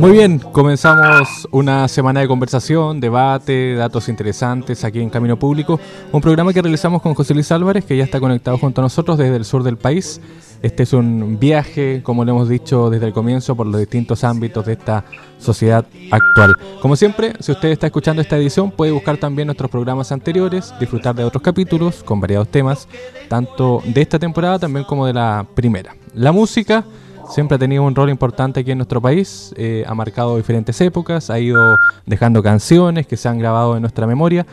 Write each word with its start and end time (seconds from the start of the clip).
Muy 0.00 0.12
bien, 0.12 0.38
comenzamos 0.38 1.48
una 1.50 1.88
semana 1.88 2.20
de 2.20 2.28
conversación, 2.28 3.00
debate, 3.00 3.74
datos 3.74 4.08
interesantes 4.08 4.84
aquí 4.84 5.00
en 5.00 5.08
Camino 5.08 5.38
Público, 5.38 5.80
un 6.12 6.20
programa 6.20 6.52
que 6.52 6.60
realizamos 6.60 7.00
con 7.00 7.14
José 7.14 7.32
Luis 7.32 7.50
Álvarez, 7.50 7.84
que 7.84 7.96
ya 7.96 8.04
está 8.04 8.20
conectado 8.20 8.58
junto 8.58 8.80
a 8.80 8.84
nosotros 8.84 9.16
desde 9.16 9.36
el 9.36 9.44
sur 9.44 9.62
del 9.62 9.78
país. 9.78 10.20
Este 10.62 10.82
es 10.82 10.92
un 10.92 11.38
viaje, 11.38 12.02
como 12.02 12.24
le 12.24 12.30
hemos 12.30 12.48
dicho 12.48 12.90
desde 12.90 13.06
el 13.06 13.12
comienzo, 13.12 13.56
por 13.56 13.66
los 13.66 13.78
distintos 13.78 14.22
ámbitos 14.24 14.66
de 14.66 14.74
esta 14.74 15.04
sociedad 15.38 15.86
actual. 16.10 16.54
Como 16.82 16.96
siempre, 16.96 17.32
si 17.40 17.52
usted 17.52 17.68
está 17.68 17.86
escuchando 17.86 18.20
esta 18.20 18.36
edición, 18.36 18.70
puede 18.70 18.92
buscar 18.92 19.16
también 19.16 19.46
nuestros 19.46 19.70
programas 19.70 20.12
anteriores, 20.12 20.74
disfrutar 20.78 21.14
de 21.14 21.24
otros 21.24 21.42
capítulos 21.42 22.02
con 22.02 22.20
variados 22.20 22.48
temas, 22.48 22.86
tanto 23.28 23.82
de 23.86 24.02
esta 24.02 24.18
temporada 24.18 24.58
también 24.58 24.84
como 24.84 25.06
de 25.06 25.14
la 25.14 25.46
primera. 25.54 25.96
La 26.14 26.32
música 26.32 26.84
siempre 27.30 27.56
ha 27.56 27.58
tenido 27.58 27.82
un 27.82 27.94
rol 27.94 28.10
importante 28.10 28.60
aquí 28.60 28.70
en 28.70 28.78
nuestro 28.78 29.00
país, 29.00 29.54
eh, 29.56 29.84
ha 29.86 29.94
marcado 29.94 30.36
diferentes 30.36 30.80
épocas, 30.80 31.30
ha 31.30 31.38
ido 31.38 31.76
dejando 32.04 32.42
canciones 32.42 33.06
que 33.06 33.16
se 33.16 33.28
han 33.28 33.38
grabado 33.38 33.76
en 33.76 33.82
nuestra 33.82 34.06
memoria. 34.06 34.46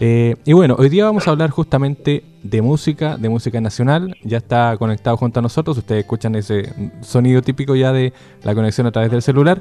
Eh, 0.00 0.36
y 0.44 0.52
bueno, 0.52 0.76
hoy 0.78 0.88
día 0.88 1.04
vamos 1.04 1.26
a 1.26 1.32
hablar 1.32 1.50
justamente 1.50 2.22
de 2.42 2.62
música, 2.62 3.16
de 3.16 3.28
música 3.28 3.60
nacional. 3.60 4.16
Ya 4.22 4.38
está 4.38 4.76
conectado 4.78 5.16
junto 5.16 5.40
a 5.40 5.42
nosotros, 5.42 5.76
ustedes 5.78 6.04
escuchan 6.04 6.34
ese 6.36 6.72
sonido 7.00 7.42
típico 7.42 7.74
ya 7.74 7.92
de 7.92 8.12
la 8.44 8.54
conexión 8.54 8.86
a 8.86 8.92
través 8.92 9.10
del 9.10 9.22
celular. 9.22 9.60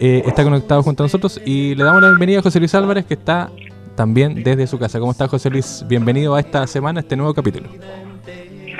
Eh, 0.00 0.22
está 0.26 0.44
conectado 0.44 0.82
junto 0.82 1.02
a 1.02 1.06
nosotros 1.06 1.40
y 1.44 1.74
le 1.74 1.84
damos 1.84 2.02
la 2.02 2.08
bienvenida 2.08 2.40
a 2.40 2.42
José 2.42 2.58
Luis 2.58 2.74
Álvarez 2.74 3.06
que 3.06 3.14
está 3.14 3.50
también 3.96 4.42
desde 4.44 4.66
su 4.66 4.78
casa. 4.78 5.00
¿Cómo 5.00 5.12
está 5.12 5.26
José 5.26 5.50
Luis? 5.50 5.84
Bienvenido 5.88 6.34
a 6.34 6.40
esta 6.40 6.66
semana, 6.66 7.00
a 7.00 7.02
este 7.02 7.16
nuevo 7.16 7.34
capítulo. 7.34 7.68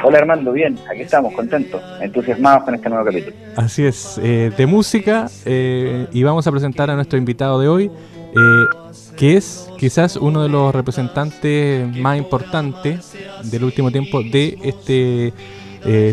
Hola 0.04 0.18
Armando, 0.18 0.52
bien, 0.52 0.78
aquí 0.90 1.02
estamos, 1.02 1.34
contentos, 1.34 1.82
entusiasmados 2.00 2.64
con 2.64 2.74
este 2.74 2.88
nuevo 2.88 3.04
capítulo. 3.04 3.34
Así 3.56 3.84
es, 3.84 4.18
eh, 4.22 4.52
de 4.56 4.66
música 4.66 5.26
eh, 5.44 6.06
y 6.12 6.22
vamos 6.22 6.46
a 6.46 6.52
presentar 6.52 6.88
a 6.90 6.94
nuestro 6.94 7.18
invitado 7.18 7.58
de 7.60 7.68
hoy, 7.68 7.86
eh, 7.86 8.90
que 9.16 9.36
es 9.36 9.68
quizás 9.76 10.16
uno 10.16 10.42
de 10.42 10.48
los 10.48 10.72
representantes 10.72 11.96
más 11.96 12.16
importantes 12.16 13.14
del 13.44 13.64
último 13.64 13.90
tiempo 13.90 14.22
de 14.22 14.58
este 14.62 15.32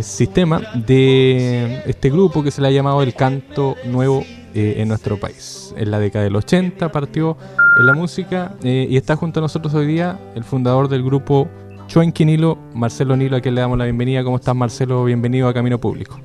sistema, 0.01 0.61
de 0.73 1.83
este 1.85 2.09
grupo 2.09 2.43
que 2.43 2.51
se 2.51 2.61
le 2.61 2.69
ha 2.69 2.71
llamado 2.71 3.01
el 3.01 3.13
canto 3.13 3.75
nuevo 3.85 4.23
en 4.53 4.87
nuestro 4.87 5.19
país. 5.19 5.73
En 5.75 5.91
la 5.91 5.99
década 5.99 6.23
del 6.23 6.35
80 6.35 6.91
partió 6.91 7.35
en 7.79 7.85
la 7.85 7.93
música 7.93 8.53
y 8.63 8.95
está 8.95 9.15
junto 9.15 9.39
a 9.39 9.41
nosotros 9.41 9.73
hoy 9.73 9.85
día 9.87 10.17
el 10.35 10.43
fundador 10.43 10.87
del 10.87 11.03
grupo 11.03 11.49
Chuenqui 11.87 12.25
Nilo, 12.25 12.57
Marcelo 12.73 13.15
Nilo, 13.15 13.37
a 13.37 13.41
quien 13.41 13.55
le 13.55 13.61
damos 13.61 13.77
la 13.77 13.85
bienvenida. 13.85 14.23
¿Cómo 14.23 14.37
estás, 14.37 14.55
Marcelo? 14.55 15.03
Bienvenido 15.05 15.47
a 15.47 15.53
Camino 15.53 15.79
Público. 15.79 16.19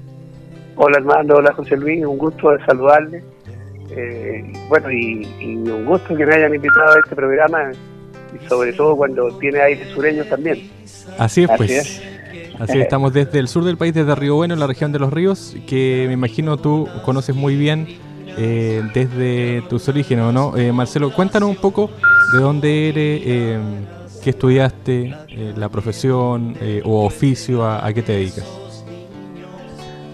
Hola, 0.77 0.99
Armando. 0.99 1.37
Hola, 1.37 1.53
José 1.53 1.77
Luis. 1.77 2.05
Un 2.05 2.19
gusto 2.19 2.51
de 2.51 2.65
saludarle. 2.65 3.23
Eh, 3.91 4.53
bueno, 4.69 4.91
y, 4.91 5.27
un 5.43 5.85
gusto 5.85 6.17
que 6.17 6.25
me 6.25 6.35
hayan 6.35 6.55
invitado 6.55 6.93
a 6.93 6.99
este 7.01 7.15
programa, 7.15 7.73
y 8.35 8.49
sobre 8.49 8.73
todo 8.73 8.97
cuando 8.97 9.29
tiene 9.39 9.61
aire 9.61 9.85
sureño 9.93 10.25
también. 10.25 10.71
Así 11.19 11.43
es, 11.43 11.51
pues. 11.57 12.03
Así 12.59 12.79
es, 12.79 12.85
estamos 12.85 13.13
desde 13.13 13.39
el 13.39 13.49
sur 13.49 13.65
del 13.65 13.77
país, 13.77 13.95
desde 13.95 14.15
Río 14.15 14.37
Bueno, 14.37 14.55
en 14.55 14.61
la 14.61 14.67
región 14.67 14.93
de 14.93 14.99
los 14.99 15.13
ríos, 15.13 15.57
que 15.67 16.05
me 16.07 16.13
imagino 16.13 16.59
tú 16.59 16.89
conoces 17.05 17.35
muy 17.35 17.57
bien 17.57 17.87
eh, 18.37 18.83
desde 18.95 19.63
tus 19.69 19.89
orígenes, 19.89 20.33
¿no? 20.33 20.57
Eh, 20.57 20.71
Marcelo, 20.71 21.13
cuéntanos 21.13 21.49
un 21.49 21.57
poco 21.57 21.91
de 22.33 22.39
dónde 22.39 22.89
eres 22.91 23.89
¿Qué 24.23 24.31
estudiaste? 24.31 25.15
Eh, 25.29 25.55
¿La 25.57 25.71
profesión 25.71 26.55
eh, 26.61 26.83
o 26.85 27.07
oficio? 27.07 27.65
A, 27.65 27.91
qué 27.95 28.03
te 28.03 28.13
dedicas? 28.13 28.47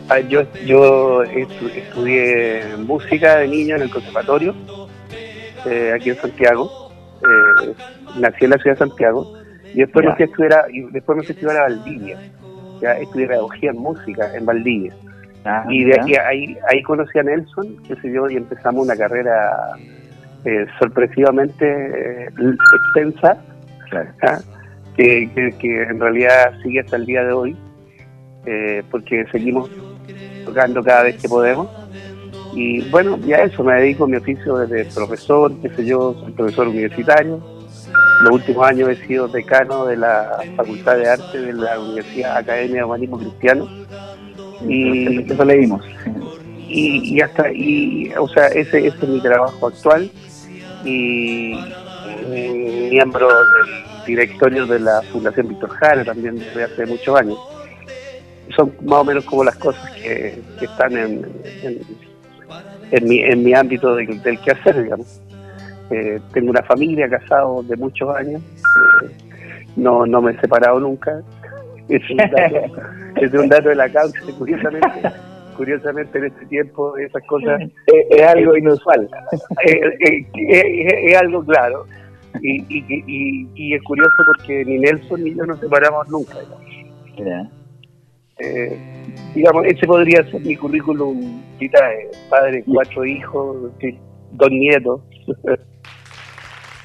Ah, 0.09 0.21
yo, 0.21 0.43
yo 0.65 1.25
estudié 1.25 2.77
música 2.79 3.39
de 3.39 3.49
niño 3.49 3.75
en 3.75 3.83
el 3.83 3.91
conservatorio, 3.91 4.55
eh, 5.65 5.93
aquí 5.93 6.11
en 6.11 6.17
Santiago. 6.17 6.71
nací 8.17 8.45
en 8.45 8.51
la 8.51 8.59
ciudad 8.59 8.77
de 8.77 8.87
Santiago 8.87 9.33
y 9.75 9.79
después 9.81 10.07
me 10.07 10.15
fui 10.15 10.23
a 10.23 10.27
estudiar 10.27 10.53
a, 10.53 10.71
y 10.71 10.83
después 10.93 11.19
me 11.19 11.25
fui 11.25 11.33
a 11.33 11.35
estudiar 11.35 11.57
a 11.57 11.63
Valdivia. 11.63 12.19
Ya 12.81 12.93
estudié 12.93 13.27
pedagogía 13.27 13.71
en 13.71 13.79
música 13.79 14.37
en 14.37 14.47
Valdivia. 14.47 14.95
Ah, 15.45 15.65
y 15.69 15.83
de 15.83 16.01
aquí 16.01 16.15
ahí, 16.15 16.57
ahí 16.71 16.81
conocí 16.83 17.19
a 17.19 17.25
Nelson, 17.25 17.77
qué 17.89 17.97
sé 17.97 18.13
yo, 18.13 18.31
y 18.31 18.37
empezamos 18.37 18.85
una 18.85 18.97
carrera 18.97 19.51
sorpresivamente 20.79 22.29
extensa 22.29 23.37
¿Ah? 24.23 24.41
que, 24.97 25.31
en 25.89 26.01
realidad 26.01 26.53
sigue 26.63 26.81
hasta 26.81 26.97
el 26.97 27.07
día 27.07 27.25
de 27.25 27.33
hoy, 27.33 27.57
eh, 28.47 28.83
porque 28.91 29.27
seguimos 29.31 29.71
tocando 30.45 30.83
cada 30.83 31.05
vez 31.05 31.21
que 31.21 31.29
podemos. 31.29 31.69
Y 32.55 32.89
bueno, 32.89 33.19
ya 33.19 33.39
eso, 33.39 33.63
me 33.63 33.75
dedico 33.75 34.05
a 34.05 34.09
mi 34.09 34.17
oficio 34.17 34.57
desde 34.57 34.91
profesor, 34.95 35.53
qué 35.61 35.69
sé 35.71 35.85
yo, 35.85 36.15
soy 36.15 36.33
profesor 36.33 36.69
universitario. 36.69 37.43
Los 38.23 38.33
últimos 38.33 38.67
años 38.67 38.89
he 38.89 39.07
sido 39.07 39.29
decano 39.29 39.85
de 39.85 39.99
la 39.99 40.39
Facultad 40.57 40.97
de 40.97 41.09
Arte 41.09 41.39
de 41.39 41.53
la 41.53 41.79
Universidad 41.79 42.39
Academia 42.39 42.77
de 42.77 42.85
Humanismo 42.85 43.19
Cristiano. 43.19 43.69
Y 44.67 45.31
eso 45.31 45.45
leímos. 45.45 45.85
Y, 46.69 47.21
hasta, 47.21 47.53
y, 47.53 48.11
o 48.19 48.27
sea, 48.29 48.47
ese, 48.49 48.87
ese 48.87 48.99
es 49.03 49.09
mi 49.09 49.21
trabajo 49.21 49.67
actual. 49.67 50.11
Y, 50.83 51.59
miembro 52.29 53.29
del 53.29 54.05
directorio 54.07 54.67
de 54.67 54.81
la 54.81 55.03
Fundación 55.13 55.49
Víctor 55.49 55.71
Jara 55.71 56.05
también 56.05 56.39
desde 56.39 56.65
hace 56.65 56.87
muchos 56.87 57.19
años. 57.19 57.39
Son 58.55 58.73
más 58.85 59.01
o 59.01 59.05
menos 59.05 59.25
como 59.25 59.45
las 59.45 59.57
cosas 59.57 59.91
que, 59.93 60.41
están 60.61 60.97
en, 60.97 61.27
en, 62.91 63.09
mi, 63.09 63.21
en 63.21 63.43
mi 63.43 63.55
ámbito 63.55 63.95
del, 63.95 64.23
del 64.23 64.39
quehacer, 64.41 64.83
digamos. 64.83 65.21
Eh, 65.91 66.21
tengo 66.33 66.51
una 66.51 66.63
familia, 66.63 67.09
casado 67.09 67.63
de 67.63 67.77
muchos 67.77 68.15
años, 68.17 68.43
eh, 69.03 69.17
no, 69.77 70.05
no 70.07 70.21
me 70.21 70.33
he 70.33 70.41
separado 70.41 70.81
nunca. 70.81 71.23
Es 71.89 72.03
un 72.11 72.17
dato, 72.17 72.57
es 73.17 73.33
un 73.33 73.49
dato 73.49 73.69
de 73.69 73.77
la 73.77 73.89
causa, 73.89 74.19
curiosamente 74.39 75.13
curiosamente 75.57 76.19
en 76.19 76.27
este 76.27 76.47
tiempo 76.47 76.97
esas 76.99 77.23
cosas 77.27 77.63
es, 78.11 78.23
algo 78.23 78.57
inusual 78.57 79.09
es, 79.65 81.17
algo 81.17 81.45
claro 81.45 81.87
y, 82.43 82.63
y, 82.69 83.49
y, 83.55 83.75
es 83.75 83.83
curioso 83.83 84.17
porque 84.27 84.65
ni 84.65 84.79
Nelson 84.79 85.23
ni 85.23 85.35
yo 85.35 85.45
nos 85.47 85.61
separamos 85.61 86.09
nunca. 86.09 86.35
Eh, 88.39 88.79
digamos, 89.35 89.65
ese 89.67 89.87
podría 89.87 90.23
ser 90.31 90.41
mi 90.43 90.57
currículum 90.57 91.43
vitae, 91.59 92.11
padre, 92.29 92.63
cuatro 92.67 93.05
hijos, 93.05 93.73
dos 94.33 94.51
nietos. 94.51 95.01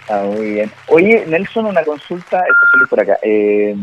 ah, 0.09 0.23
muy 0.33 0.51
bien. 0.53 0.71
Oye, 0.87 1.25
Nelson, 1.27 1.65
una 1.65 1.83
consulta, 1.83 2.39
esto 2.39 2.89
por 2.89 2.99
acá. 3.01 3.17
Eh, 3.23 3.75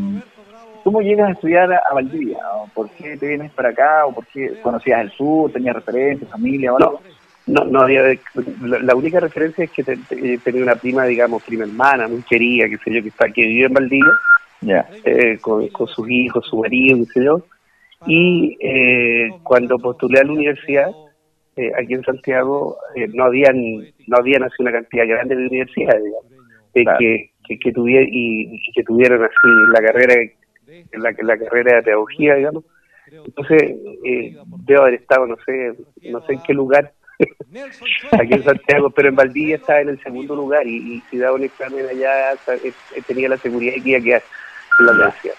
¿Cómo 0.84 1.02
llegas 1.02 1.28
a 1.28 1.32
estudiar 1.32 1.70
a 1.72 1.94
Valdivia? 1.94 2.38
¿Por 2.72 2.88
qué 2.90 3.16
te 3.16 3.26
vienes 3.26 3.52
para 3.52 3.70
acá? 3.70 4.06
¿O 4.06 4.12
por 4.14 4.26
qué 4.28 4.58
conocías 4.62 5.02
el 5.02 5.10
sur? 5.10 5.52
¿Tenías 5.52 5.74
referencias, 5.74 6.30
familia 6.30 6.72
o 6.72 6.76
algo? 6.78 7.00
No, 7.04 7.17
no 7.48 7.80
había. 7.80 8.02
La, 8.62 8.94
única 8.94 9.20
referencia 9.20 9.64
es 9.64 9.70
que 9.70 9.82
eh, 9.82 10.38
tenía 10.42 10.62
una 10.62 10.76
prima, 10.76 11.04
digamos, 11.04 11.42
prima 11.42 11.64
hermana, 11.64 12.08
muy 12.08 12.22
querida, 12.22 12.68
que 12.68 12.78
sé 12.78 12.92
yo, 12.92 13.02
que 13.02 13.08
está 13.08 13.28
que 13.30 13.42
vive 13.42 13.66
en 13.66 13.74
Valdivia, 13.74 14.88
eh, 15.04 15.38
con, 15.40 15.68
sus 15.88 16.08
hijos, 16.10 16.46
su 16.46 16.58
marido, 16.58 16.98
qué 16.98 17.04
sé 17.04 17.24
yo. 17.24 17.42
Y 18.06 18.56
eh, 18.60 19.30
cuando 19.42 19.78
postulé 19.78 20.20
a 20.20 20.24
la 20.24 20.32
universidad, 20.32 20.90
aquí 21.76 21.94
en 21.94 22.04
Santiago, 22.04 22.78
no 23.14 23.24
habían 23.24 23.56
no 24.06 24.16
habían 24.16 24.44
así 24.44 24.54
una 24.60 24.72
cantidad 24.72 25.06
grande 25.08 25.34
de 25.34 25.46
universidades, 25.46 26.02
digamos, 26.04 26.98
que, 26.98 27.58
que, 27.58 27.72
tuviera, 27.72 28.06
y, 28.08 28.60
que 28.74 28.84
tuvieran 28.84 29.24
así 29.24 29.48
la 29.72 29.80
carrera 29.80 30.14
la, 30.92 31.14
la 31.22 31.38
carrera 31.38 31.76
de 31.76 31.82
pedagogía, 31.82 32.34
digamos. 32.34 32.64
Entonces, 33.10 33.62
eh, 34.04 34.36
debo 34.64 34.82
haber 34.82 34.94
estado, 34.94 35.26
no 35.26 35.36
sé, 35.44 35.74
no 36.10 36.24
sé 36.26 36.34
en 36.34 36.42
qué 36.42 36.52
lugar, 36.52 36.92
aquí 38.12 38.34
en 38.34 38.44
Santiago, 38.44 38.90
pero 38.90 39.08
en 39.08 39.16
Valdivia 39.16 39.56
estaba 39.56 39.80
en 39.80 39.90
el 39.90 40.02
segundo 40.02 40.36
lugar 40.36 40.66
y, 40.66 41.02
si 41.10 41.18
daba 41.18 41.36
un 41.36 41.44
examen 41.44 41.86
allá 41.86 42.34
tenía 43.06 43.28
la 43.28 43.36
seguridad 43.38 43.74
de 43.74 43.82
que 43.82 43.88
iba 43.90 43.98
a 43.98 44.02
quedar 44.02 44.22
en 44.78 44.86
la 44.86 44.92
universidad. 44.92 45.34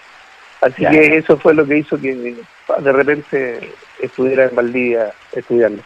Así 0.60 0.84
que 0.86 1.16
eso 1.16 1.38
fue 1.38 1.54
lo 1.54 1.66
que 1.66 1.78
hizo 1.78 1.98
que 1.98 2.14
de 2.14 2.92
repente 2.92 3.70
estuviera 4.00 4.44
en 4.44 4.54
Valdivia 4.54 5.10
estudiando. 5.32 5.82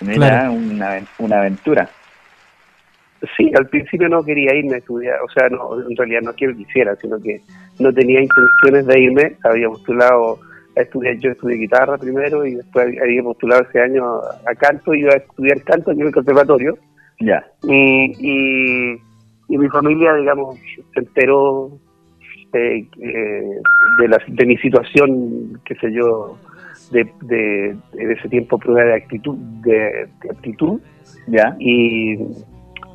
Era 0.00 0.50
una, 0.50 1.00
una 1.18 1.40
aventura. 1.40 1.88
Sí, 3.36 3.52
al 3.56 3.68
principio 3.68 4.08
no 4.08 4.24
quería 4.24 4.54
irme 4.54 4.74
a 4.74 4.78
estudiar, 4.78 5.20
o 5.22 5.28
sea, 5.28 5.48
no, 5.48 5.80
en 5.88 5.96
realidad 5.96 6.22
no 6.22 6.34
quiero 6.34 6.56
que 6.56 6.64
quisiera, 6.64 6.96
sino 6.96 7.20
que 7.20 7.40
no 7.78 7.92
tenía 7.92 8.20
intenciones 8.20 8.86
de 8.86 9.00
irme, 9.00 9.36
había 9.44 9.68
postulado 9.68 10.40
a 10.76 10.80
estudiar, 10.80 11.16
yo 11.18 11.30
estudié 11.30 11.56
guitarra 11.56 11.98
primero 11.98 12.46
y 12.46 12.54
después 12.54 12.86
había 13.00 13.22
postulado 13.22 13.62
ese 13.62 13.80
año 13.80 14.04
a 14.20 14.54
canto, 14.54 14.94
iba 14.94 15.12
a 15.12 15.16
estudiar 15.16 15.62
canto 15.62 15.90
en 15.90 16.00
el 16.00 16.12
conservatorio. 16.12 16.78
Ya. 17.20 17.44
Y, 17.62 18.96
y, 19.48 19.58
mi 19.58 19.68
familia, 19.68 20.14
digamos, 20.14 20.58
se 20.94 21.00
enteró 21.00 21.70
eh, 22.54 22.86
de, 23.98 24.08
la, 24.08 24.18
de 24.26 24.46
mi 24.46 24.56
situación, 24.56 25.60
qué 25.64 25.74
sé 25.76 25.92
yo, 25.92 26.38
de, 26.90 27.06
de, 27.22 27.76
ese 27.98 28.28
tiempo 28.28 28.58
prueba 28.58 28.82
de 28.84 28.94
actitud, 28.94 29.36
de, 29.36 30.08
actitud, 30.30 30.80
ya. 31.28 31.54
Y 31.58 32.16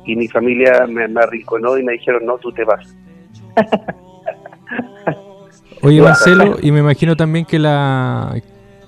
y 0.08 0.16
mi 0.16 0.26
familia 0.26 0.86
me, 0.86 1.04
arrinconó 1.20 1.76
y 1.76 1.84
me 1.84 1.92
dijeron, 1.92 2.24
no, 2.24 2.38
tú 2.38 2.50
te 2.52 2.64
vas. 2.64 2.96
Oye, 5.82 6.00
Marcelo, 6.00 6.56
y 6.62 6.72
me 6.72 6.80
imagino 6.80 7.16
también 7.16 7.44
que 7.44 7.58
la 7.58 8.34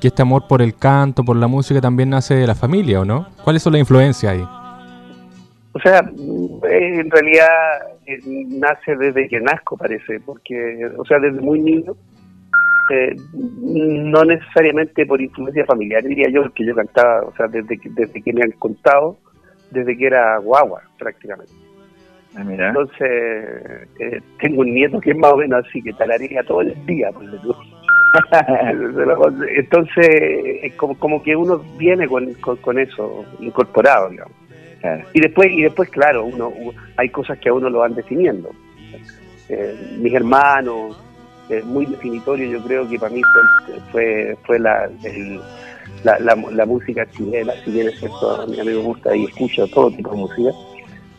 que 0.01 0.09
este 0.09 0.23
amor 0.23 0.49
por 0.49 0.63
el 0.63 0.75
canto, 0.77 1.23
por 1.25 1.37
la 1.37 1.47
música, 1.47 1.81
también 1.81 2.11
nace 2.11 2.35
de 2.35 2.47
la 2.47 2.55
familia, 2.55 3.01
¿o 3.01 3.05
no? 3.05 3.27
¿Cuáles 3.45 3.63
son 3.63 3.75
las 3.75 3.81
influencias 3.81 4.33
ahí? 4.33 4.45
O 5.73 5.79
sea, 5.81 6.01
en 6.01 7.11
realidad 7.11 7.49
eh, 8.07 8.19
nace 8.49 8.97
desde 8.97 9.29
que 9.29 9.41
nazco, 9.41 9.77
parece, 9.77 10.19
porque, 10.21 10.91
o 10.97 11.05
sea, 11.05 11.19
desde 11.19 11.41
muy 11.41 11.61
niño, 11.61 11.95
eh, 12.91 13.15
no 13.33 14.25
necesariamente 14.25 15.07
por 15.07 15.21
influencia 15.21 15.65
familiar, 15.65 16.03
diría 16.03 16.29
yo, 16.31 16.51
que 16.53 16.67
yo 16.67 16.75
cantaba, 16.75 17.23
o 17.23 17.37
sea, 17.37 17.47
desde 17.47 17.79
que, 17.79 17.91
desde 17.91 18.21
que 18.23 18.33
me 18.33 18.43
han 18.43 18.53
contado, 18.53 19.19
desde 19.71 19.97
que 19.97 20.07
era 20.07 20.39
guagua, 20.39 20.83
prácticamente. 20.99 21.53
Ah, 22.37 22.43
Entonces, 22.47 23.89
eh, 23.99 24.21
tengo 24.41 24.61
un 24.61 24.73
nieto 24.73 25.01
que 25.01 25.11
es 25.11 25.17
más 25.17 25.33
o 25.33 25.37
menos 25.37 25.67
así, 25.67 25.83
que 25.83 25.93
talaría 25.93 26.43
todo 26.45 26.61
el 26.61 26.87
día. 26.87 27.11
Pues, 27.13 27.29
Entonces, 29.57 30.09
es 30.63 30.75
como, 30.75 30.99
como 30.99 31.23
que 31.23 31.35
uno 31.35 31.63
viene 31.77 32.07
con, 32.07 32.33
con, 32.35 32.79
eso 32.79 33.25
incorporado, 33.41 34.11
digamos. 34.11 34.35
Y 35.13 35.21
después, 35.21 35.51
y 35.51 35.63
después 35.63 35.91
claro, 35.91 36.25
uno 36.25 36.53
hay 36.97 37.11
cosas 37.11 37.39
que 37.39 37.51
a 37.51 37.53
uno 37.53 37.69
lo 37.69 37.81
van 37.81 37.95
definiendo. 37.95 38.51
Eh, 39.49 39.97
mis 39.99 40.15
hermanos, 40.15 40.97
es 41.51 41.65
muy 41.65 41.85
definitorio, 41.87 42.49
yo 42.49 42.65
creo 42.65 42.89
que 42.89 42.99
para 42.99 43.13
mí 43.13 43.21
fue, 43.91 44.37
fue, 44.47 44.59
la, 44.59 44.89
la, 46.05 46.35
la, 46.35 46.67
música 46.67 47.05
chilena, 47.11 47.53
si 47.65 47.73
bien 47.73 47.89
es 47.89 47.99
cierto, 47.99 48.43
a 48.43 48.47
mí 48.47 48.57
me 48.65 48.75
gusta 48.77 49.15
y 49.15 49.25
escucho 49.25 49.67
todo 49.67 49.91
tipo 49.91 50.11
de 50.11 50.17
música, 50.17 50.51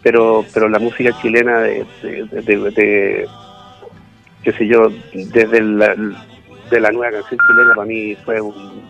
pero 0.04 0.46
pero 0.54 0.68
la 0.70 0.80
música 0.80 1.12
chilena 1.22 1.60
de, 1.60 1.86
de, 2.02 3.28
qué 4.44 4.52
sé 4.54 4.68
yo, 4.68 4.88
desde 5.14 5.62
la, 5.62 5.96
de 6.70 6.80
la 6.80 6.92
nueva 6.92 7.12
canción 7.12 7.40
chilena 7.48 7.76
para 7.76 7.88
mí 7.88 8.16
fue 8.26 8.42
un, 8.42 8.82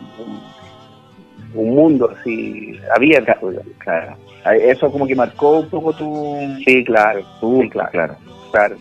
un, 1.54 1.76
mundo 1.76 2.12
así 2.18 2.80
abierto. 2.96 3.34
Claro. 3.80 4.16
Eso 4.60 4.92
como 4.92 5.06
que 5.06 5.16
marcó 5.16 5.60
un 5.60 5.70
poco 5.70 5.94
tu... 5.94 6.38
Sí, 6.66 6.84
claro. 6.84 7.22
sí, 7.40 7.70
claro. 7.70 8.16
claro. 8.52 8.76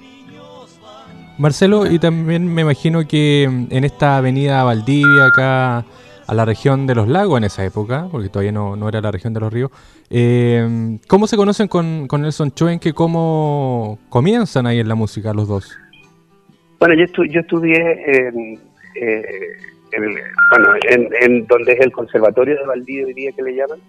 Marcelo, 1.41 1.87
y 1.87 1.99
también 1.99 2.47
me 2.53 2.63
imagino 2.63 3.07
que 3.09 3.45
en 3.45 3.85
esta 3.85 4.19
avenida 4.19 4.63
Valdivia, 4.63 5.27
acá 5.27 5.85
a 6.31 6.35
la 6.35 6.45
región 6.45 6.87
de 6.87 6.95
los 6.95 7.09
lagos 7.09 7.39
en 7.39 7.45
esa 7.45 7.65
época, 7.65 8.07
porque 8.09 8.29
todavía 8.29 8.53
no, 8.53 8.77
no 8.77 8.89
era 8.89 9.01
la 9.01 9.11
región 9.11 9.35
de 9.35 9.41
los 9.41 9.53
ríos. 9.53 9.73
Eh, 10.11 10.97
¿Cómo 11.09 11.27
se 11.27 11.37
conocen 11.37 11.67
con, 11.67 12.07
con 12.07 12.23
Nelson 12.23 12.53
Choenque? 12.53 12.93
¿Cómo 12.93 13.99
comienzan 14.09 14.65
ahí 14.65 14.79
en 14.79 14.87
la 14.87 14.95
música 14.95 15.35
los 15.35 15.49
dos? 15.49 15.77
Bueno, 16.79 16.95
yo, 16.95 17.25
yo 17.25 17.41
estudié 17.41 18.29
en, 18.29 18.61
eh, 18.95 19.25
en, 19.91 20.03
bueno, 20.51 20.69
en, 21.21 21.47
donde 21.49 21.73
es 21.73 21.81
el 21.81 21.91
Conservatorio 21.91 22.55
de 22.55 22.65
Valdivia, 22.65 23.07
diría 23.07 23.33
que 23.33 23.43
le 23.43 23.57
llaman. 23.57 23.81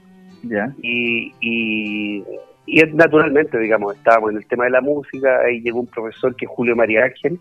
Ya. 0.42 0.74
Y, 0.82 1.32
y, 1.42 2.24
y 2.66 2.82
naturalmente, 2.94 3.60
digamos, 3.60 3.96
estábamos 3.98 4.32
en 4.32 4.38
el 4.38 4.48
tema 4.48 4.64
de 4.64 4.72
la 4.72 4.82
música, 4.82 5.42
ahí 5.46 5.62
llegó 5.62 5.82
un 5.82 5.86
profesor 5.86 6.36
que 6.36 6.46
es 6.46 6.52
Julio 6.52 6.76
María 6.76 7.04
Ángel, 7.04 7.40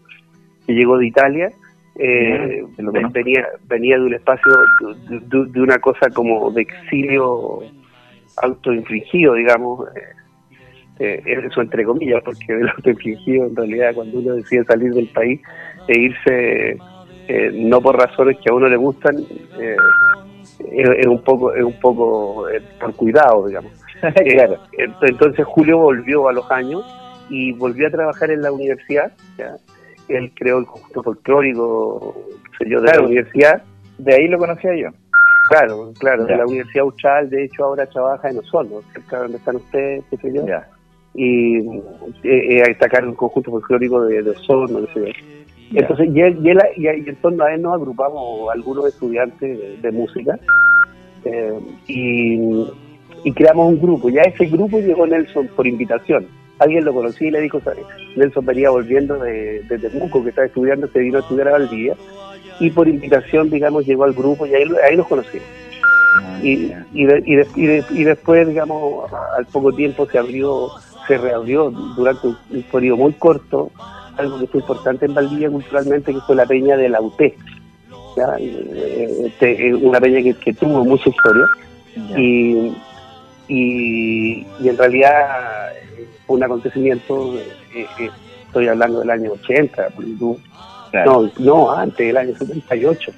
que 0.67 0.75
llegó 0.75 0.99
de 0.99 1.07
Italia 1.07 1.51
eh, 1.97 2.65
venía, 3.13 3.47
venía 3.69 3.97
de 3.97 4.05
un 4.05 4.15
espacio, 4.15 4.53
de, 5.01 5.61
una 5.61 5.79
cosa 5.79 6.09
como 6.11 6.51
de 6.51 6.63
exilio 6.63 7.61
autoinfligido, 8.43 9.35
digamos, 9.35 9.87
eh, 10.99 11.23
eh, 11.27 11.41
eso 11.47 11.61
entre 11.61 11.85
comillas, 11.85 12.23
porque 12.25 12.53
el 12.53 12.69
autoinfligido 12.77 13.47
en 13.47 13.57
realidad 13.57 13.95
cuando 13.95 14.19
uno 14.19 14.35
decide 14.35 14.65
salir 14.65 14.93
del 14.95 15.09
país 15.09 15.41
e 15.89 15.99
irse 15.99 16.79
eh, 17.29 17.51
no 17.55 17.81
por 17.81 17.97
razones 17.97 18.39
que 18.39 18.51
a 18.51 18.55
uno 18.55 18.69
le 18.69 18.77
gustan, 18.77 19.17
es, 20.73 21.07
un 21.07 21.23
poco, 21.23 21.55
es 21.55 21.63
un 21.63 21.79
poco 21.81 22.47
por 22.81 22.95
cuidado, 22.95 23.47
digamos. 23.47 23.73
Entonces 25.03 25.45
Julio 25.47 25.79
volvió 25.79 26.29
a 26.29 26.33
los 26.33 26.51
años 26.51 26.83
y 27.29 27.53
volvió 27.53 27.87
a 27.87 27.91
trabajar 27.91 28.31
en 28.31 28.43
la 28.43 28.53
universidad. 28.53 29.13
¿ya? 29.39 29.57
Él 30.11 30.33
creó 30.35 30.59
el 30.59 30.67
conjunto 30.67 31.03
folclórico, 31.03 32.15
yo, 32.67 32.81
de 32.81 32.93
la 32.93 33.01
universidad. 33.01 33.63
De 33.99 34.15
ahí 34.15 34.29
lo 34.29 34.39
conocía 34.39 34.75
yo. 34.75 34.89
Claro, 35.49 35.93
claro, 35.99 36.27
de 36.27 36.37
la 36.37 36.47
Universidad 36.47 36.85
Uchal, 36.85 37.29
de 37.29 37.45
hecho 37.45 37.65
ahora 37.65 37.87
trabaja 37.87 38.31
en 38.31 38.39
Osorno, 38.39 38.83
cerca 38.93 39.17
de 39.17 39.23
donde 39.23 39.39
están 39.39 39.57
ustedes, 39.57 40.05
qué 40.11 40.17
sé 40.19 40.33
yo. 40.33 40.45
Y 41.15 41.59
eh, 42.23 42.63
eh, 42.63 42.77
acá 42.81 42.99
el 42.99 43.15
conjunto 43.15 43.51
folclórico 43.51 44.03
de, 44.05 44.23
de 44.23 44.31
Osorno, 44.31 44.87
qué 44.87 44.93
sé 44.93 45.01
yo. 45.01 45.81
Entonces, 45.81 46.09
y, 46.15 46.21
él, 46.21 46.39
y, 46.43 46.51
él, 46.51 46.59
y, 46.77 46.87
en 46.87 47.17
torno 47.17 47.45
a 47.45 47.55
él 47.55 47.63
nos 47.63 47.75
agrupamos 47.75 48.51
algunos 48.53 48.87
estudiantes 48.87 49.83
de, 49.83 49.91
música 49.93 50.39
eh, 51.25 51.59
y, 51.87 52.67
y 53.25 53.33
creamos 53.33 53.69
un 53.69 53.81
grupo. 53.81 54.09
Ya 54.09 54.23
ese 54.23 54.47
grupo 54.47 54.79
llegó 54.81 55.07
Nelson 55.07 55.49
por 55.57 55.67
invitación 55.67 56.27
alguien 56.61 56.85
lo 56.85 56.95
conocía 56.95 57.29
y 57.29 57.31
le 57.31 57.41
dijo, 57.41 57.61
Nelson 58.17 58.45
venía 58.45 58.71
volviendo 58.71 59.19
de, 59.19 59.63
de 59.63 59.79
Temuco, 59.79 60.23
que 60.23 60.29
estaba 60.29 60.47
estudiando, 60.47 60.87
se 60.89 61.01
vino 61.01 61.19
a 61.19 61.21
estudiar 61.23 61.49
a 61.49 61.53
Valdivia, 61.53 61.97
y 62.61 62.71
por 62.71 62.87
invitación, 62.87 63.51
digamos, 63.51 63.87
llegó 63.87 64.05
al 64.05 64.13
grupo 64.13 64.47
y 64.47 64.55
ahí, 64.55 64.65
ahí 64.89 64.97
nos 64.97 65.09
conocimos. 65.09 65.47
Ah, 66.21 66.39
y, 66.43 66.73
y, 66.93 67.07
y, 67.57 68.05
después, 68.05 68.47
digamos, 68.47 69.11
al 69.37 69.47
poco 69.47 69.73
tiempo 69.73 70.07
se 70.07 70.19
abrió, 70.19 70.69
se 71.07 71.17
reabrió 71.17 71.71
durante 71.71 72.29
un, 72.29 72.37
periodo 72.71 72.99
muy 72.99 73.13
corto, 73.15 73.71
algo 74.17 74.39
que 74.39 74.47
fue 74.47 74.61
importante 74.61 75.07
en 75.07 75.15
Valdivia 75.15 75.49
culturalmente, 75.49 76.13
que 76.13 76.21
fue 76.21 76.37
la 76.37 76.45
peña 76.45 76.77
de 76.77 76.89
la 76.91 77.01
UT. 77.01 77.21
Eh, 77.21 77.37
este, 79.27 79.69
eh, 79.69 79.75
una 79.75 80.01
peña 80.01 80.35
que, 80.39 80.53
tuvo 80.53 80.85
mucha 80.85 81.09
historia. 81.09 81.47
Y, 82.17 82.73
y, 83.49 84.47
en 84.65 84.77
realidad 84.77 85.60
un 86.31 86.45
acontecimiento, 86.45 87.35
eh, 87.35 87.87
eh, 87.99 88.11
estoy 88.47 88.69
hablando 88.69 89.01
del 89.01 89.11
año 89.11 89.33
80, 89.33 89.89
no, 91.05 91.31
no, 91.39 91.73
antes 91.73 92.07
del 92.07 92.17
año 92.17 92.35
78, 92.37 93.13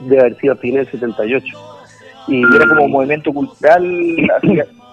debe 0.00 0.20
haber 0.20 0.36
sido 0.38 0.52
a 0.52 0.56
fines 0.56 0.86
del 0.86 1.00
78. 1.00 1.58
¿Y 2.28 2.42
era 2.54 2.68
como 2.68 2.84
un 2.84 2.90
movimiento 2.90 3.32
cultural 3.32 3.84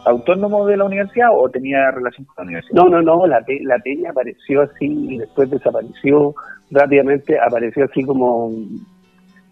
autónomo 0.05 0.65
de 0.65 0.77
la 0.77 0.85
universidad 0.85 1.29
o 1.33 1.49
tenía 1.49 1.91
relación 1.91 2.25
con 2.25 2.35
la 2.37 2.43
universidad? 2.43 2.75
No, 2.75 2.89
no, 2.89 3.01
no, 3.01 3.27
la, 3.27 3.43
la 3.61 3.79
peña 3.79 4.11
apareció 4.11 4.61
así 4.61 4.85
y 4.85 5.17
después 5.17 5.49
desapareció 5.49 6.33
rápidamente, 6.71 7.37
apareció 7.39 7.85
así 7.85 8.03
como, 8.03 8.51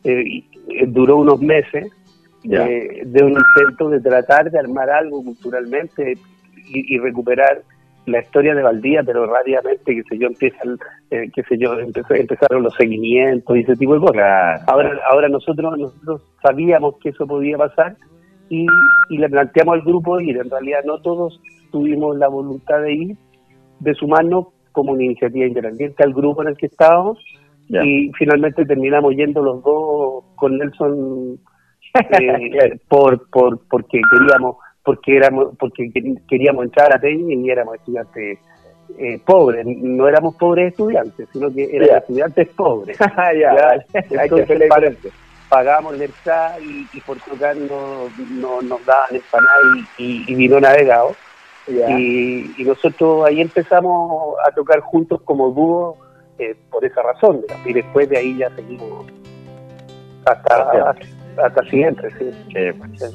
eh, 0.03 0.43
duró 0.87 1.17
unos 1.17 1.41
meses, 1.41 1.91
de 2.43 3.23
un 3.23 3.31
intento 3.31 3.89
de 3.89 3.99
tratar 4.01 4.51
de 4.51 4.59
armar 4.59 4.87
algo 4.87 5.23
culturalmente 5.23 6.15
y, 6.67 6.97
recuperar 6.99 7.61
la 8.05 8.19
historia 8.19 8.53
de 8.53 8.61
Valdía, 8.61 9.01
pero 9.03 9.25
rápidamente, 9.25 9.95
que 9.95 10.03
sé 10.03 10.17
yo, 10.17 10.27
empiezan, 10.27 10.77
eh, 11.09 11.29
qué 11.33 11.41
sé 11.43 11.57
yo, 11.57 11.73
empezaron 11.79 12.63
los 12.63 12.75
seguimientos 12.75 13.57
y 13.57 13.61
ese 13.61 13.75
tipo 13.75 13.95
de 13.95 13.99
cosas. 13.99 14.61
Ahora, 14.67 14.99
ahora 15.09 15.27
nosotros, 15.27 15.77
nosotros 15.77 16.21
sabíamos 16.41 16.97
que 16.97 17.09
eso 17.09 17.25
podía 17.25 17.57
pasar 17.57 17.95
y, 18.49 18.67
le 19.09 19.29
planteamos 19.29 19.75
al 19.75 19.81
grupo 19.81 20.19
ir. 20.19 20.37
En 20.37 20.49
realidad 20.49 20.79
no 20.85 20.99
todos 20.99 21.39
tuvimos 21.71 22.15
la 22.17 22.27
voluntad 22.27 22.81
de 22.81 22.93
ir, 22.93 23.17
de 23.79 23.93
sumarnos 23.95 24.47
como 24.71 24.91
una 24.91 25.03
iniciativa 25.03 25.45
independiente 25.45 26.03
al 26.03 26.13
grupo 26.13 26.43
en 26.43 26.49
el 26.49 26.57
que 26.57 26.67
estábamos 26.67 27.17
y 27.69 28.11
finalmente 28.17 28.65
terminamos 28.65 29.15
yendo 29.15 29.41
los 29.41 29.63
dos 29.63 30.23
con 30.35 30.57
Nelson 30.57 31.39
eh, 32.19 32.79
por, 32.87 33.27
por 33.29 33.59
porque 33.67 34.01
queríamos 34.11 34.57
porque 34.85 35.17
éramos 35.17 35.57
porque 35.59 35.91
queríamos 36.29 36.65
entrar 36.65 36.95
a 36.95 36.99
Peña 36.99 37.33
y 37.33 37.49
éramos 37.49 37.75
estudiantes 37.75 38.39
eh, 38.97 39.19
pobres, 39.25 39.65
no 39.65 40.07
éramos 40.07 40.35
pobres 40.35 40.71
estudiantes, 40.71 41.27
sino 41.33 41.51
que 41.51 41.75
eran 41.75 41.97
estudiantes 41.97 42.47
pobres. 42.49 42.97
ya, 43.39 43.83
Entonces, 43.93 44.69
pagábamos 45.49 45.99
el 45.99 46.11
y, 46.61 46.87
y, 46.93 47.01
por 47.01 47.17
tocar 47.19 47.55
no, 47.57 48.09
no, 48.29 48.61
nos 48.61 48.85
daban 48.85 49.15
empanada 49.15 49.57
y, 49.97 50.23
y, 50.27 50.35
vino 50.35 50.59
navegado. 50.59 51.15
Y, 51.67 52.53
y, 52.57 52.63
nosotros 52.63 53.25
ahí 53.25 53.41
empezamos 53.41 54.35
a 54.47 54.51
tocar 54.51 54.81
juntos 54.81 55.19
como 55.23 55.49
dúo 55.49 55.97
eh, 56.37 56.55
por 56.69 56.85
esa 56.85 57.01
razón. 57.01 57.41
Y 57.65 57.73
después 57.73 58.07
de 58.09 58.17
ahí 58.17 58.37
ya 58.37 58.49
seguimos 58.55 59.07
hasta, 60.25 60.95
hasta, 61.37 61.63
siempre. 61.69 62.09
Pues, 62.11 63.13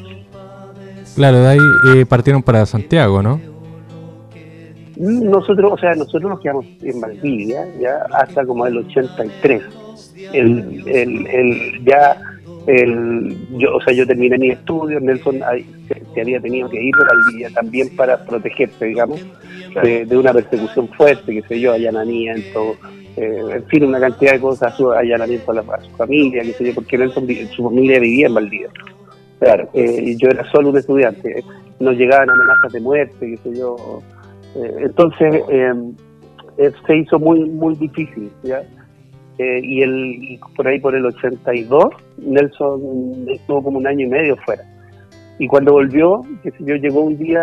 claro, 1.15 1.41
de 1.41 1.49
ahí 1.49 1.59
eh, 1.95 2.07
partieron 2.07 2.43
para 2.43 2.65
Santiago, 2.67 3.23
¿no? 3.23 3.41
Nosotros, 4.97 5.73
o 5.73 5.79
sea, 5.79 5.95
nosotros 5.95 6.31
nos 6.31 6.41
quedamos 6.41 6.67
en 6.83 7.01
Valdivia 7.01 7.65
ya 7.81 8.05
hasta 8.13 8.45
como 8.45 8.67
el 8.67 8.77
83. 8.77 9.63
El, 10.33 10.85
el, 10.87 11.27
el, 11.27 11.85
ya 11.85 12.21
el, 12.67 13.37
yo, 13.57 13.77
o 13.77 13.81
sea, 13.81 13.95
yo 13.95 14.07
terminé 14.07 14.37
mi 14.37 14.51
estudio, 14.51 15.01
Nelson 15.01 15.41
se, 15.89 16.21
había 16.21 16.41
tenido 16.41 16.69
que 16.69 16.83
ir 16.83 16.95
a 16.95 17.15
Valdivia 17.15 17.51
también 17.55 17.97
para 17.97 18.23
protegerse, 18.25 18.85
digamos, 18.85 19.25
de, 19.83 20.17
una 20.17 20.35
persecución 20.35 20.89
fuerte, 20.89 21.33
que 21.33 21.43
sé 21.49 21.59
yo, 21.59 21.73
allanamiento, 21.73 22.77
eh, 23.17 23.41
en 23.55 23.65
fin, 23.69 23.85
una 23.85 24.01
cantidad 24.01 24.33
de 24.33 24.41
cosas, 24.41 24.75
allanamiento 24.79 25.51
a, 25.51 25.55
la, 25.55 25.61
a 25.63 25.81
su 25.81 25.91
familia, 25.97 26.43
que 26.43 26.53
sé 26.53 26.67
yo, 26.67 26.75
porque 26.75 26.99
Nelson, 26.99 27.27
su 27.57 27.65
familia 27.65 27.99
vivía 27.99 28.27
en 28.27 28.35
Valdivia. 28.35 28.69
Claro, 29.41 29.69
eh, 29.73 30.15
yo 30.17 30.29
era 30.29 30.49
solo 30.53 30.71
un 30.71 30.79
estudiante, 30.79 31.43
nos 31.81 31.97
llegaban 31.97 32.31
amenazas 32.31 32.73
de 32.73 32.81
muerte, 32.81 33.19
que 33.19 33.37
sé 33.39 33.59
yo, 33.59 34.03
eh, 34.55 34.75
entonces, 34.79 35.43
eh, 35.49 35.73
eh, 36.59 36.73
se 36.87 36.97
hizo 36.97 37.19
muy 37.19 37.49
muy 37.49 37.75
difícil, 37.77 38.31
¿ya? 38.43 38.63
y, 39.39 39.81
el, 39.81 40.39
por 40.55 40.69
ahí 40.69 40.79
por 40.79 40.95
el 40.95 41.07
82, 41.07 41.95
Nelson 42.19 43.27
estuvo 43.27 43.63
como 43.63 43.79
un 43.79 43.87
año 43.87 44.05
y 44.05 44.09
medio 44.11 44.37
fuera. 44.37 44.63
Y 45.39 45.47
cuando 45.47 45.73
volvió, 45.73 46.23
que 46.43 46.53
yo, 46.59 46.77
llegó 46.77 47.01
un 47.01 47.17
día 47.17 47.43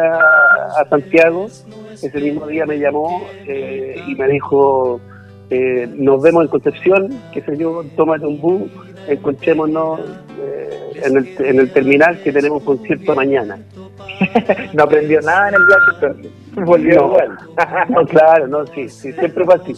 a 0.77 0.85
Santiago, 0.87 1.47
ese 1.91 2.21
mismo 2.21 2.45
día 2.45 2.67
me 2.67 2.77
llamó 2.77 3.23
y 3.47 4.13
me 4.13 4.27
dijo, 4.27 5.01
nos 5.97 6.21
vemos 6.21 6.43
en 6.43 6.49
Concepción, 6.49 7.09
que 7.33 7.41
sé 7.41 7.57
yo, 7.57 7.83
tómate 7.95 8.27
un 8.27 8.39
bus, 8.39 8.71
encontrémonos 9.07 9.99
en, 11.03 11.17
el, 11.17 11.35
en 11.39 11.59
el 11.59 11.71
terminal 11.71 12.21
que 12.21 12.31
tenemos 12.31 12.63
concierto 12.63 13.15
mañana. 13.15 13.59
no 14.73 14.83
aprendió 14.83 15.21
nada 15.21 15.49
en 15.49 15.55
el 15.55 15.61
viaje, 15.65 16.29
volvió 16.65 17.17
no, 17.89 18.05
claro, 18.05 18.47
no, 18.47 18.65
sí, 18.67 18.89
sí, 18.89 19.11
siempre 19.13 19.45
fue 19.45 19.55
así. 19.55 19.73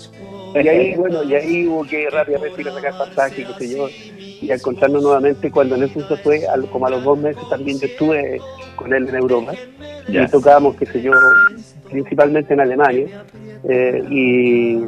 Y 0.55 0.67
ahí, 0.67 0.95
bueno, 0.97 1.23
y 1.23 1.35
ahí 1.35 1.67
hubo 1.67 1.83
que 1.83 2.09
rápidamente 2.09 2.61
ir 2.61 2.69
a 2.69 2.73
sacar 2.73 2.97
pasaje, 2.97 3.45
qué 3.45 3.65
sé 3.65 3.75
yo, 3.75 3.87
y 3.89 4.51
encontrarnos 4.51 5.03
nuevamente 5.03 5.51
cuando 5.51 5.77
Nelson 5.77 6.07
se 6.07 6.17
fue, 6.17 6.41
como 6.71 6.87
a 6.87 6.89
los 6.89 7.03
dos 7.03 7.17
meses 7.19 7.43
también 7.49 7.79
yo 7.79 7.87
estuve 7.87 8.39
con 8.75 8.93
él 8.93 9.07
en 9.09 9.15
Europa, 9.15 9.53
y 10.07 10.25
tocábamos, 10.27 10.75
qué 10.77 10.85
sé 10.85 11.01
yo, 11.01 11.11
principalmente 11.89 12.53
en 12.53 12.61
Alemania, 12.61 13.07
eh, 13.67 14.03
y 14.09 14.85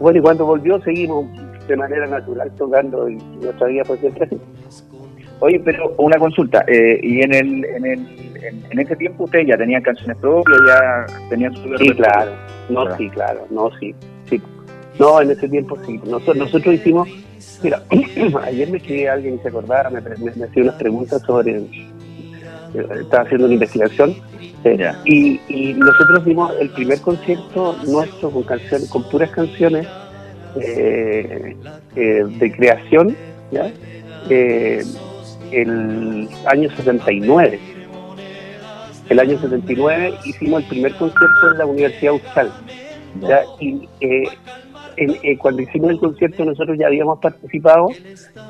bueno, 0.00 0.18
y 0.18 0.22
cuando 0.22 0.46
volvió 0.46 0.80
seguimos 0.82 1.26
de 1.66 1.76
manera 1.76 2.06
natural 2.06 2.50
tocando 2.56 3.08
y 3.08 3.16
nuestra 3.16 3.66
vida 3.66 3.84
fue 3.84 3.98
siempre 3.98 4.24
así. 4.24 4.40
Oye, 5.40 5.60
pero 5.64 5.94
una 5.98 6.18
consulta, 6.18 6.64
eh, 6.66 6.98
y 7.02 7.22
en 7.22 7.34
el, 7.34 7.64
en 7.64 7.86
el 7.86 8.28
en, 8.70 8.78
ese 8.78 8.96
tiempo 8.96 9.24
ustedes 9.24 9.48
ya 9.48 9.56
tenían 9.56 9.82
canciones 9.82 10.16
propias, 10.18 10.58
ya 10.66 11.06
tenían 11.28 11.54
su 11.54 11.76
Sí, 11.78 11.90
claro, 11.90 12.32
no, 12.68 12.96
sí, 12.96 13.08
claro, 13.10 13.46
no, 13.50 13.70
sí, 13.78 13.94
sí. 14.28 14.40
No, 14.98 15.20
en 15.20 15.30
ese 15.30 15.48
tiempo 15.48 15.76
sí. 15.86 16.00
Nosotros, 16.04 16.36
nosotros 16.36 16.74
hicimos, 16.74 17.08
mira, 17.62 17.82
ayer 18.44 18.70
me 18.70 18.78
escribía 18.78 19.12
alguien 19.12 19.36
y 19.36 19.38
se 19.38 19.48
acordaba, 19.48 19.90
me, 19.90 20.00
me, 20.00 20.44
hacía 20.44 20.62
unas 20.62 20.74
preguntas 20.74 21.22
sobre, 21.22 21.56
eh, 21.56 21.62
estaba 23.00 23.22
haciendo 23.24 23.46
una 23.46 23.54
investigación, 23.54 24.16
eh, 24.64 24.92
y, 25.04 25.40
y, 25.48 25.74
nosotros 25.74 26.24
vimos 26.24 26.52
el 26.60 26.70
primer 26.70 27.00
concierto 27.00 27.76
nuestro 27.86 28.30
con 28.30 28.42
canciones, 28.42 28.88
con 28.90 29.08
puras 29.08 29.30
canciones 29.30 29.86
eh, 30.60 31.56
de 31.94 32.52
creación, 32.56 33.16
¿ya? 33.52 33.70
El 35.52 36.28
año 36.46 36.70
79. 36.70 37.58
El 39.08 39.20
año 39.20 39.38
79 39.38 40.14
hicimos 40.24 40.62
el 40.62 40.68
primer 40.68 40.94
concierto 40.94 41.52
en 41.52 41.58
la 41.58 41.66
Universidad 41.66 42.12
Austral. 42.12 42.50
Y 43.58 43.88
eh, 44.00 44.24
eh, 44.96 45.38
cuando 45.38 45.62
hicimos 45.62 45.90
el 45.90 45.98
concierto 45.98 46.44
nosotros 46.44 46.76
ya 46.78 46.88
habíamos 46.88 47.18
participado 47.20 47.88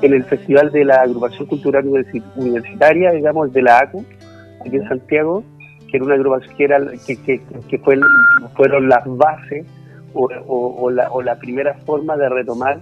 en 0.01 0.13
el 0.13 0.23
Festival 0.25 0.71
de 0.71 0.85
la 0.85 1.01
Agrupación 1.01 1.47
Cultural 1.47 1.85
Universitaria, 2.35 3.11
digamos, 3.11 3.53
de 3.53 3.61
la 3.61 3.79
ACU, 3.79 4.03
aquí 4.65 4.75
en 4.75 4.87
Santiago, 4.87 5.43
que 5.89 5.97
era 5.97 6.05
una 6.05 6.15
agrupación 6.15 6.55
que, 6.55 6.63
era, 6.63 6.79
que, 7.05 7.41
que, 7.69 7.77
fue, 7.79 7.99
fueron 8.55 8.89
las 8.89 9.03
bases 9.05 9.65
o, 10.13 10.89
la, 10.89 11.09
o 11.11 11.21
la 11.21 11.37
primera 11.39 11.75
forma 11.85 12.17
de 12.17 12.29
retomar 12.29 12.81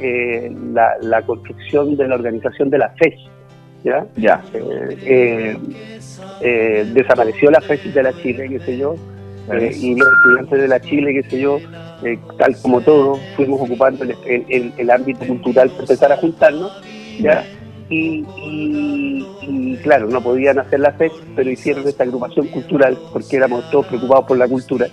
eh, 0.00 0.50
la, 0.72 0.96
la, 1.02 1.22
construcción 1.22 1.96
de 1.96 2.08
la 2.08 2.14
organización 2.14 2.70
de 2.70 2.78
la 2.78 2.90
fecha. 2.90 3.31
¿Ya? 3.84 4.06
Ya. 4.16 4.42
Eh, 4.54 4.98
eh, 5.04 5.58
eh, 6.40 6.86
desapareció 6.92 7.50
la 7.50 7.60
fecha 7.60 7.88
de 7.88 8.02
la 8.02 8.12
Chile, 8.22 8.48
qué 8.48 8.60
sé 8.60 8.78
yo, 8.78 8.96
y 9.52 9.96
los 9.96 10.08
estudiantes 10.08 10.60
de 10.60 10.68
la 10.68 10.80
Chile, 10.80 11.12
qué 11.14 11.30
sé 11.30 11.40
yo, 11.40 11.58
tal 12.38 12.56
como 12.62 12.80
todos, 12.80 13.20
fuimos 13.36 13.60
ocupando 13.60 14.04
el, 14.04 14.72
el, 14.76 14.90
ámbito 14.90 15.26
cultural 15.26 15.68
para 15.70 15.82
empezar 15.82 16.12
a 16.12 16.16
juntarnos, 16.16 16.72
¿ya? 17.18 17.44
Y, 17.88 18.24
y, 19.42 19.76
claro, 19.82 20.08
no 20.08 20.22
podían 20.22 20.58
hacer 20.58 20.80
la 20.80 20.92
fecha, 20.92 21.16
pero 21.36 21.50
hicieron 21.50 21.86
esta 21.86 22.04
agrupación 22.04 22.46
cultural 22.46 22.96
porque 23.12 23.36
éramos 23.36 23.70
todos 23.70 23.86
preocupados 23.86 24.26
por 24.26 24.38
la 24.38 24.48
cultura. 24.48 24.86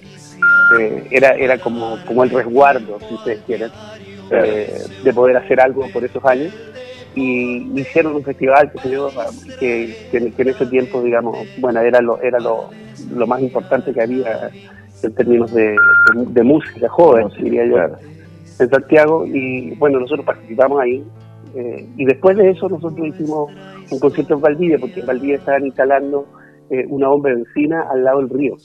era 1.10 1.29
era 1.36 1.58
como, 1.60 1.98
como 2.05 2.24
el 2.25 2.29
resguardo, 2.29 3.00
si 3.08 3.13
ustedes 3.13 3.39
quieren, 3.46 3.72
de 4.29 5.13
poder 5.13 5.38
hacer 5.38 5.62
algo 5.62 5.88
por 5.93 6.03
esos 6.03 6.24
años 6.25 6.53
y 7.19 7.79
hicieron 7.81 8.15
un 8.15 8.23
festival 8.23 8.71
que, 9.59 9.93
que, 10.09 10.33
en 10.38 10.47
ese 10.47 10.65
tiempo, 10.67 11.01
digamos, 11.01 11.38
bueno, 11.59 11.81
era 11.81 11.99
lo, 11.99 12.21
era 12.21 12.39
lo, 12.39 12.69
lo 13.13 13.27
más 13.27 13.41
importante 13.41 13.91
que 13.93 14.01
había 14.01 14.49
en 15.03 15.13
términos 15.15 15.53
de, 15.53 15.75
música 16.43 16.88
joven, 16.88 17.27
diría 17.41 17.65
yo, 17.65 17.77
en 18.59 18.69
Santiago, 18.69 19.25
y 19.25 19.71
bueno, 19.75 19.99
nosotros 19.99 20.25
participamos 20.25 20.79
ahí, 20.79 21.03
eh, 21.55 21.89
y 21.97 22.05
después 22.05 22.38
de 22.38 22.51
eso 22.51 22.69
nosotros 22.69 23.07
hicimos 23.07 23.51
un 23.91 23.99
concierto 23.99 24.35
en 24.35 24.41
Valdivia, 24.41 24.77
porque 24.79 25.01
en 25.01 25.05
Valdivia 25.05 25.35
estaban 25.35 25.65
instalando 25.65 26.25
eh, 26.69 26.85
una 26.88 27.09
bomba 27.09 27.29
de 27.29 27.35
benzina 27.35 27.85
al 27.91 28.03
lado 28.03 28.19
del 28.19 28.29
río. 28.29 28.55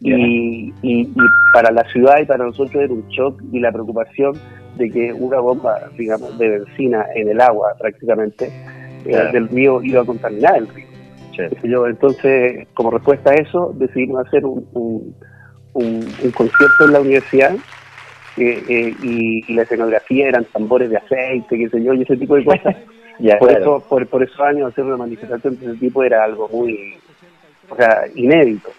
Y, 0.00 0.74
y, 0.82 1.08
para 1.52 1.70
la 1.70 1.82
ciudad 1.84 2.20
y 2.20 2.26
para 2.26 2.44
nosotros 2.44 2.82
era 2.82 2.92
un 2.92 3.08
shock 3.08 3.40
y 3.50 3.60
la 3.60 3.72
preocupación 3.72 4.34
de 4.76 4.90
que 4.90 5.12
una 5.12 5.40
bomba, 5.40 5.88
digamos, 5.96 6.36
de 6.38 6.50
benzina 6.50 7.06
en 7.14 7.30
el 7.30 7.40
agua 7.40 7.74
prácticamente 7.78 8.52
eh, 9.04 9.28
del 9.32 9.48
río 9.48 9.82
iba 9.82 10.02
a 10.02 10.04
contaminar 10.04 10.56
el 10.56 10.68
río. 10.68 10.86
Yo, 11.64 11.86
entonces, 11.86 12.66
como 12.74 12.90
respuesta 12.90 13.30
a 13.30 13.34
eso, 13.34 13.74
decidimos 13.76 14.26
hacer 14.26 14.44
un, 14.46 15.14
un, 15.74 16.02
concierto 16.32 16.86
en 16.86 16.92
la 16.92 17.00
universidad 17.00 17.54
eh, 18.38 18.62
eh, 18.68 18.94
y, 19.02 19.54
la 19.54 19.62
escenografía 19.62 20.28
eran 20.28 20.44
tambores 20.46 20.88
de 20.88 20.96
aceite, 20.96 21.58
qué 21.58 21.68
sé 21.68 21.82
yo, 21.82 21.92
y 21.92 22.02
ese 22.02 22.16
tipo 22.16 22.36
de 22.36 22.44
cosas. 22.44 22.76
por, 23.38 23.50
eso, 23.50 23.84
por, 23.86 24.06
por 24.06 24.22
esos 24.22 24.40
años 24.40 24.72
hacer 24.72 24.84
una 24.84 24.96
manifestación 24.96 25.58
de 25.58 25.66
ese 25.66 25.76
tipo 25.76 26.02
era 26.02 26.24
algo 26.24 26.48
muy, 26.48 26.94
o 27.70 27.76
sea, 27.76 28.04
inédito. 28.14 28.70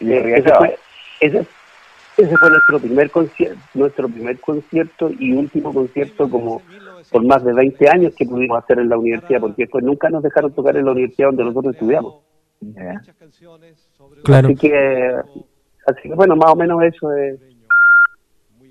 Y 0.00 0.12
ese, 0.12 1.46
ese 2.16 2.36
fue 2.36 2.50
nuestro 2.50 2.78
primer 2.78 3.10
concierto, 3.10 3.58
nuestro 3.74 4.08
primer 4.08 4.38
concierto 4.40 5.10
y 5.18 5.32
último 5.32 5.72
concierto 5.72 6.28
como 6.28 6.62
por 7.10 7.24
más 7.24 7.44
de 7.44 7.52
20 7.52 7.88
años 7.88 8.14
que 8.14 8.26
pudimos 8.26 8.62
hacer 8.62 8.78
en 8.78 8.88
la 8.88 8.98
universidad, 8.98 9.40
porque 9.40 9.62
después 9.62 9.84
nunca 9.84 10.08
nos 10.10 10.22
dejaron 10.22 10.52
tocar 10.52 10.76
en 10.76 10.84
la 10.84 10.92
universidad 10.92 11.28
donde 11.28 11.44
nosotros 11.44 11.74
estudiamos. 11.74 12.16
Claro. 14.24 14.48
Así 14.48 14.56
que, 14.56 15.14
así 15.86 16.02
que 16.08 16.14
bueno, 16.14 16.36
más 16.36 16.52
o 16.52 16.56
menos 16.56 16.82
eso 16.82 17.12
es. 17.12 17.40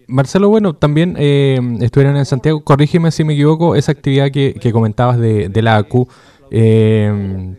Marcelo, 0.08 0.50
bueno, 0.50 0.74
también 0.74 1.16
eh, 1.18 1.60
estuvieron 1.80 2.18
en 2.18 2.26
Santiago, 2.26 2.64
corrígeme 2.64 3.12
si 3.12 3.24
me 3.24 3.34
equivoco, 3.34 3.76
esa 3.76 3.94
actividad 3.94 4.30
que, 4.32 4.56
que 4.56 4.72
comentabas 4.72 5.18
de, 5.18 5.48
de 5.48 5.62
la 5.62 5.78
ACU, 5.78 6.08
eh, 6.50 7.56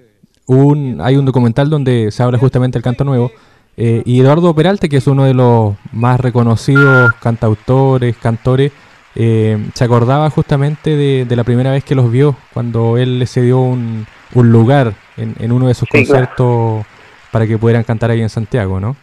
un, 0.52 1.00
hay 1.00 1.16
un 1.16 1.24
documental 1.24 1.70
donde 1.70 2.10
se 2.10 2.22
habla 2.22 2.38
justamente 2.38 2.78
del 2.78 2.82
canto 2.82 3.04
nuevo, 3.04 3.30
eh, 3.76 4.02
y 4.04 4.20
Eduardo 4.20 4.54
Peralta, 4.54 4.88
que 4.88 4.98
es 4.98 5.06
uno 5.06 5.24
de 5.24 5.34
los 5.34 5.74
más 5.92 6.20
reconocidos 6.20 7.12
cantautores, 7.22 8.16
cantores, 8.18 8.72
eh, 9.14 9.58
se 9.74 9.84
acordaba 9.84 10.30
justamente 10.30 10.96
de, 10.96 11.36
la 11.36 11.44
primera 11.44 11.70
vez 11.70 11.84
que 11.84 11.94
los 11.94 12.10
vio, 12.10 12.36
cuando 12.52 12.96
él 12.98 13.18
les 13.18 13.32
cedió 13.32 13.60
un, 13.60 14.06
un 14.34 14.52
lugar 14.52 14.94
en, 15.16 15.52
uno 15.52 15.68
de 15.68 15.74
sus 15.74 15.88
conciertos 15.88 16.84
para 17.30 17.46
que 17.46 17.58
pudieran 17.58 17.84
cantar 17.84 18.10
ahí 18.10 18.20
en 18.20 18.28
Santiago, 18.28 18.80
¿no? 18.80 18.96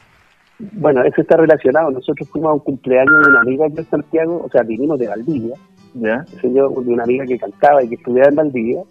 bueno, 0.74 1.03
eso 1.03 1.22
está 1.22 1.38
relacionado. 1.38 1.91
Nosotros 1.91 2.27
fuimos 2.29 2.51
a 2.51 2.53
un 2.53 2.60
cumpleaños 2.60 3.24
de 3.24 3.29
una 3.29 3.41
amiga 3.41 3.65
aquí 3.65 3.77
en 3.77 3.86
Santiago, 3.86 4.44
o 4.46 4.50
sea, 4.50 4.63
vinimos 4.63 5.00
de 5.00 5.08
Valdivia, 5.08 5.56
¿ya? 5.94 6.25
de 6.44 6.62
una 6.62 7.03
amiga 7.03 7.25
que 7.25 7.38
cantaba 7.38 7.84
y 7.84 7.89
que 7.89 7.96
estudiaba 7.96 8.29
en 8.29 8.36
Valdivia, 8.36 8.82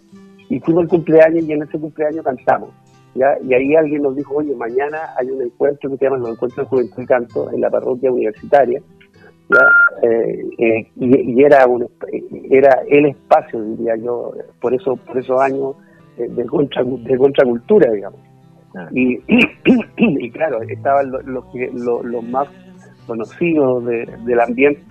y 0.49 0.59
fuimos 0.59 0.83
al 0.83 0.89
cumpleaños 0.89 1.43
y 1.43 1.53
en 1.53 1.61
ese 1.61 1.79
cumpleaños 1.79 2.25
cantamos. 2.25 2.69
¿ya? 3.13 3.37
Y 3.43 3.53
ahí 3.53 3.75
alguien 3.75 4.01
nos 4.01 4.15
dijo, 4.15 4.35
oye, 4.35 4.55
mañana 4.55 5.13
hay 5.17 5.29
un 5.29 5.41
encuentro 5.41 5.89
que 5.91 5.97
se 5.97 6.05
llama 6.05 6.17
los 6.17 6.31
Encuentros 6.31 6.65
de 6.65 6.69
Juventud 6.69 7.03
y 7.03 7.05
Canto 7.05 7.51
en 7.51 7.61
la 7.61 7.69
parroquia 7.69 8.11
universitaria, 8.11 8.81
¿ya? 9.49 10.07
Eh, 10.07 10.45
eh, 10.57 10.91
y, 10.95 11.43
era 11.43 11.67
un, 11.67 11.87
era 12.49 12.81
el 12.87 13.05
espacio, 13.07 13.61
diría 13.61 13.95
yo, 13.97 14.33
por 14.59 14.73
eso 14.73 14.95
por 14.95 15.17
esos 15.17 15.39
años 15.39 15.75
eh, 16.17 16.27
de, 16.29 16.45
contra, 16.45 16.83
de 16.83 17.17
contracultura, 17.17 17.91
digamos. 17.91 18.19
Y, 18.91 19.19
y, 19.97 20.31
claro, 20.31 20.61
estaban 20.61 21.11
los, 21.11 21.43
los, 22.03 22.23
más 22.23 22.47
conocidos 23.07 23.83
del 23.85 24.39
ambiente. 24.39 24.81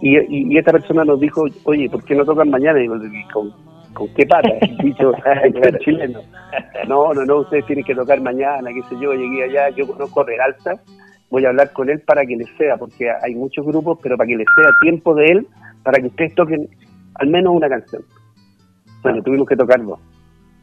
Y, 0.00 0.52
y, 0.52 0.58
esta 0.58 0.72
persona 0.72 1.04
nos 1.04 1.18
dijo, 1.20 1.44
oye, 1.64 1.88
¿por 1.90 2.04
qué 2.04 2.14
no 2.14 2.24
tocan 2.24 2.50
mañana? 2.50 2.80
Y 2.82 2.86
¿con, 3.32 3.52
¿con 3.94 4.08
qué 4.14 4.26
pata? 4.26 4.48
Dicho 4.82 5.12
chileno. 5.80 6.20
No, 6.88 7.14
no, 7.14 7.24
no, 7.24 7.36
ustedes 7.38 7.66
tienen 7.66 7.84
que 7.84 7.94
tocar 7.94 8.20
mañana, 8.20 8.70
qué 8.72 8.82
sé 8.88 9.00
yo, 9.00 9.14
llegué 9.14 9.44
allá, 9.44 9.70
yo 9.70 9.86
conozco 9.86 10.22
Realta, 10.22 10.74
voy 11.30 11.44
a 11.44 11.48
hablar 11.48 11.72
con 11.72 11.88
él 11.88 12.00
para 12.00 12.26
que 12.26 12.36
les 12.36 12.48
sea, 12.56 12.76
porque 12.76 13.10
hay 13.10 13.34
muchos 13.34 13.64
grupos, 13.64 13.98
pero 14.02 14.16
para 14.16 14.28
que 14.28 14.36
les 14.36 14.46
sea 14.54 14.70
tiempo 14.80 15.14
de 15.14 15.26
él, 15.26 15.46
para 15.82 15.98
que 15.98 16.08
ustedes 16.08 16.34
toquen 16.34 16.68
al 17.14 17.28
menos 17.28 17.54
una 17.54 17.68
canción. 17.68 18.02
Bueno, 19.02 19.22
tuvimos 19.22 19.48
que 19.48 19.56
tocarlo. 19.56 19.98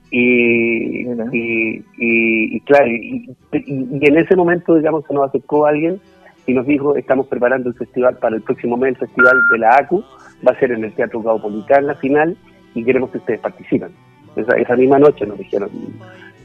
Y, 0.09 1.07
y, 1.31 1.85
y, 1.97 2.59
claro, 2.61 2.87
y, 2.87 3.33
en 3.53 4.17
ese 4.17 4.35
momento, 4.35 4.75
digamos, 4.75 5.05
se 5.07 5.13
nos 5.13 5.29
acercó 5.29 5.65
alguien 5.65 6.01
y 6.47 6.53
nos 6.53 6.65
dijo, 6.65 6.95
estamos 6.97 7.27
preparando 7.27 7.69
el 7.69 7.75
festival 7.75 8.17
para 8.17 8.35
el 8.35 8.41
próximo 8.41 8.75
mes, 8.75 8.89
el 8.89 9.07
festival 9.07 9.37
de 9.51 9.57
la 9.59 9.75
ACU, 9.75 10.03
va 10.45 10.51
a 10.51 10.59
ser 10.59 10.71
en 10.71 10.83
el 10.83 10.93
Teatro 10.93 11.23
Caupolicán 11.23 11.87
la 11.87 11.95
final, 11.95 12.35
y 12.73 12.83
queremos 12.83 13.09
que 13.11 13.17
ustedes 13.17 13.39
participen. 13.39 13.91
Esa, 14.35 14.57
esa 14.57 14.75
misma 14.75 14.99
noche 14.99 15.25
nos 15.25 15.37
dijeron, 15.37 15.69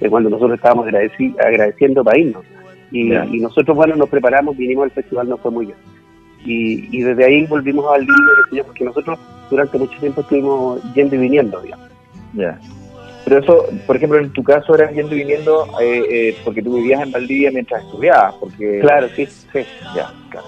de 0.00 0.10
cuando 0.10 0.30
nosotros 0.30 0.56
estábamos 0.56 0.86
agradeciendo 0.88 2.04
para 2.04 2.18
irnos. 2.18 2.44
Y, 2.90 3.12
y, 3.12 3.40
nosotros, 3.40 3.76
bueno, 3.76 3.96
nos 3.96 4.08
preparamos, 4.08 4.56
vinimos 4.56 4.84
al 4.84 4.90
festival, 4.90 5.28
no 5.28 5.36
fue 5.38 5.50
muy 5.50 5.66
bien. 5.66 5.78
Y, 6.44 6.96
y 6.96 7.02
desde 7.02 7.24
ahí 7.24 7.46
volvimos 7.46 7.84
al 7.92 8.02
libro, 8.02 8.64
porque 8.66 8.84
nosotros 8.84 9.18
durante 9.50 9.78
mucho 9.78 9.98
tiempo 9.98 10.20
estuvimos 10.20 10.80
yendo 10.94 11.16
y 11.16 11.18
viniendo, 11.18 11.60
digamos. 11.60 11.88
Ya. 12.34 12.58
Pero 13.24 13.40
eso, 13.40 13.66
por 13.86 13.96
ejemplo, 13.96 14.18
en 14.18 14.32
tu 14.32 14.44
caso 14.44 14.76
era 14.76 14.90
yendo 14.92 15.14
y 15.16 15.18
viniendo 15.18 15.66
eh, 15.80 16.04
eh, 16.10 16.36
porque 16.44 16.62
tú 16.62 16.76
vivías 16.76 17.02
en 17.02 17.10
Valdivia 17.10 17.50
mientras 17.50 17.82
estudiabas, 17.82 18.34
porque... 18.36 18.78
Claro, 18.80 19.08
sí, 19.16 19.26
sí. 19.26 19.64
Ya, 19.96 20.12
claro. 20.30 20.46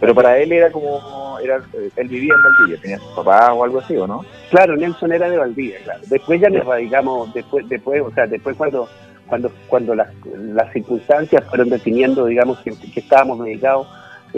Pero 0.00 0.14
para 0.14 0.38
él 0.38 0.52
era 0.52 0.70
como, 0.70 1.38
era, 1.42 1.56
eh, 1.74 1.90
él 1.96 2.08
vivía 2.08 2.34
en 2.34 2.42
Valdivia, 2.42 2.80
tenía 2.80 2.98
su 2.98 3.14
papá 3.14 3.52
o 3.52 3.64
algo 3.64 3.80
así, 3.80 3.96
¿o 3.96 4.06
no? 4.06 4.24
Claro, 4.50 4.76
Nelson 4.76 5.12
era 5.12 5.28
de 5.28 5.38
Valdivia, 5.38 5.78
claro. 5.84 6.00
Después 6.06 6.40
ya 6.40 6.48
nos 6.50 6.64
radicamos, 6.64 7.32
después, 7.34 7.68
después, 7.68 8.02
o 8.02 8.10
sea, 8.12 8.26
después 8.26 8.56
cuando 8.56 8.88
cuando 9.26 9.50
cuando 9.68 9.94
las, 9.94 10.08
las 10.36 10.72
circunstancias 10.72 11.44
fueron 11.48 11.70
definiendo, 11.70 12.26
digamos, 12.26 12.58
que, 12.60 12.74
estábamos 12.94 13.42
dedicados 13.44 13.86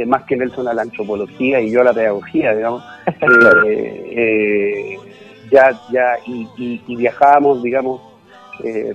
más 0.06 0.24
que 0.24 0.36
Nelson 0.36 0.66
a 0.68 0.74
la 0.74 0.82
antropología 0.82 1.60
y 1.60 1.70
yo 1.70 1.80
a 1.80 1.84
la 1.84 1.92
pedagogía, 1.92 2.54
digamos, 2.54 2.84
eh, 3.66 4.96
ya, 5.50 5.70
ya, 5.92 6.16
y, 6.26 6.48
y, 6.56 6.96
viajábamos, 6.96 7.62
digamos, 7.62 8.00
eh, 8.64 8.92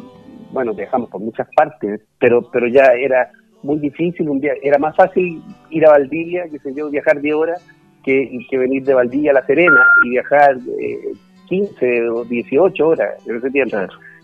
bueno, 0.52 0.74
viajamos 0.74 1.10
por 1.10 1.22
muchas 1.22 1.48
partes, 1.56 2.02
pero, 2.20 2.42
pero 2.52 2.68
ya 2.68 2.84
era 2.94 3.32
muy 3.64 3.80
difícil 3.80 4.30
un 4.30 4.40
día, 4.40 4.54
era 4.62 4.78
más 4.78 4.96
fácil 4.96 5.42
ir 5.70 5.86
a 5.86 5.92
Valdivia, 5.92 6.48
que 6.50 6.60
sé 6.60 6.74
yo, 6.74 6.90
viajar 6.90 7.20
10 7.22 7.36
horas, 7.36 7.66
que, 8.04 8.40
que 8.50 8.58
venir 8.58 8.84
de 8.84 8.94
Valdivia 8.94 9.32
a 9.32 9.36
La 9.36 9.46
Serena 9.46 9.86
y 10.06 10.10
viajar 10.12 10.58
eh, 10.80 11.12
15 11.48 12.10
o 12.10 12.26
18 12.26 12.88
horas 12.88 13.28
en 13.28 13.36
ese 13.36 13.50
tiempo. 13.50 13.78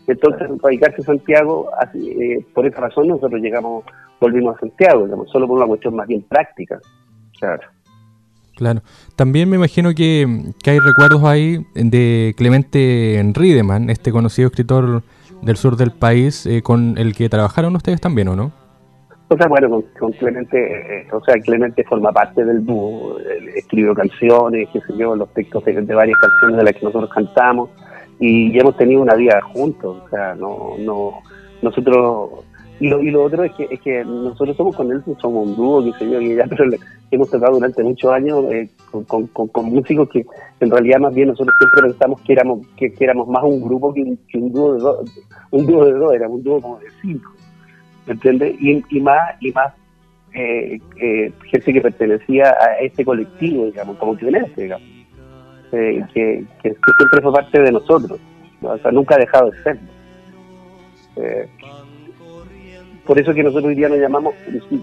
Entonces, 0.07 0.47
radicarse 0.61 1.01
a 1.01 1.05
Santiago, 1.05 1.69
eh, 1.95 2.45
por 2.53 2.65
esa 2.65 2.81
razón 2.81 3.07
nosotros 3.07 3.41
llegamos, 3.41 3.83
volvimos 4.19 4.55
a 4.55 4.59
Santiago, 4.59 5.05
digamos, 5.05 5.29
solo 5.31 5.47
por 5.47 5.57
una 5.57 5.67
cuestión 5.67 5.95
más 5.95 6.07
bien 6.07 6.21
práctica. 6.21 6.79
Claro. 7.39 7.63
Claro. 8.55 8.81
También 9.17 9.49
me 9.49 9.57
imagino 9.57 9.93
que, 9.93 10.25
hay 10.65 10.79
recuerdos 10.79 11.23
ahí 11.23 11.65
de 11.73 12.33
Clemente 12.37 13.21
Riedemann, 13.33 13.89
este 13.89 14.11
conocido 14.11 14.47
escritor 14.47 15.03
del 15.41 15.57
sur 15.57 15.75
del 15.75 15.91
país, 15.91 16.45
eh, 16.45 16.61
con 16.61 16.97
el 16.97 17.13
que 17.15 17.27
trabajaron 17.27 17.75
ustedes 17.75 17.99
también, 17.99 18.29
¿o 18.29 18.35
no? 18.35 18.64
Sea, 19.27 19.47
bueno, 19.47 19.83
con, 19.99 20.11
Clemente, 20.13 21.01
eh, 21.01 21.07
o 21.11 21.19
sea, 21.23 21.35
Clemente 21.35 21.83
forma 21.83 22.11
parte 22.11 22.45
del 22.45 22.63
dúo, 22.63 23.17
escribió 23.55 23.93
canciones, 23.95 24.69
qué 24.71 24.79
sé 24.81 24.95
yo, 24.97 25.15
los 25.15 25.33
textos 25.33 25.65
de, 25.65 25.81
varias 25.81 26.17
canciones 26.19 26.57
de 26.57 26.63
las 26.63 26.73
que 26.73 26.85
nosotros 26.85 27.09
cantamos, 27.09 27.69
y, 28.19 28.57
hemos 28.57 28.77
tenido 28.77 29.01
una 29.01 29.15
vida 29.15 29.41
juntos, 29.41 30.03
o 30.05 30.09
sea, 30.09 30.35
no, 30.35 30.75
no, 30.79 31.21
nosotros 31.61 32.45
y 32.79 32.89
lo, 32.89 33.01
y 33.01 33.09
lo 33.09 33.23
otro 33.23 33.43
es 33.45 33.53
que, 33.53 33.67
es 33.71 33.79
que 33.79 34.03
nosotros 34.03 34.55
somos 34.57 34.75
con 34.75 34.91
él, 34.91 35.01
somos 35.21 35.47
un 35.47 35.55
dúo, 35.55 35.83
qué 35.83 35.93
sé 35.97 36.11
yo, 36.11 36.19
y 36.19 36.35
ya, 36.35 36.45
pero 36.49 36.65
hemos 37.09 37.29
tocado 37.29 37.53
durante 37.53 37.81
muchos 37.83 38.11
años 38.11 38.43
eh, 38.51 38.69
con, 39.07 39.27
con, 39.27 39.65
músicos 39.65 40.09
que 40.09 40.25
en 40.59 40.69
realidad 40.69 40.99
más 40.99 41.15
bien 41.15 41.29
nosotros 41.29 41.55
siempre 41.57 41.89
pensamos 41.89 42.19
que 42.21 42.33
éramos 42.33 42.67
que, 42.75 42.93
éramos 42.99 43.29
más 43.29 43.43
un 43.43 43.61
grupo 43.61 43.93
que 43.93 44.01
un, 44.37 44.51
dúo 44.51 44.73
de 44.73 44.79
dos, 44.79 45.11
un 45.51 45.65
dúo 45.65 45.85
de 45.85 45.93
dos, 45.93 46.13
era 46.13 46.27
un 46.27 46.43
dúo 46.43 46.59
como 46.59 46.79
de 46.79 46.87
cinco, 47.01 47.31
¿me? 48.05 48.55
Y, 48.59 48.83
y 48.89 48.99
más, 48.99 49.35
y 49.39 49.51
más 49.51 49.73
eh, 50.33 50.79
eh, 51.01 51.31
gente 51.49 51.73
que 51.73 51.81
pertenecía 51.81 52.49
a 52.49 52.79
este 52.81 53.05
colectivo, 53.05 53.65
digamos, 53.65 53.97
como 53.97 54.17
que 54.17 54.25
digamos, 54.55 54.87
eh, 55.71 56.03
que, 56.13 56.43
que, 56.61 56.75
siempre 56.97 57.21
fue 57.21 57.33
parte 57.33 57.61
de 57.61 57.71
nosotros, 57.71 58.19
o 58.61 58.77
sea, 58.77 58.91
nunca 58.91 59.15
ha 59.15 59.19
dejado 59.19 59.51
de 59.51 59.63
serlo. 59.63 59.89
Eh, 61.17 61.47
por 63.05 63.19
eso 63.19 63.33
que 63.33 63.43
nosotros 63.43 63.65
hoy 63.69 63.75
día 63.75 63.87
nos 63.87 63.99
llamamos, 63.99 64.33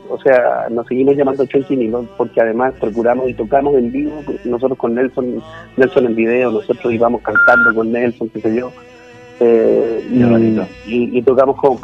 o 0.08 0.18
sea, 0.20 0.68
nos 0.70 0.86
seguimos 0.86 1.16
llamando 1.16 1.44
Chonquinilo, 1.44 2.06
porque 2.16 2.40
además 2.40 2.72
procuramos 2.80 3.28
y 3.28 3.34
tocamos 3.34 3.74
en 3.74 3.90
vivo, 3.90 4.22
nosotros 4.44 4.78
con 4.78 4.94
Nelson, 4.94 5.42
Nelson 5.76 6.06
en 6.06 6.14
video, 6.14 6.52
nosotros 6.52 6.92
íbamos 6.92 7.20
cantando 7.22 7.74
con 7.74 7.90
Nelson, 7.90 8.28
qué 8.28 8.40
sé 8.40 8.56
yo, 8.56 8.72
eh, 9.44 10.66
y, 10.86 11.22
tocamos 11.22 11.56
con, 11.56 11.78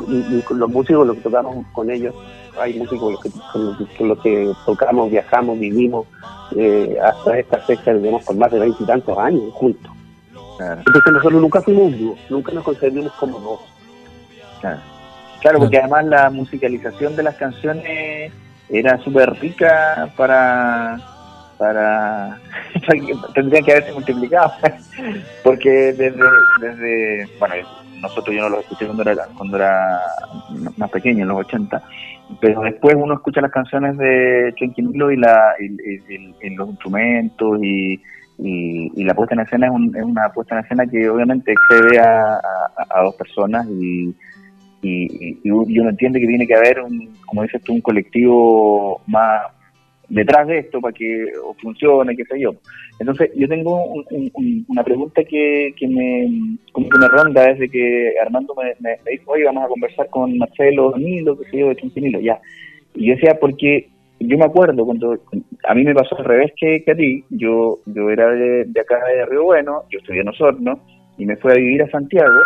los 0.58 0.70
músicos, 0.70 1.06
los 1.06 1.16
que 1.16 1.22
tocamos 1.22 1.66
con 1.72 1.90
ellos, 1.90 2.14
hay 2.60 2.78
músicos 2.78 3.18
con 3.52 4.08
los 4.08 4.18
que, 4.20 4.52
tocamos, 4.64 5.10
viajamos, 5.10 5.58
vivimos, 5.58 6.06
eh, 6.56 6.96
hasta 7.02 7.38
esta 7.38 7.58
fecha 7.58 7.92
vivimos 7.92 8.24
por 8.24 8.36
más 8.36 8.52
de 8.52 8.60
veintitantos 8.60 9.16
años 9.18 9.52
juntos. 9.54 9.90
Entonces 10.60 11.12
nosotros 11.12 11.40
nunca 11.40 11.60
fuimos 11.60 11.92
un 11.92 12.16
nunca 12.30 12.52
nos 12.52 12.64
concebimos 12.64 13.12
como 13.12 13.38
dos. 13.38 13.60
Claro. 14.60 14.80
Claro, 15.40 15.58
porque 15.60 15.78
además 15.78 16.04
la 16.06 16.30
musicalización 16.30 17.14
de 17.14 17.22
las 17.22 17.36
canciones 17.36 18.32
era 18.68 18.98
súper 19.04 19.38
rica 19.38 20.12
para 20.16 20.98
para, 21.58 22.38
tendrían 23.34 23.64
que 23.64 23.72
haberse 23.72 23.92
multiplicado 23.92 24.52
porque 25.42 25.92
desde 25.92 26.24
desde 26.61 27.28
bueno 27.38 27.54
nosotros 28.00 28.34
yo 28.34 28.42
no 28.42 28.48
lo 28.50 28.61
escuché 28.61 28.87
cuando 28.87 29.02
era 29.02 29.26
cuando 29.37 29.56
era 29.56 30.00
más 30.76 30.90
pequeño 30.90 31.22
en 31.22 31.28
los 31.28 31.38
80 31.38 31.82
pero 32.40 32.61
después 32.62 32.94
uno 32.96 33.14
escucha 33.14 33.40
las 33.40 33.50
canciones 33.50 33.96
de 33.96 34.52
Chenquinilo 34.56 35.11
y 35.11 35.16
la 35.16 35.54
y, 35.58 36.54
los 36.54 36.68
instrumentos 36.68 37.58
y, 37.62 38.00
y, 38.38 39.04
la 39.04 39.14
puesta 39.14 39.34
en 39.34 39.40
escena 39.40 39.66
es, 39.66 40.04
una 40.04 40.28
puesta 40.32 40.56
en 40.56 40.64
escena 40.64 40.87
que 40.87 41.08
obviamente 41.08 41.52
excede 41.52 41.98
a 41.98 43.02
dos 43.02 43.14
personas 43.16 43.66
y 43.68 44.14
y, 44.82 45.38
y, 45.42 45.50
uno 45.50 45.90
entiende 45.90 46.20
que 46.20 46.26
tiene 46.26 46.46
que 46.46 46.54
haber, 46.54 46.80
un, 46.80 47.16
como 47.26 47.42
dices 47.42 47.62
tú, 47.62 47.72
un 47.72 47.80
colectivo 47.80 49.00
más 49.06 49.42
detrás 50.08 50.46
de 50.46 50.58
esto 50.58 50.80
para 50.80 50.92
que 50.92 51.32
funcione, 51.60 52.16
qué 52.16 52.24
sé 52.24 52.40
yo. 52.40 52.54
Entonces, 52.98 53.30
yo 53.36 53.48
tengo 53.48 53.84
una 54.68 54.82
pregunta 54.82 55.22
que, 55.24 55.74
que, 55.76 55.86
me, 55.86 56.56
como 56.72 56.88
que 56.88 56.98
me 56.98 57.08
ronda 57.08 57.46
desde 57.46 57.68
que 57.68 58.14
Armando 58.20 58.54
me, 58.54 58.98
dijo, 59.10 59.32
oye, 59.32 59.44
vamos 59.44 59.64
a 59.64 59.68
conversar 59.68 60.08
con 60.10 60.36
Marcelo 60.38 60.96
Nilo, 60.96 61.38
qué 61.38 61.50
sé 61.50 61.58
yo, 61.58 61.68
de 61.68 61.76
Chinchililo, 61.76 62.20
ya. 62.20 62.40
Y 62.94 63.06
yo 63.06 63.14
decía, 63.14 63.38
porque 63.38 63.88
yo 64.20 64.36
me 64.36 64.46
acuerdo 64.46 64.84
cuando 64.84 65.16
a 65.64 65.74
mí 65.74 65.84
me 65.84 65.94
pasó 65.94 66.16
al 66.18 66.24
revés 66.24 66.52
que, 66.56 66.84
a 66.90 66.94
ti, 66.94 67.24
yo 67.30 67.78
yo 67.86 68.10
era 68.10 68.30
de, 68.30 68.64
de 68.64 68.80
acá 68.80 68.98
de 69.06 69.26
Río 69.26 69.44
Bueno, 69.44 69.82
yo 69.90 69.98
estudié 69.98 70.22
en 70.22 70.28
Osorno 70.28 70.80
y 71.16 71.26
me 71.26 71.36
fui 71.36 71.52
a 71.52 71.56
vivir 71.56 71.82
a 71.82 71.90
Santiago 71.90 72.40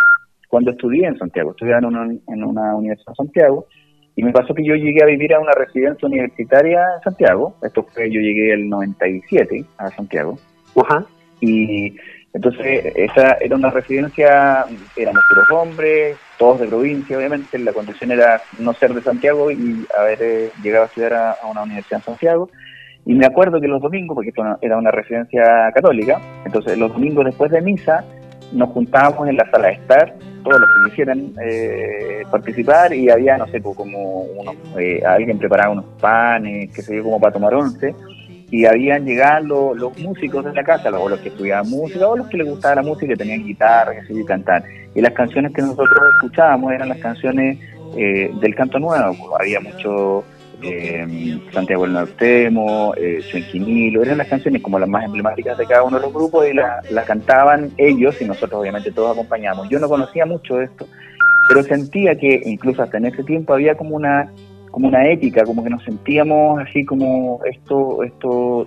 cuando 0.48 0.72
estudié 0.72 1.06
en 1.06 1.16
Santiago, 1.16 1.52
estudié 1.52 1.78
en 1.78 1.86
una, 1.86 2.14
en 2.28 2.44
una 2.44 2.76
universidad 2.76 3.12
de 3.12 3.16
Santiago, 3.16 3.66
y 4.14 4.22
me 4.22 4.32
pasó 4.32 4.54
que 4.54 4.64
yo 4.64 4.74
llegué 4.74 5.02
a 5.02 5.06
vivir 5.06 5.34
a 5.34 5.40
una 5.40 5.52
residencia 5.52 6.06
universitaria 6.06 6.84
en 6.96 7.02
Santiago, 7.02 7.54
esto 7.62 7.82
fue, 7.92 8.10
yo 8.10 8.20
llegué 8.20 8.52
el 8.52 8.68
97 8.68 9.64
a 9.78 9.88
Santiago, 9.90 10.38
Ajá. 10.76 11.04
y, 11.40 11.96
Entonces, 12.34 12.92
esa 12.96 13.32
era 13.40 13.56
una 13.56 13.70
residencia, 13.70 14.64
éramos 14.96 15.22
puros 15.28 15.50
hombres, 15.50 16.16
todos 16.38 16.60
de 16.60 16.66
provincia, 16.66 17.16
obviamente, 17.16 17.58
la 17.58 17.72
condición 17.72 18.10
era 18.10 18.40
no 18.58 18.72
ser 18.74 18.94
de 18.94 19.02
Santiago 19.02 19.50
y 19.50 19.86
haber 19.98 20.18
eh, 20.22 20.50
llegado 20.62 20.84
a 20.84 20.86
estudiar 20.86 21.14
a, 21.14 21.36
una 21.50 21.62
universidad 21.62 22.00
en 22.00 22.04
Santiago. 22.04 22.48
Y 23.04 23.14
me 23.14 23.26
acuerdo 23.26 23.60
que 23.60 23.68
los 23.68 23.82
domingos, 23.82 24.14
porque 24.14 24.30
esto 24.30 24.42
era 24.62 24.78
una 24.78 24.90
residencia 24.90 25.70
católica, 25.74 26.20
entonces 26.44 26.78
los 26.78 26.92
domingos 26.92 27.26
después 27.26 27.50
de 27.50 27.60
misa 27.60 28.04
nos 28.52 28.70
juntábamos 28.70 29.28
en 29.28 29.36
la 29.36 29.50
sala 29.50 29.68
de 29.68 29.74
estar, 29.74 30.14
todos 30.42 30.60
los 30.60 30.68
que 30.68 30.90
quisieran 30.90 31.32
eh, 31.44 32.22
participar, 32.30 32.92
y 32.92 33.10
había, 33.10 33.36
no 33.36 33.46
sé, 33.48 33.60
pues, 33.60 33.76
como 33.76 34.26
eh, 34.78 35.02
alguien 35.06 35.38
preparaba 35.38 35.72
unos 35.72 35.86
panes, 36.00 36.70
qué 36.74 36.82
sé 36.82 36.96
yo, 36.96 37.04
como 37.04 37.20
para 37.20 37.32
tomar 37.32 37.54
once 37.54 37.94
y 38.52 38.66
habían 38.66 39.06
llegado 39.06 39.74
los, 39.74 39.98
músicos 39.98 40.44
de 40.44 40.52
la 40.52 40.62
casa, 40.62 40.90
o 40.90 41.08
los 41.08 41.18
que 41.20 41.30
estudiaban 41.30 41.70
música, 41.70 42.06
o 42.06 42.18
los 42.18 42.28
que 42.28 42.36
les 42.36 42.46
gustaba 42.46 42.74
la 42.76 42.82
música 42.82 43.14
y 43.14 43.16
tenían 43.16 43.42
guitarra, 43.42 43.94
que 43.94 44.12
y 44.12 44.24
cantar. 44.26 44.62
Y 44.94 45.00
las 45.00 45.14
canciones 45.14 45.54
que 45.54 45.62
nosotros 45.62 45.98
escuchábamos 46.16 46.70
eran 46.70 46.90
las 46.90 46.98
canciones 46.98 47.58
eh, 47.96 48.30
del 48.42 48.54
canto 48.54 48.78
nuevo, 48.78 49.38
había 49.40 49.58
mucho 49.58 50.22
eh, 50.62 51.38
Santiago 51.52 51.84
el 51.84 51.92
Nortemo, 51.92 52.94
eh, 52.96 53.20
eran 54.02 54.18
las 54.18 54.28
canciones 54.28 54.62
como 54.62 54.78
las 54.78 54.88
más 54.88 55.04
emblemáticas 55.04 55.58
de 55.58 55.66
cada 55.66 55.82
uno 55.82 55.98
de 55.98 56.02
los 56.02 56.12
grupos 56.12 56.46
y 56.48 56.54
las 56.54 57.06
cantaban 57.06 57.70
ellos 57.76 58.20
y 58.20 58.24
nosotros 58.24 58.60
obviamente 58.60 58.92
todos 58.92 59.12
acompañamos. 59.12 59.68
Yo 59.68 59.78
no 59.78 59.88
conocía 59.88 60.26
mucho 60.26 60.60
esto, 60.60 60.86
pero 61.48 61.62
sentía 61.62 62.16
que 62.16 62.42
incluso 62.44 62.82
hasta 62.82 62.98
en 62.98 63.06
ese 63.06 63.22
tiempo 63.24 63.54
había 63.54 63.74
como 63.76 63.96
una 63.96 64.30
como 64.70 64.88
una 64.88 65.06
ética, 65.06 65.44
como 65.44 65.62
que 65.62 65.68
nos 65.68 65.84
sentíamos 65.84 66.58
así 66.62 66.82
como 66.84 67.40
esto, 67.44 68.02
esto 68.02 68.66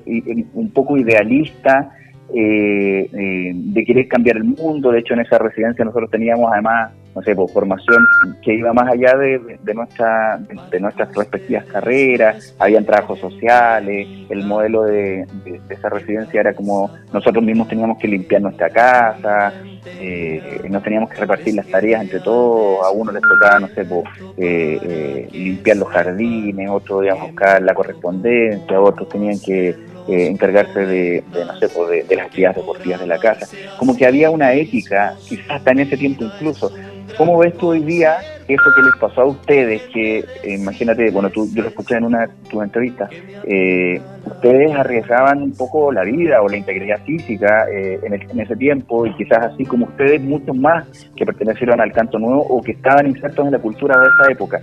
un 0.53 0.71
poco 0.71 0.97
idealista 0.97 1.91
eh, 2.33 3.07
eh, 3.13 3.51
de 3.53 3.85
querer 3.85 4.07
cambiar 4.07 4.37
el 4.37 4.45
mundo. 4.45 4.91
De 4.91 4.99
hecho, 4.99 5.13
en 5.13 5.21
esa 5.21 5.37
residencia 5.37 5.85
nosotros 5.85 6.09
teníamos 6.09 6.51
además, 6.51 6.91
no 7.15 7.21
sé, 7.21 7.33
por 7.33 7.49
formación 7.49 8.05
que 8.41 8.53
iba 8.53 8.73
más 8.73 8.91
allá 8.91 9.15
de, 9.15 9.73
nuestra, 9.73 10.37
de, 10.69 10.79
nuestras 10.81 11.15
respectivas 11.15 11.63
carreras, 11.65 12.53
habían 12.59 12.85
trabajos 12.85 13.19
sociales, 13.19 14.07
el 14.29 14.43
modelo 14.45 14.83
de, 14.83 15.25
esa 15.69 15.89
residencia 15.89 16.41
era 16.41 16.53
como 16.53 16.91
nosotros 17.13 17.43
mismos 17.43 17.69
teníamos 17.69 17.97
que 17.99 18.09
limpiar 18.09 18.41
nuestra 18.41 18.69
casa, 18.69 19.53
eh, 19.99 20.61
nos 20.69 20.83
teníamos 20.83 21.09
que 21.09 21.17
repartir 21.17 21.55
las 21.55 21.67
tareas 21.67 22.01
entre 22.01 22.19
todos, 22.19 22.85
a 22.85 22.91
uno 22.91 23.13
les 23.13 23.21
tocaba, 23.21 23.59
no 23.59 23.67
sé, 23.69 23.81
eh, 23.81 24.79
eh, 24.83 25.29
limpiar 25.31 25.77
los 25.77 25.87
jardines, 25.89 26.69
otros 26.69 27.03
digamos 27.03 27.29
buscar 27.31 27.61
la 27.61 27.73
correspondencia, 27.73 28.81
otros 28.81 29.07
tenían 29.07 29.39
que 29.39 29.95
eh, 30.07 30.27
encargarse 30.27 30.85
de, 30.85 31.23
no 31.33 31.57
sé, 31.57 31.67
de, 32.07 32.15
las 32.15 32.27
actividades 32.27 32.57
deportivas 32.57 32.99
de 32.99 33.07
la 33.07 33.17
casa. 33.17 33.47
Como 33.79 33.97
que 33.97 34.05
había 34.05 34.29
una 34.29 34.53
ética, 34.53 35.15
quizás 35.27 35.49
hasta 35.49 35.71
en 35.71 35.79
ese 35.79 35.97
tiempo 35.97 36.25
incluso. 36.25 36.71
¿Cómo 37.17 37.37
ves 37.37 37.57
tú 37.57 37.69
hoy 37.69 37.83
día 37.83 38.17
eso 38.47 38.63
que 38.75 38.81
les 38.81 38.95
pasó 38.99 39.21
a 39.21 39.25
ustedes? 39.25 39.81
Que 39.93 40.25
imagínate, 40.47 41.11
bueno, 41.11 41.29
tú, 41.29 41.47
yo 41.53 41.63
lo 41.63 41.69
escuché 41.69 41.95
en 41.95 42.03
una 42.03 42.27
tu 42.49 42.61
entrevista, 42.61 43.09
eh, 43.45 44.01
ustedes 44.25 44.75
arriesgaban 44.75 45.41
un 45.41 45.53
poco 45.53 45.93
la 45.93 46.03
vida 46.03 46.41
o 46.41 46.49
la 46.49 46.57
integridad 46.57 46.99
física 47.05 47.67
eh, 47.71 47.99
en, 48.03 48.39
ese 48.39 48.55
tiempo 48.57 49.05
y 49.05 49.13
quizás 49.15 49.53
así 49.53 49.65
como 49.65 49.85
ustedes, 49.85 50.21
muchos 50.21 50.55
más 50.57 50.87
que 51.15 51.25
pertenecieron 51.25 51.79
al 51.79 51.93
canto 51.93 52.19
nuevo 52.19 52.41
o 52.41 52.61
que 52.61 52.73
estaban 52.73 53.07
insertos 53.07 53.45
en 53.45 53.53
la 53.53 53.59
cultura 53.59 53.97
de 53.97 54.07
esa 54.07 54.31
época. 54.31 54.61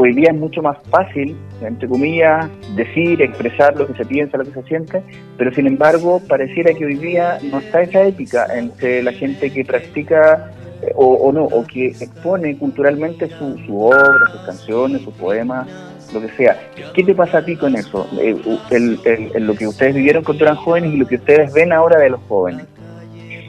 Hoy 0.00 0.14
día 0.14 0.30
es 0.30 0.36
mucho 0.36 0.62
más 0.62 0.78
fácil, 0.90 1.36
entre 1.60 1.88
comillas, 1.88 2.48
decir, 2.76 3.20
expresar 3.20 3.76
lo 3.76 3.86
que 3.86 3.94
se 3.94 4.04
piensa, 4.04 4.38
lo 4.38 4.44
que 4.44 4.52
se 4.52 4.62
siente, 4.62 5.02
pero 5.36 5.52
sin 5.52 5.66
embargo 5.66 6.20
pareciera 6.28 6.72
que 6.72 6.84
hoy 6.84 6.94
día 6.96 7.38
no 7.50 7.58
está 7.58 7.82
esa 7.82 8.04
ética 8.04 8.46
entre 8.56 9.02
la 9.02 9.12
gente 9.12 9.50
que 9.50 9.64
practica 9.64 10.52
eh, 10.82 10.92
o, 10.94 11.32
no, 11.32 11.44
o 11.44 11.66
que 11.66 11.88
expone 11.88 12.56
culturalmente 12.56 13.28
su, 13.30 13.58
su 13.66 13.82
obra, 13.82 14.30
sus 14.30 14.40
canciones, 14.42 15.02
sus 15.02 15.14
poemas, 15.14 15.66
lo 16.12 16.20
que 16.20 16.28
sea. 16.30 16.58
¿Qué 16.94 17.02
te 17.02 17.14
pasa 17.14 17.38
a 17.38 17.44
ti 17.44 17.56
con 17.56 17.74
eso? 17.74 18.06
Eh, 18.18 18.36
el, 18.70 19.46
lo 19.46 19.54
que 19.54 19.66
ustedes 19.66 19.94
vivieron 19.94 20.24
cuando 20.24 20.44
eran 20.44 20.56
jóvenes 20.56 20.94
y 20.94 20.96
lo 20.96 21.06
que 21.06 21.16
ustedes 21.16 21.52
ven 21.52 21.72
ahora 21.72 21.98
de 22.00 22.10
los 22.10 22.20
jóvenes. 22.28 22.66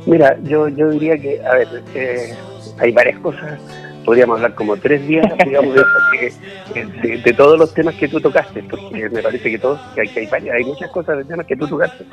Mira, 0.05 0.37
yo, 0.43 0.67
yo 0.69 0.89
diría 0.89 1.17
que, 1.17 1.41
a 1.45 1.55
ver, 1.55 1.67
eh, 1.93 2.33
hay 2.79 2.91
varias 2.91 3.19
cosas. 3.19 3.59
Podríamos 4.05 4.37
hablar 4.37 4.55
como 4.55 4.75
tres 4.77 5.05
días, 5.07 5.25
digamos, 5.45 5.75
de, 5.75 7.33
todos 7.33 7.59
los 7.59 7.73
temas 7.73 7.95
que 7.95 8.07
tú 8.07 8.19
tocaste, 8.19 8.63
porque 8.63 9.09
me 9.09 9.21
parece 9.21 9.51
que 9.51 9.59
todos, 9.59 9.79
que 9.93 10.01
hay, 10.01 10.07
que 10.07 10.35
hay, 10.35 10.49
hay 10.49 10.63
muchas 10.63 10.89
cosas 10.89 11.17
de 11.17 11.25
temas 11.25 11.45
que 11.45 11.55
tú 11.55 11.67
tocaste, 11.67 12.05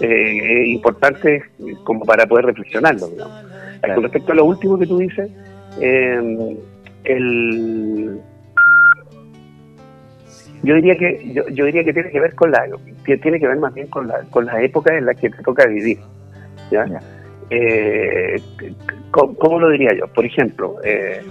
eh, 0.00 0.66
importantes 0.66 1.44
como 1.84 2.04
para 2.04 2.26
poder 2.26 2.46
reflexionarlo, 2.46 3.08
Con 3.94 4.02
respecto 4.02 4.32
a 4.32 4.36
lo 4.36 4.44
último 4.44 4.78
que 4.78 4.86
tú 4.86 4.98
dices, 4.98 5.30
el 5.80 6.58
yo 10.62 10.74
diría 10.76 10.96
que 10.96 11.30
yo, 11.34 11.46
yo, 11.48 11.66
diría 11.66 11.84
que 11.84 11.92
tiene 11.92 12.10
que 12.10 12.20
ver 12.20 12.34
con 12.34 12.50
la 12.50 12.66
que 13.04 13.18
tiene 13.18 13.38
que 13.38 13.46
ver 13.46 13.58
más 13.58 13.74
bien 13.74 13.86
con 13.88 14.08
la 14.08 14.22
con 14.30 14.46
las 14.46 14.62
épocas 14.62 14.94
en 14.96 15.04
las 15.04 15.16
que 15.16 15.28
te 15.28 15.42
toca 15.42 15.66
vivir 15.66 15.98
¿ya? 16.70 16.86
Eh, 17.50 18.40
¿cómo, 19.10 19.60
lo 19.60 19.70
diría 19.70 19.90
yo? 19.98 20.06
Por 20.08 20.24
ejemplo, 20.24 20.76
eh, 20.82 21.22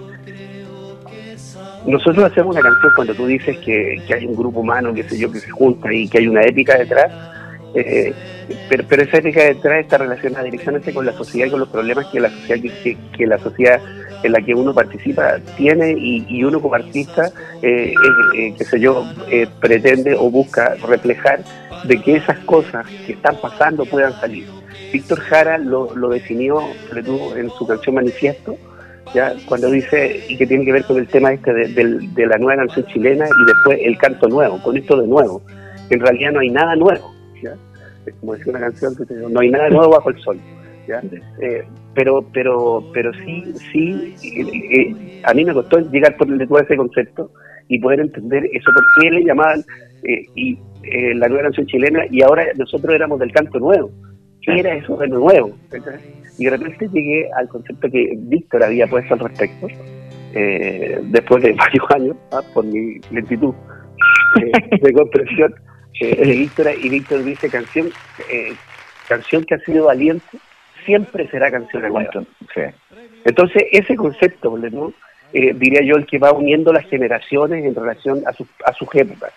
nosotros 1.86 2.26
hacemos 2.26 2.56
una 2.56 2.62
canción 2.62 2.92
cuando 2.96 3.14
tú 3.14 3.26
dices 3.26 3.58
que, 3.60 4.02
hay 4.14 4.26
un 4.26 4.36
grupo 4.36 4.62
humano, 4.62 4.94
que 4.94 5.04
sé 5.04 5.18
yo, 5.18 5.32
que 5.32 5.40
se 5.40 5.50
junta 5.50 5.92
y 5.92 6.08
que 6.08 6.20
hay 6.20 6.28
una 6.28 6.44
épica 6.44 6.78
detrás, 6.78 7.12
eh, 7.76 8.14
pero, 8.70 8.84
pero, 8.88 9.04
esa 9.04 9.18
ética 9.18 9.44
detrás 9.44 9.84
está 9.84 9.98
relacionada 9.98 10.44
directamente 10.44 10.94
con 10.94 11.06
la 11.06 11.14
sociedad 11.14 11.48
y 11.48 11.52
con 11.52 11.60
los 11.60 11.70
problemas 11.70 12.08
que 12.08 12.20
la 12.20 12.30
sociedad 12.30 12.72
que, 13.16 13.28
la 13.28 13.38
sociedad 13.40 13.80
en 14.24 14.32
la 14.32 14.42
que 14.42 14.54
uno 14.54 14.74
participa 14.74 15.40
tiene 15.58 15.96
y, 15.98 16.44
uno 16.44 16.62
como 16.62 16.76
artista, 16.76 17.32
eh, 17.62 17.94
eh, 18.38 18.54
qué 18.58 18.64
sé 18.64 18.80
yo, 18.80 19.06
eh, 19.30 19.48
pretende 19.60 20.16
o 20.16 20.30
busca 20.30 20.76
reflejar 20.88 21.44
de 21.86 22.02
que 22.02 22.18
esas 22.18 22.38
cosas 22.40 22.86
que 23.06 23.14
están 23.14 23.36
pasando 23.38 23.86
puedan 23.86 24.14
salir. 24.20 24.48
Víctor 24.92 25.20
Jara 25.22 25.58
lo, 25.58 25.96
lo 25.96 26.10
definió 26.10 26.62
en 27.36 27.50
su 27.50 27.68
canción 27.68 27.96
Manifiesto, 27.96 28.58
ya 29.14 29.34
cuando 29.48 29.70
dice, 29.70 30.26
y 30.28 30.38
que 30.38 30.48
tiene 30.48 30.66
que 30.66 30.72
ver 30.72 30.86
con 30.86 30.98
el 30.98 31.08
tema 31.08 31.34
este 31.34 31.54
de, 31.54 32.26
la 32.26 32.38
nueva 32.38 32.64
canción 32.66 32.86
chilena 32.88 33.26
y 33.26 33.46
después 33.46 33.80
el 33.82 33.98
canto 33.98 34.28
nuevo, 34.28 34.62
con 34.62 34.78
esto 34.78 35.00
de 35.00 35.08
nuevo. 35.08 35.42
En 35.90 36.00
realidad 36.00 36.32
no 36.32 36.40
hay 36.40 36.50
nada 36.50 36.76
nuevo. 36.76 37.14
Como 38.20 38.34
decía 38.34 38.52
una 38.52 38.60
canción, 38.60 38.94
no 39.30 39.40
hay 39.40 39.50
nada 39.50 39.70
nuevo 39.70 39.90
bajo 39.92 40.10
el 40.10 40.20
sol. 40.20 40.40
¿ya? 40.88 41.02
pero 41.96 42.26
pero 42.34 42.84
pero 42.94 43.12
sí 43.14 43.54
sí 43.72 44.16
eh, 44.24 44.80
eh, 44.80 45.22
a 45.24 45.34
mí 45.34 45.46
me 45.46 45.54
costó 45.54 45.80
llegar 45.80 46.16
por 46.18 46.28
todo 46.28 46.60
ese 46.60 46.76
concepto 46.76 47.32
y 47.68 47.80
poder 47.80 48.02
entender 48.02 48.46
eso 48.54 48.72
por 48.74 48.86
qué 49.00 49.12
le 49.12 49.24
llamaban 49.24 49.64
eh, 50.04 50.26
y 50.36 50.58
la 51.16 51.30
nueva 51.30 51.44
canción 51.44 51.66
chilena 51.68 52.04
y 52.10 52.22
ahora 52.24 52.46
nosotros 52.58 52.94
éramos 52.94 53.20
del 53.20 53.32
canto 53.32 53.58
nuevo 53.60 53.90
¿qué 54.42 54.60
era 54.60 54.76
eso 54.76 54.98
de 54.98 55.08
nuevo? 55.08 55.56
y 56.38 56.44
de 56.44 56.50
repente 56.50 56.90
llegué 56.92 57.30
al 57.38 57.48
concepto 57.48 57.90
que 57.90 58.14
Víctor 58.18 58.64
había 58.64 58.88
puesto 58.88 59.14
al 59.14 59.22
respecto 59.22 59.68
después 60.34 61.44
de 61.44 61.54
varios 61.58 61.86
años 61.96 62.18
¿ah? 62.32 62.42
por 62.54 62.66
mi 62.66 63.00
lentitud 63.12 63.54
de 64.82 64.94
comprensión 64.94 65.54
de 66.00 66.32
Víctor 66.32 66.72
y 66.82 66.90
Víctor 66.90 67.24
dice 67.24 67.50
canción 67.50 67.92
canción 69.08 69.44
que 69.44 69.56
ha 69.56 69.60
sido 69.60 69.86
valiente 69.86 70.38
siempre 70.86 71.28
será 71.30 71.52
canción 71.52 71.82
nueva. 71.82 72.10
Sí. 72.54 72.62
Entonces, 73.26 73.64
ese 73.72 73.96
concepto, 73.96 74.58
¿no? 74.58 74.94
Eh, 75.34 75.54
diría 75.56 75.82
yo, 75.84 75.96
el 75.96 76.06
que 76.06 76.20
va 76.20 76.32
uniendo 76.32 76.72
las 76.72 76.86
generaciones 76.88 77.66
en 77.66 77.74
relación 77.74 78.22
a, 78.28 78.34
su, 78.34 78.46
a 78.66 78.74
sus 78.74 78.88
épocas. 78.94 79.34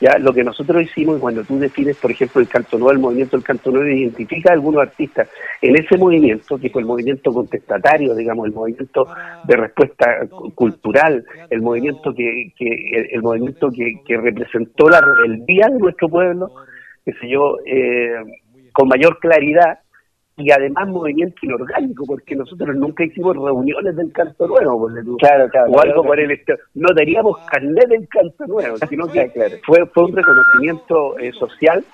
Ya, 0.00 0.16
lo 0.18 0.32
que 0.32 0.42
nosotros 0.42 0.82
hicimos, 0.82 1.20
cuando 1.20 1.44
tú 1.44 1.58
defines, 1.58 1.94
por 1.98 2.10
ejemplo, 2.10 2.40
el 2.40 2.48
canto 2.48 2.78
nuevo, 2.78 2.92
el 2.92 2.98
movimiento 3.00 3.36
del 3.36 3.44
canto 3.44 3.70
nuevo, 3.70 3.86
identifica 3.86 4.50
a 4.50 4.54
algunos 4.54 4.80
artistas 4.80 5.28
en 5.60 5.76
ese 5.76 5.98
movimiento, 5.98 6.58
que 6.58 6.70
fue 6.70 6.80
el 6.80 6.88
movimiento 6.88 7.30
contestatario, 7.30 8.14
digamos, 8.14 8.46
el 8.46 8.54
movimiento 8.54 9.06
de 9.44 9.56
respuesta 9.56 10.06
cultural, 10.54 11.22
el 11.50 11.60
movimiento 11.60 12.14
que, 12.14 12.50
que 12.56 13.08
el, 13.12 13.22
movimiento 13.22 13.68
que, 13.70 13.92
que, 14.06 14.16
representó 14.16 14.88
la 14.88 15.02
rebeldía 15.02 15.66
de 15.68 15.78
nuestro 15.78 16.08
pueblo, 16.08 16.50
qué 17.04 17.12
sé 17.20 17.28
yo, 17.28 17.58
eh, 17.66 18.14
con 18.72 18.88
mayor 18.88 19.18
claridad, 19.18 19.80
y 20.40 20.50
además 20.50 20.88
movimiento 20.88 21.36
inorgánico, 21.42 22.04
porque 22.06 22.34
nosotros 22.34 22.74
nunca 22.76 23.04
hicimos 23.04 23.36
reuniones 23.36 23.94
del 23.96 24.10
canto 24.12 24.46
nuevo, 24.46 24.88
claro, 25.18 25.48
claro, 25.48 25.70
o 25.70 25.80
algo 25.80 26.02
por 26.02 26.18
el 26.18 26.30
estilo. 26.30 26.58
No 26.74 26.94
teníamos 26.94 27.38
carnet 27.46 27.88
del 27.88 28.08
canto 28.08 28.46
nuevo, 28.46 28.76
sino 28.88 29.06
que 29.08 29.30
fue, 29.64 29.86
fue 29.86 30.04
un 30.04 30.16
reconocimiento 30.16 31.18
eh, 31.18 31.32
social 31.32 31.84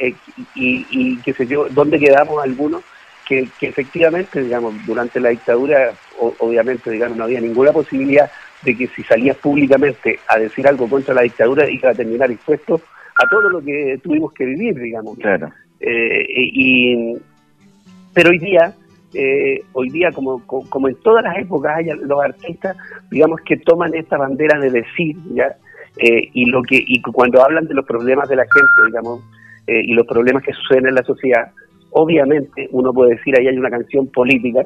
eh, 0.00 0.14
y, 0.54 0.86
y, 0.90 1.16
qué 1.22 1.32
sé 1.32 1.46
yo, 1.46 1.68
donde 1.70 1.98
quedamos 1.98 2.42
algunos 2.42 2.82
que, 3.26 3.48
que 3.58 3.68
efectivamente, 3.68 4.42
digamos, 4.42 4.74
durante 4.86 5.20
la 5.20 5.30
dictadura, 5.30 5.92
obviamente, 6.38 6.90
digamos, 6.90 7.16
no 7.16 7.24
había 7.24 7.40
ninguna 7.40 7.72
posibilidad 7.72 8.30
de 8.62 8.76
que 8.76 8.88
si 8.88 9.02
salías 9.04 9.36
públicamente 9.36 10.18
a 10.26 10.38
decir 10.38 10.66
algo 10.66 10.88
contra 10.88 11.14
la 11.14 11.22
dictadura 11.22 11.70
iba 11.70 11.90
a 11.90 11.94
terminar 11.94 12.30
expuesto 12.30 12.80
a 13.18 13.28
todo 13.28 13.48
lo 13.50 13.60
que 13.60 13.98
tuvimos 14.02 14.32
que 14.32 14.44
vivir, 14.44 14.78
digamos. 14.78 15.18
Claro. 15.18 15.52
Eh, 15.80 16.24
y, 16.28 17.16
pero 18.14 18.30
hoy 18.30 18.38
día, 18.38 18.74
eh, 19.14 19.60
hoy 19.72 19.90
día 19.90 20.10
como, 20.12 20.44
como, 20.46 20.88
en 20.88 20.94
todas 20.96 21.24
las 21.24 21.38
épocas, 21.38 21.76
hay 21.76 21.86
los 21.86 22.20
artistas, 22.22 22.76
digamos, 23.10 23.40
que 23.42 23.56
toman 23.58 23.94
esta 23.94 24.16
bandera 24.16 24.58
de 24.58 24.70
decir, 24.70 25.16
¿ya? 25.34 25.56
Eh, 25.98 26.28
y 26.32 26.44
lo 26.46 26.62
que 26.62 26.82
y 26.86 27.00
cuando 27.02 27.42
hablan 27.42 27.66
de 27.66 27.74
los 27.74 27.84
problemas 27.84 28.28
de 28.28 28.36
la 28.36 28.44
gente, 28.44 28.86
digamos, 28.86 29.20
eh, 29.66 29.82
y 29.84 29.94
los 29.94 30.06
problemas 30.06 30.42
que 30.42 30.52
suceden 30.52 30.86
en 30.86 30.94
la 30.94 31.02
sociedad, 31.02 31.50
obviamente 31.90 32.68
uno 32.70 32.92
puede 32.92 33.16
decir 33.16 33.34
ahí 33.36 33.48
hay 33.48 33.56
una 33.56 33.70
canción 33.70 34.06
política 34.08 34.64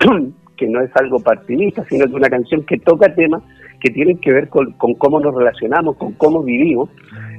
que 0.56 0.66
no 0.66 0.80
es 0.80 0.90
algo 0.96 1.18
partidista, 1.20 1.84
sino 1.88 2.04
que 2.04 2.10
es 2.10 2.16
una 2.16 2.28
canción 2.28 2.64
que 2.64 2.78
toca 2.78 3.14
temas 3.14 3.42
que 3.80 3.90
tienen 3.90 4.18
que 4.18 4.32
ver 4.32 4.48
con, 4.48 4.72
cómo 4.74 5.20
nos 5.20 5.34
relacionamos, 5.34 5.96
con 5.96 6.12
cómo 6.14 6.42
vivimos. 6.42 6.90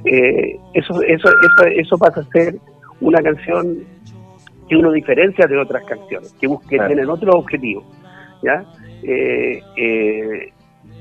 Eh, 0.04 0.56
eso, 0.74 1.02
eso, 1.02 1.28
eso, 1.28 1.66
eso 1.66 1.98
pasa 1.98 2.20
a 2.20 2.24
ser 2.32 2.56
una 3.00 3.20
canción 3.20 3.78
que 4.68 4.76
uno 4.76 4.92
diferencia 4.92 5.46
de 5.46 5.58
otras 5.58 5.84
canciones, 5.84 6.32
que, 6.40 6.48
que 6.68 6.78
tienen 6.78 7.08
otro 7.08 7.32
objetivo. 7.32 7.84
¿ya? 8.42 8.64
Eh, 9.02 9.60
eh, 9.76 10.52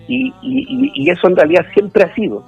y, 0.07 0.33
y, 0.41 1.09
eso 1.09 1.27
en 1.27 1.35
realidad 1.35 1.65
siempre 1.73 2.03
ha 2.03 2.15
sido, 2.15 2.43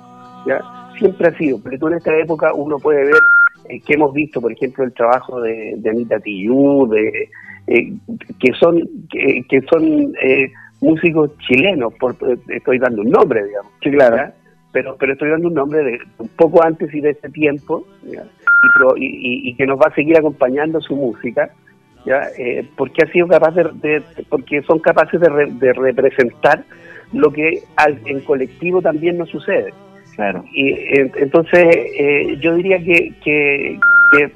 ¿ya? 0.47 0.61
siempre 0.97 1.27
ha 1.27 1.37
sido, 1.37 1.59
pero 1.61 1.77
tú 1.77 1.87
en 1.87 1.95
esta 1.95 2.17
época 2.17 2.53
uno 2.53 2.77
puede 2.77 3.05
ver 3.05 3.81
que 3.85 3.93
hemos 3.93 4.13
visto, 4.13 4.39
por 4.39 4.51
ejemplo, 4.51 4.83
el 4.85 4.93
trabajo 4.93 5.41
de, 5.41 5.75
de 5.77 5.89
Anita 5.89 6.19
Tillú, 6.19 6.87
de, 6.87 7.29
que 7.67 8.53
son, 8.59 8.81
que, 9.09 9.61
son 9.69 10.13
músicos 10.81 11.37
chilenos, 11.39 11.93
por, 11.99 12.15
estoy 12.47 12.79
dando 12.79 13.01
un 13.01 13.09
nombre, 13.09 13.45
digamos. 13.45 13.71
Sí, 13.83 13.91
claro. 13.91 14.31
Pero, 14.71 14.95
pero 14.99 15.13
estoy 15.13 15.29
dando 15.29 15.47
un 15.47 15.53
nombre 15.55 15.83
de 15.83 15.99
un 16.19 16.27
poco 16.29 16.63
antes 16.63 16.93
y 16.93 17.01
de 17.01 17.11
este 17.11 17.29
tiempo, 17.29 17.85
y, 18.97 19.53
que 19.55 19.65
nos 19.65 19.79
va 19.79 19.87
a 19.87 19.95
seguir 19.95 20.17
acompañando 20.17 20.81
su 20.81 20.95
música, 20.95 21.49
¿ya? 22.05 22.23
Eh, 22.37 22.67
porque 22.75 23.03
ha 23.03 23.11
sido 23.11 23.27
capaz 23.27 23.55
de, 23.55 24.01
porque 24.29 24.61
son 24.63 24.79
capaces 24.79 25.19
de, 25.19 25.73
representar 25.73 26.63
lo 27.13 27.31
que 27.31 27.63
en 28.05 28.19
colectivo 28.21 28.81
también 28.81 29.17
nos 29.17 29.29
sucede. 29.29 29.73
Claro. 30.15 30.43
Y 30.53 30.75
entonces 31.15 31.65
eh, 31.97 32.37
yo 32.41 32.55
diría 32.55 32.77
que, 32.79 33.13
que, 33.23 33.79
que 34.11 34.31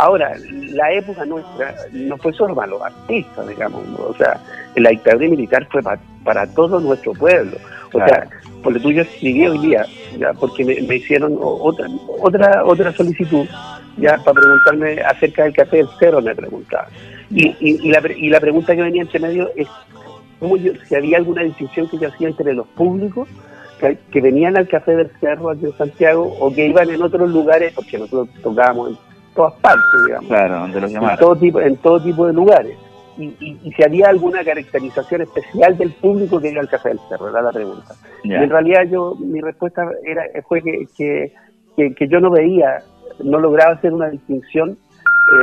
Ahora, 0.00 0.32
la 0.74 0.92
época 0.92 1.24
nuestra 1.24 1.74
no 1.92 2.16
fue 2.18 2.32
solo 2.32 2.54
para 2.54 2.68
los 2.68 2.80
artistas, 2.80 3.48
digamos, 3.48 3.82
o 3.98 4.14
sea, 4.14 4.38
la 4.76 4.90
dictadura 4.90 5.28
militar 5.28 5.66
fue 5.70 5.82
para 6.24 6.46
todo 6.54 6.80
nuestro 6.80 7.12
pueblo. 7.12 7.56
O 7.92 7.98
sea, 7.98 8.28
por 8.62 8.72
lo 8.72 8.80
tuyo 8.80 9.02
escribí 9.02 9.46
hoy 9.46 9.58
día, 9.58 9.86
ya, 10.18 10.32
porque 10.34 10.64
me, 10.64 10.96
hicieron 10.96 11.38
otra 11.40 11.86
otra 12.20 12.64
otra 12.64 12.92
solicitud, 12.92 13.46
ya, 13.96 14.18
para 14.18 14.40
preguntarme 14.40 15.00
acerca 15.00 15.44
del 15.44 15.54
café 15.54 15.78
del 15.78 15.88
cerro, 15.98 16.20
me 16.20 16.34
preguntaban. 16.34 16.88
Y, 17.30 17.54
y, 17.60 17.90
la, 17.90 18.02
y 18.16 18.28
la 18.28 18.40
pregunta 18.40 18.74
que 18.74 18.82
venía 18.82 19.02
entre 19.02 19.20
medio 19.20 19.50
es 19.54 19.68
cómo 20.40 20.56
yo, 20.56 20.72
si 20.86 20.94
había 20.94 21.18
alguna 21.18 21.42
distinción 21.42 21.88
que 21.88 21.98
yo 21.98 22.08
hacía 22.08 22.28
entre 22.28 22.54
los 22.54 22.66
públicos 22.68 23.28
que, 23.80 23.98
que, 24.10 24.20
venían 24.20 24.56
al 24.56 24.66
Café 24.66 24.96
del 24.96 25.10
Cerro 25.20 25.50
aquí 25.50 25.66
en 25.66 25.76
Santiago 25.76 26.34
o 26.40 26.52
que 26.52 26.66
iban 26.66 26.90
en 26.90 27.02
otros 27.02 27.30
lugares, 27.30 27.72
porque 27.74 27.98
nosotros 27.98 28.28
tocábamos 28.42 28.90
en 28.90 28.98
todas 29.34 29.54
partes, 29.60 29.84
digamos. 30.06 30.28
Claro, 30.28 30.60
donde 30.60 30.80
los 30.80 30.92
En 30.92 31.16
todo 31.18 31.36
tipo, 31.36 31.60
en 31.60 31.76
todo 31.76 32.02
tipo 32.02 32.26
de 32.26 32.32
lugares. 32.32 32.76
Y, 33.18 33.34
y, 33.40 33.72
si 33.72 33.82
había 33.82 34.08
alguna 34.08 34.44
caracterización 34.44 35.22
especial 35.22 35.76
del 35.76 35.92
público 35.92 36.40
que 36.40 36.50
iba 36.50 36.60
al 36.60 36.68
Café 36.68 36.90
del 36.90 37.00
Cerro, 37.08 37.30
era 37.30 37.42
la 37.42 37.50
pregunta. 37.50 37.94
Y 38.22 38.32
en 38.32 38.48
realidad 38.48 38.84
yo, 38.88 39.16
mi 39.18 39.40
respuesta 39.40 39.82
era 40.04 40.22
fue 40.46 40.62
que, 40.62 40.86
que, 40.96 41.94
que, 41.94 42.08
yo 42.08 42.20
no 42.20 42.30
veía, 42.30 42.78
no 43.24 43.40
lograba 43.40 43.74
hacer 43.74 43.92
una 43.92 44.08
distinción 44.08 44.78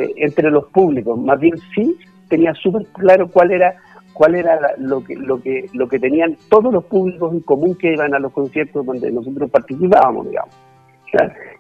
eh, 0.01 0.13
entre 0.17 0.49
los 0.51 0.65
públicos, 0.67 1.19
más 1.19 1.39
bien 1.39 1.55
sí 1.75 1.97
tenía 2.29 2.53
súper 2.53 2.85
claro 2.93 3.27
cuál 3.27 3.51
era 3.51 3.75
cuál 4.13 4.35
era 4.35 4.57
lo 4.77 5.03
que 5.03 5.15
lo 5.15 5.41
que 5.41 5.69
lo 5.73 5.87
que 5.87 5.99
tenían 5.99 6.37
todos 6.49 6.73
los 6.73 6.85
públicos 6.85 7.33
en 7.33 7.41
común 7.41 7.75
que 7.77 7.93
iban 7.93 8.15
a 8.15 8.19
los 8.19 8.31
conciertos 8.31 8.85
donde 8.85 9.11
nosotros 9.11 9.51
participábamos, 9.51 10.29
digamos. 10.29 10.55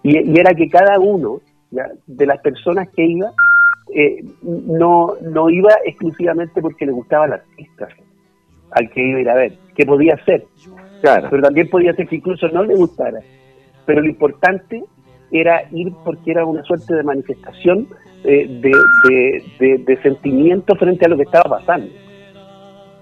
Y, 0.03 0.31
y, 0.31 0.39
era 0.39 0.53
que 0.53 0.67
cada 0.69 0.99
uno 0.99 1.41
de 2.07 2.25
las 2.25 2.39
personas 2.39 2.89
que 2.89 3.05
iba, 3.05 3.31
eh, 3.93 4.23
no, 4.41 5.13
no 5.21 5.49
iba 5.49 5.71
exclusivamente 5.85 6.61
porque 6.61 6.85
le 6.85 6.91
gustaba 6.91 7.25
el 7.25 7.33
artista 7.33 7.87
al 8.71 8.89
que 8.89 9.01
iba 9.01 9.17
a 9.19 9.21
ir 9.21 9.29
a 9.29 9.35
ver, 9.35 9.53
que 9.75 9.85
podía 9.85 10.17
ser, 10.25 10.45
claro. 11.01 11.27
pero 11.29 11.43
también 11.43 11.69
podía 11.69 11.93
ser 11.93 12.07
que 12.07 12.17
incluso 12.17 12.47
no 12.49 12.63
le 12.63 12.75
gustara. 12.75 13.19
Pero 13.85 14.01
lo 14.01 14.07
importante 14.07 14.83
era 15.31 15.63
ir 15.71 15.93
porque 16.03 16.31
era 16.31 16.45
una 16.45 16.63
suerte 16.63 16.95
de 16.95 17.03
manifestación 17.03 17.87
eh, 18.23 18.47
de, 19.59 19.77
de, 19.77 20.01
sentimiento 20.01 20.75
frente 20.75 21.05
a 21.05 21.09
lo 21.09 21.17
que 21.17 21.23
estaba 21.23 21.57
pasando. 21.59 21.91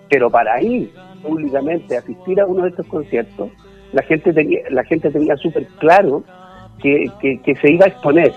Pero 0.09 0.29
para 0.29 0.61
ir 0.61 0.91
públicamente 1.21 1.95
a 1.95 1.99
asistir 1.99 2.39
a 2.39 2.45
uno 2.45 2.63
de 2.63 2.69
estos 2.69 2.85
conciertos, 2.87 3.49
la 3.93 4.03
gente 4.03 4.33
tenía, 4.33 4.61
la 4.69 4.83
gente 4.83 5.09
tenía 5.09 5.37
súper 5.37 5.65
claro 5.79 6.23
que, 6.81 7.05
que, 7.21 7.55
se 7.55 7.71
iba 7.71 7.85
a 7.85 7.89
exponer, 7.89 8.33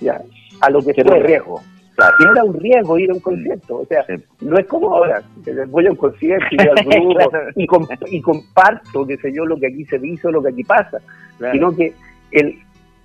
ya, 0.00 0.22
a 0.60 0.70
lo 0.70 0.80
que, 0.80 0.92
era 0.96 1.14
un 1.14 1.22
riesgo. 1.22 1.60
Era 2.30 2.44
un 2.44 2.54
riesgo 2.54 2.98
ir 2.98 3.10
a 3.10 3.14
un 3.14 3.20
concierto, 3.20 3.76
o 3.78 3.86
sea, 3.86 4.04
no 4.40 4.58
es 4.58 4.66
como 4.66 4.94
ahora, 4.94 5.22
voy 5.68 5.86
a 5.86 5.90
un 5.90 5.96
concierto 5.96 6.46
y, 6.50 6.60
al 6.60 6.84
grupo, 6.84 7.30
y, 8.10 8.20
comparto, 8.20 9.06
qué 9.06 9.16
sé 9.16 9.32
yo, 9.32 9.46
lo 9.46 9.56
que 9.56 9.68
aquí 9.68 9.84
se 9.86 9.98
hizo, 10.02 10.30
lo 10.30 10.42
que 10.42 10.50
aquí 10.50 10.62
pasa, 10.62 10.98
sino 11.52 11.74
que 11.74 11.94
el 12.32 12.58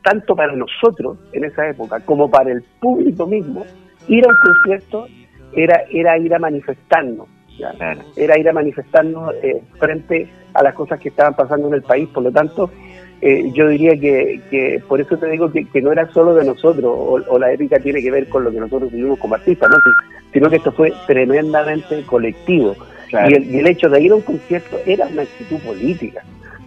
tanto 0.03 0.35
para 0.35 0.53
nosotros 0.55 1.17
en 1.31 1.45
esa 1.45 1.69
época 1.69 1.99
como 2.01 2.29
para 2.29 2.51
el 2.51 2.63
público 2.79 3.27
mismo, 3.27 3.65
ir 4.07 4.25
a 4.25 4.29
un 4.29 4.35
concierto 4.35 5.07
era, 5.53 5.83
era 5.89 6.17
ir 6.17 6.33
a 6.33 6.39
manifestarnos, 6.39 7.27
era 8.15 8.37
ir 8.37 8.49
a 8.49 8.53
manifestarnos 8.53 9.35
eh, 9.41 9.61
frente 9.79 10.29
a 10.53 10.63
las 10.63 10.73
cosas 10.73 10.99
que 10.99 11.09
estaban 11.09 11.35
pasando 11.35 11.67
en 11.67 11.75
el 11.75 11.83
país, 11.83 12.09
por 12.09 12.23
lo 12.23 12.31
tanto, 12.31 12.71
eh, 13.21 13.51
yo 13.53 13.67
diría 13.67 13.91
que, 13.99 14.41
que, 14.49 14.81
por 14.87 14.99
eso 14.99 15.15
te 15.15 15.29
digo 15.29 15.51
que, 15.51 15.81
no 15.81 15.91
era 15.91 16.11
solo 16.11 16.33
de 16.33 16.43
nosotros, 16.43 16.91
o, 17.27 17.37
la 17.37 17.51
épica 17.51 17.77
tiene 17.79 18.01
que 18.01 18.09
ver 18.09 18.27
con 18.27 18.43
lo 18.43 18.51
que 18.51 18.59
nosotros 18.59 18.91
vivimos 18.91 19.19
como 19.19 19.35
artistas, 19.35 19.69
¿no? 19.69 19.77
sino 20.33 20.49
que 20.49 20.55
esto 20.55 20.71
fue 20.71 20.91
tremendamente 21.05 22.01
colectivo. 22.03 22.75
Y, 23.11 23.57
el, 23.57 23.67
hecho 23.67 23.89
de 23.89 24.01
ir 24.01 24.11
a 24.11 24.15
un 24.15 24.21
concierto 24.21 24.77
era 24.87 25.05
una 25.05 25.21
actitud 25.21 25.59
política. 25.59 26.23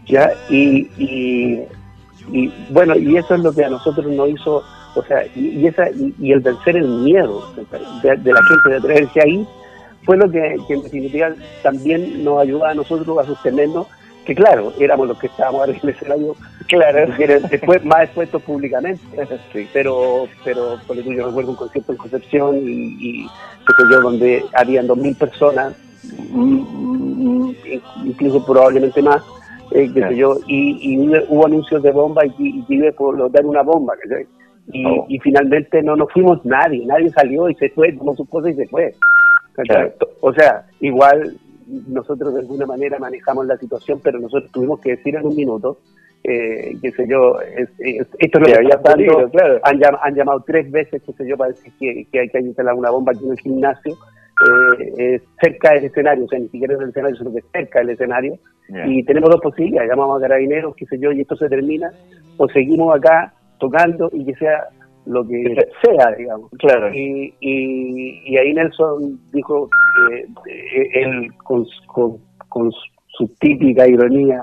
¿ya? 0.07 0.31
Y, 0.49 0.89
y, 0.97 2.53
bueno, 2.71 2.97
y 2.97 3.17
eso 3.17 3.35
es 3.35 3.41
lo 3.41 3.53
que 3.53 3.65
a 3.65 3.71
nosotros 3.71 4.07
nos 4.13 4.29
hizo, 4.29 4.63
o 4.95 5.03
sea, 5.03 5.27
y, 5.35 5.67
esa, 5.67 5.91
y, 5.91 6.31
el 6.31 6.39
vencer 6.39 6.77
el 6.77 6.87
miedo 6.87 7.53
de, 7.57 8.33
la 8.33 8.43
gente 8.45 8.69
de 8.69 8.77
atreverse 8.77 9.21
ahí, 9.21 9.45
fue 10.05 10.17
lo 10.19 10.31
que, 10.31 10.57
que 10.69 10.75
en 10.75 10.83
definitiva 10.83 11.33
también 11.65 12.23
nos 12.23 12.41
ayuda 12.41 12.71
a 12.71 12.75
nosotros 12.75 13.19
a 13.19 13.25
sostenernos 13.25 13.89
que 14.25 14.35
claro, 14.35 14.73
éramos 14.79 15.09
los 15.09 15.19
que 15.19 15.27
estábamos 15.27 15.63
arriba 15.63 15.79
del 15.83 15.91
escenario, 15.91 16.37
claro, 16.67 17.13
después, 17.51 17.85
más 17.85 18.05
expuestos 18.05 18.43
públicamente, 18.43 19.03
pero, 19.73 20.27
pero 20.45 20.79
por 20.87 20.99
eso 20.99 21.13
yo 21.13 21.27
recuerdo 21.27 21.51
un 21.51 21.57
concierto 21.57 21.93
en 21.93 21.99
Concepción 21.99 22.57
y, 22.57 22.97
y 23.01 23.27
yo, 23.91 24.01
donde 24.01 24.45
habían 24.55 24.87
dos 24.87 24.99
mil 24.99 25.15
personas, 25.15 25.75
mm, 26.31 27.51
incluso 28.05 28.45
probablemente 28.45 29.03
más, 29.03 29.23
eh, 29.73 29.91
yo, 30.15 30.37
y, 30.47 31.09
hubo 31.29 31.47
anuncios 31.47 31.83
de 31.83 31.91
bomba 31.91 32.25
y, 32.27 32.33
y, 32.39 32.65
y 32.69 32.93
por 32.93 33.31
dar 33.31 33.45
una 33.45 33.63
bomba, 33.63 33.95
y, 34.73 34.87
oh. 34.87 35.05
y 35.09 35.19
finalmente 35.19 35.83
no 35.83 35.97
nos 35.97 36.11
fuimos 36.13 36.45
nadie, 36.45 36.85
nadie 36.87 37.11
salió 37.11 37.49
y 37.51 37.55
se 37.57 37.69
fue, 37.71 37.93
tomó 37.93 38.17
sus 38.17 38.29
cosas 38.29 38.53
y 38.53 38.55
se 38.55 38.69
fue. 38.69 38.95
O 40.21 40.33
sea, 40.33 40.67
igual 40.81 41.39
nosotros 41.67 42.35
de 42.35 42.41
alguna 42.41 42.67
manera 42.67 42.99
manejamos 42.99 43.47
la 43.47 43.57
situación, 43.57 44.01
pero 44.03 44.19
nosotros 44.19 44.51
tuvimos 44.53 44.81
que 44.81 44.97
decir 44.97 45.17
en 45.17 45.27
un 45.27 45.37
minuto, 45.37 45.79
eh, 46.23 46.77
qué 46.81 46.91
sé 46.93 47.07
yo, 47.09 47.39
esto 47.41 47.75
es 48.19 48.35
lo 48.35 48.47
que 48.47 48.55
había 48.55 48.81
pasado, 48.81 49.31
claro. 49.31 49.61
han, 49.63 49.81
han, 50.03 50.15
llamado 50.15 50.43
tres 50.47 50.71
veces, 50.71 51.03
qué 51.05 51.13
sé 51.13 51.29
yo, 51.29 51.37
para 51.37 51.51
decir 51.51 51.73
que, 51.79 52.19
hay 52.19 52.29
que 52.29 52.41
instalar 52.41 52.75
una 52.75 52.91
bomba 52.91 53.13
aquí 53.13 53.25
en 53.25 53.33
el 53.33 53.39
gimnasio, 53.39 53.97
eh, 54.99 55.21
cerca 55.41 55.75
del 55.75 55.85
escenario, 55.85 56.25
o 56.25 56.29
sea, 56.29 56.39
ni 56.39 56.49
siquiera 56.49 56.75
en 56.75 56.83
el 56.83 56.89
escenario, 56.89 57.17
sino 57.17 57.33
que 57.35 57.43
cerca 57.53 57.81
del 57.81 57.91
escenario, 57.91 58.39
y 58.87 59.05
tenemos 59.05 59.31
dos 59.31 59.41
posibilidades, 59.43 59.91
llamamos 59.91 60.19
a 60.19 60.23
carabineros, 60.23 60.75
qué 60.75 60.87
sé 60.87 60.99
yo, 60.99 61.13
y 61.13 61.21
esto 61.21 61.37
se 61.37 61.49
termina, 61.49 61.91
o 62.39 62.49
seguimos 62.49 62.97
acá 62.97 63.35
tocando 63.59 64.11
y 64.13 64.25
que 64.25 64.35
sea 64.35 64.69
lo 65.07 65.27
que 65.27 65.55
sea, 65.83 66.13
digamos. 66.17 66.51
Claro. 66.59 66.93
Y, 66.95 67.35
y, 67.41 68.37
ahí 68.37 68.55
Nelson 68.55 69.21
dijo, 69.33 69.69
eh, 70.13 70.89
él 70.95 71.33
con, 71.45 71.67
con, 72.49 72.71
su 73.09 73.29
típica 73.39 73.87
ironía 73.87 74.43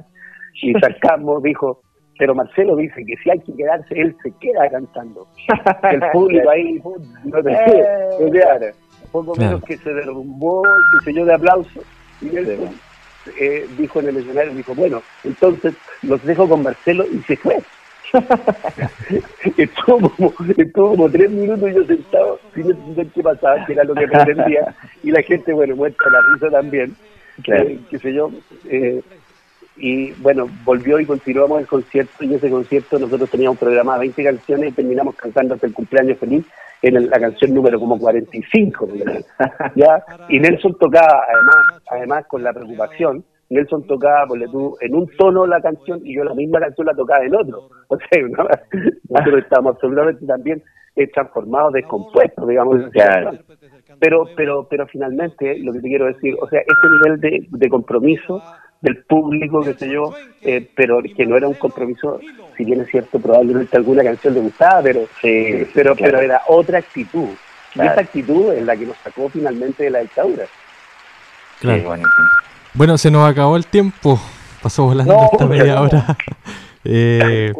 y 0.61 0.73
sacamos 0.79 1.43
dijo, 1.43 1.81
pero 2.17 2.35
Marcelo 2.35 2.75
dice 2.75 3.03
que 3.05 3.15
si 3.17 3.29
hay 3.31 3.39
que 3.39 3.55
quedarse, 3.55 3.99
él 3.99 4.15
se 4.21 4.31
queda 4.39 4.69
cantando. 4.69 5.27
El 5.83 6.01
público 6.11 6.49
ahí, 6.49 6.79
no 7.25 7.43
te 7.43 7.51
eh, 7.51 8.73
poco 9.11 9.35
menos 9.35 9.63
que 9.63 9.77
se 9.77 9.93
derrumbó, 9.93 10.63
se 10.99 11.05
selló 11.05 11.25
de 11.25 11.33
aplauso. 11.33 11.81
Y 12.21 12.35
él 12.35 12.69
eh, 13.39 13.67
dijo 13.77 13.99
en 13.99 14.09
el 14.09 14.17
escenario, 14.17 14.53
dijo, 14.53 14.75
bueno, 14.75 15.01
entonces 15.23 15.73
los 16.03 16.23
dejo 16.23 16.47
con 16.47 16.63
Marcelo 16.63 17.05
y 17.11 17.19
se 17.23 17.35
fue. 17.37 17.57
Estuvo, 19.57 20.09
como, 20.09 20.33
estuvo 20.57 20.89
como 20.89 21.09
tres 21.09 21.29
minutos 21.31 21.73
yo 21.73 21.85
sentado 21.85 22.39
sin 22.53 22.71
entender 22.71 23.07
qué 23.13 23.23
pasaba, 23.23 23.65
qué 23.65 23.73
era 23.73 23.83
lo 23.83 23.95
que 23.95 24.07
pretendía, 24.07 24.75
y 25.03 25.11
la 25.11 25.21
gente, 25.21 25.53
bueno, 25.53 25.75
muestra 25.75 26.09
la 26.09 26.19
risa 26.33 26.49
también, 26.49 26.95
eh, 27.47 27.79
qué 27.89 27.99
sé 27.99 28.13
yo, 28.13 28.31
eh, 28.69 29.01
y 29.77 30.11
bueno, 30.13 30.49
volvió 30.63 30.99
y 30.99 31.05
continuamos 31.05 31.61
el 31.61 31.67
concierto, 31.67 32.23
y 32.23 32.27
en 32.27 32.33
ese 32.35 32.49
concierto 32.49 32.99
nosotros 32.99 33.29
teníamos 33.29 33.57
programado 33.57 33.99
20 34.01 34.23
canciones 34.23 34.69
y 34.69 34.75
terminamos 34.75 35.15
cantando 35.15 35.55
hasta 35.55 35.67
el 35.67 35.73
cumpleaños 35.73 36.17
feliz 36.19 36.45
en 36.81 37.09
la 37.09 37.19
canción 37.19 37.53
número 37.53 37.79
como 37.79 37.97
45, 37.97 38.89
¿ya? 39.75 40.03
Y 40.29 40.39
Nelson 40.39 40.75
tocaba, 40.79 41.23
además, 41.27 41.81
además 41.89 42.25
con 42.27 42.43
la 42.43 42.53
preocupación, 42.53 43.23
Nelson 43.51 43.85
tocaba, 43.85 44.25
por 44.27 44.39
tú, 44.49 44.77
en 44.79 44.95
un 44.95 45.07
tono 45.17 45.45
la 45.45 45.61
canción 45.61 46.01
y 46.03 46.15
yo 46.15 46.23
la 46.23 46.33
misma 46.33 46.59
canción 46.59 46.87
la 46.87 46.93
tocaba 46.93 47.23
en 47.25 47.35
otro. 47.35 47.69
O 47.89 47.97
sea, 47.97 48.21
nosotros 49.09 49.43
estábamos 49.43 49.75
absolutamente 49.75 50.25
también 50.25 50.63
eh, 50.95 51.07
transformados, 51.07 51.73
descompuestos, 51.73 52.47
digamos. 52.47 52.77
Pero, 53.99 54.25
pero, 54.35 54.67
pero 54.69 54.87
finalmente, 54.87 55.59
lo 55.59 55.73
que 55.73 55.81
te 55.81 55.87
quiero 55.89 56.05
decir, 56.05 56.35
o 56.41 56.47
sea, 56.47 56.61
ese 56.61 56.89
nivel 56.89 57.19
de, 57.19 57.47
de 57.49 57.69
compromiso 57.69 58.41
del 58.79 59.03
público, 59.03 59.61
qué 59.61 59.73
sé 59.73 59.91
yo, 59.91 60.13
eh, 60.41 60.67
pero 60.73 61.01
que 61.01 61.25
no 61.25 61.35
era 61.35 61.49
un 61.49 61.53
compromiso, 61.55 62.19
si 62.55 62.63
bien 62.63 62.79
es 62.81 62.87
cierto, 62.87 63.19
probablemente 63.19 63.75
alguna 63.75 64.03
canción 64.03 64.33
le 64.33 64.39
gustaba, 64.39 64.81
pero, 64.81 65.01
sí, 65.21 65.67
pero, 65.73 65.95
pero 65.95 66.19
era 66.19 66.41
otra 66.47 66.79
actitud. 66.79 67.29
Y 67.75 67.81
esa 67.81 68.01
actitud 68.01 68.53
es 68.53 68.65
la 68.65 68.75
que 68.75 68.85
nos 68.85 68.97
sacó 68.97 69.29
finalmente 69.29 69.83
de 69.83 69.89
la 69.91 69.99
dictadura. 69.99 70.45
Claro. 71.59 71.93
Bueno, 72.73 72.97
se 72.97 73.11
nos 73.11 73.29
acabó 73.29 73.57
el 73.57 73.65
tiempo. 73.65 74.19
Pasó 74.61 74.85
volando 74.85 75.29
esta 75.31 75.47
media 75.47 75.81
hora. 75.81 76.17
eh, 76.83 77.53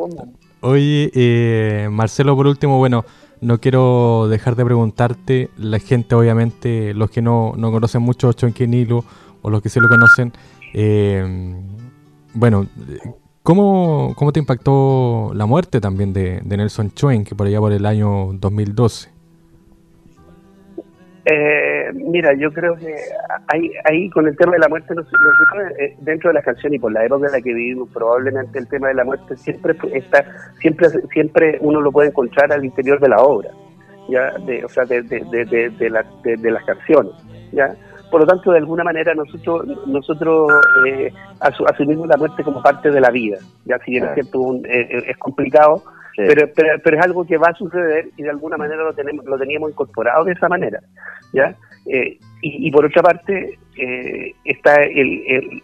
oye, 0.62 1.12
eh, 1.14 1.90
Marcelo, 1.92 2.36
por 2.36 2.48
último, 2.48 2.78
bueno, 2.78 3.06
no 3.42 3.60
quiero 3.60 4.28
dejar 4.30 4.56
de 4.56 4.66
preguntarte, 4.66 5.50
la 5.58 5.80
gente 5.80 6.14
obviamente, 6.14 6.94
los 6.94 7.10
que 7.10 7.22
no, 7.22 7.54
no 7.58 7.72
conocen 7.72 8.04
mucho 8.04 8.32
Chonquinilo 8.34 9.04
o 9.42 9.50
los 9.50 9.62
que 9.62 9.70
sí 9.70 9.80
lo 9.80 9.90
conocen, 9.90 10.32
eh, 10.74 11.56
bueno, 12.34 12.68
¿cómo, 13.44 14.14
¿cómo 14.16 14.32
te 14.32 14.40
impactó 14.40 15.32
la 15.34 15.46
muerte 15.46 15.82
también 15.82 16.14
de, 16.14 16.42
Nelson 16.44 16.92
Chuen, 16.94 17.24
que 17.24 17.36
por 17.36 17.48
allá 17.48 17.60
por 17.60 17.74
el 17.74 17.86
año 17.86 18.32
2012? 18.34 19.11
Eh, 21.32 21.92
mira, 21.94 22.32
yo 22.38 22.52
creo 22.52 22.76
que 22.76 22.94
ahí, 23.48 23.72
ahí 23.86 24.10
con 24.10 24.28
el 24.28 24.36
tema 24.36 24.54
de 24.54 24.60
la 24.60 24.68
muerte, 24.68 24.94
eh, 25.80 25.96
dentro 26.00 26.30
de 26.30 26.34
la 26.34 26.42
canción 26.42 26.74
y 26.74 26.80
por 26.80 26.92
la 26.92 27.06
época 27.06 27.28
en 27.28 27.32
la 27.32 27.42
que 27.42 27.54
vivimos, 27.54 27.90
probablemente 27.94 28.60
el 28.60 28.68
tema 28.68 28.90
de 28.90 28.96
la 28.96 29.06
muerte 29.06 29.38
siempre 29.38 29.76
está, 29.94 30.26
siempre, 30.60 30.90
siempre 31.14 31.58
uno 31.62 31.80
lo 31.80 31.92
puede 31.92 32.10
encontrar 32.10 32.52
al 32.52 32.66
interior 32.66 33.00
de 33.00 33.10
la 33.10 33.22
obra, 33.22 33.50
ya, 34.10 34.32
de, 34.46 34.66
o 34.66 34.68
sea, 34.68 34.84
de, 34.84 35.04
de, 35.04 35.20
de, 35.46 35.70
de, 36.36 36.52
las 36.52 36.66
canciones, 36.66 37.14
ya. 37.54 37.68
Por 38.10 38.22
lo 38.22 38.28
tanto, 38.28 38.52
de 38.52 38.58
alguna 38.58 38.84
manera 38.84 39.14
nosotros 39.14 39.66
nosotros 39.88 40.52
eh, 40.86 41.14
asumimos 41.40 42.10
la 42.10 42.18
muerte 42.18 42.44
como 42.44 42.62
parte 42.62 42.92
de 42.92 43.00
la 43.00 43.10
vida. 43.10 43.38
Ya 43.64 43.78
si 43.86 43.92
bien 43.92 44.04
es 44.04 44.14
cierto, 44.16 44.40
eh, 44.66 44.82
eh, 44.82 45.04
es 45.08 45.18
complicado, 45.18 45.82
pero, 46.28 46.50
pero, 46.84 46.98
es 46.98 47.04
algo 47.04 47.26
que 47.26 47.38
va 47.38 47.50
a 47.50 47.54
suceder 47.56 48.10
y 48.18 48.24
de 48.24 48.30
alguna 48.30 48.58
manera 48.58 48.84
lo 48.84 48.94
tenemos 48.94 49.26
lo 49.26 49.38
teníamos 49.38 49.72
incorporado 49.72 50.26
de 50.26 50.34
esa 50.34 50.50
manera. 50.50 50.80
¿ya? 51.34 51.56
y, 52.42 52.72
por 52.72 52.86
otra 52.86 53.02
parte 53.02 53.58
está 54.46 54.76
el, 54.84 55.24
el, 55.26 55.62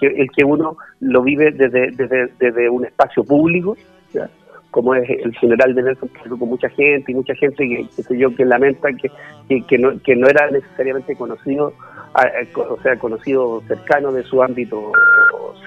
que, 0.00 0.06
el 0.06 0.30
que 0.30 0.44
uno 0.44 0.76
lo 1.00 1.22
vive 1.22 1.50
desde, 1.52 1.90
desde, 1.92 2.28
desde 2.38 2.68
un 2.68 2.84
espacio 2.84 3.24
público, 3.24 3.76
¿ya? 4.12 4.28
como 4.76 4.94
es 4.94 5.08
el 5.08 5.34
funeral 5.38 5.74
de 5.74 5.82
Nelson, 5.82 6.10
con 6.38 6.48
mucha 6.50 6.68
gente 6.68 7.10
y 7.10 7.14
mucha 7.14 7.34
gente 7.34 7.66
que, 7.66 8.02
sé 8.02 8.18
yo, 8.18 8.34
que 8.34 8.44
lamenta 8.44 8.90
que, 8.92 9.10
que, 9.62 9.78
no, 9.78 9.98
que 10.02 10.14
no 10.14 10.28
era 10.28 10.50
necesariamente 10.50 11.16
conocido, 11.16 11.72
o 12.54 12.80
sea, 12.82 12.98
conocido 12.98 13.62
cercano 13.68 14.12
de 14.12 14.22
su 14.22 14.42
ámbito 14.42 14.92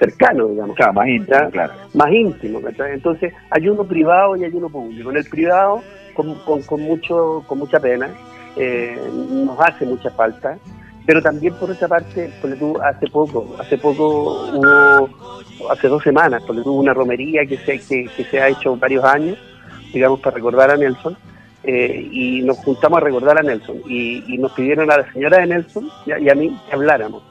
cercano, 0.00 0.48
digamos. 0.48 0.76
Claro, 0.76 0.94
más 0.94 1.08
íntimo, 1.08 1.50
claro. 1.50 1.72
Más 1.94 2.12
íntimo, 2.12 2.60
Entonces, 2.92 3.32
hay 3.50 3.68
uno 3.68 3.84
privado 3.84 4.36
y 4.36 4.44
hay 4.44 4.52
uno 4.52 4.68
público. 4.68 5.10
En 5.10 5.16
el 5.18 5.24
privado, 5.24 5.82
con, 6.14 6.34
con, 6.44 6.80
mucho, 6.80 7.44
con 7.46 7.58
mucha 7.58 7.78
pena, 7.78 8.08
eh, 8.56 8.98
nos 9.12 9.60
hace 9.60 9.84
mucha 9.86 10.10
falta, 10.10 10.58
pero 11.06 11.22
también 11.22 11.54
por 11.54 11.70
esa 11.70 11.86
parte, 11.86 12.32
porque 12.40 12.56
tú 12.56 12.76
hace 12.82 13.06
poco, 13.08 13.56
hace 13.58 13.78
poco 13.78 14.50
hubo, 14.52 15.08
hace 15.70 15.88
dos 15.88 16.02
semanas, 16.02 16.42
porque 16.46 16.62
tuvo 16.62 16.80
una 16.80 16.94
romería 16.94 17.44
que 17.46 17.58
se, 17.58 17.78
que, 17.78 18.24
se 18.24 18.40
ha 18.40 18.48
hecho 18.48 18.76
varios 18.76 19.04
años, 19.04 19.38
digamos, 19.92 20.20
para 20.20 20.36
recordar 20.36 20.70
a 20.70 20.76
Nelson, 20.76 21.16
eh, 21.64 22.08
y 22.10 22.42
nos 22.42 22.58
juntamos 22.58 22.98
a 22.98 23.04
recordar 23.04 23.38
a 23.38 23.42
Nelson, 23.42 23.82
y, 23.86 24.36
nos 24.38 24.52
pidieron 24.52 24.90
a 24.90 24.98
la 24.98 25.12
señora 25.12 25.38
de 25.38 25.46
Nelson 25.46 25.88
y 26.06 26.28
a 26.28 26.34
mí 26.34 26.56
que 26.68 26.74
habláramos, 26.74 27.22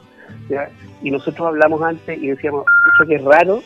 y 1.01 1.11
nosotros 1.11 1.47
hablamos 1.47 1.81
antes 1.81 2.21
y 2.21 2.27
decíamos, 2.27 2.65
eso 2.95 3.07
que 3.07 3.15
es 3.15 3.23
raro 3.23 3.61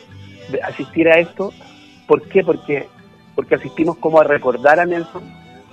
asistir 0.62 1.08
a 1.08 1.18
esto, 1.18 1.52
¿por 2.06 2.22
qué? 2.28 2.42
Porque, 2.42 2.86
porque 3.34 3.54
asistimos 3.54 3.96
como 3.98 4.20
a 4.20 4.24
recordar 4.24 4.78
a 4.80 4.86
Nelson, 4.86 5.22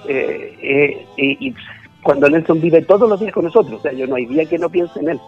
eh, 0.07 0.57
eh, 0.61 1.05
y 1.17 1.53
cuando 2.03 2.29
Nelson 2.29 2.59
vive 2.61 2.81
todos 2.81 3.07
los 3.07 3.19
días 3.19 3.33
con 3.33 3.45
nosotros. 3.45 3.79
O 3.79 3.81
sea, 3.81 3.91
yo 3.93 4.07
no 4.07 4.15
hay 4.15 4.25
día 4.25 4.45
que 4.45 4.57
no 4.57 4.69
piense 4.69 4.99
en 4.99 5.09
él. 5.09 5.19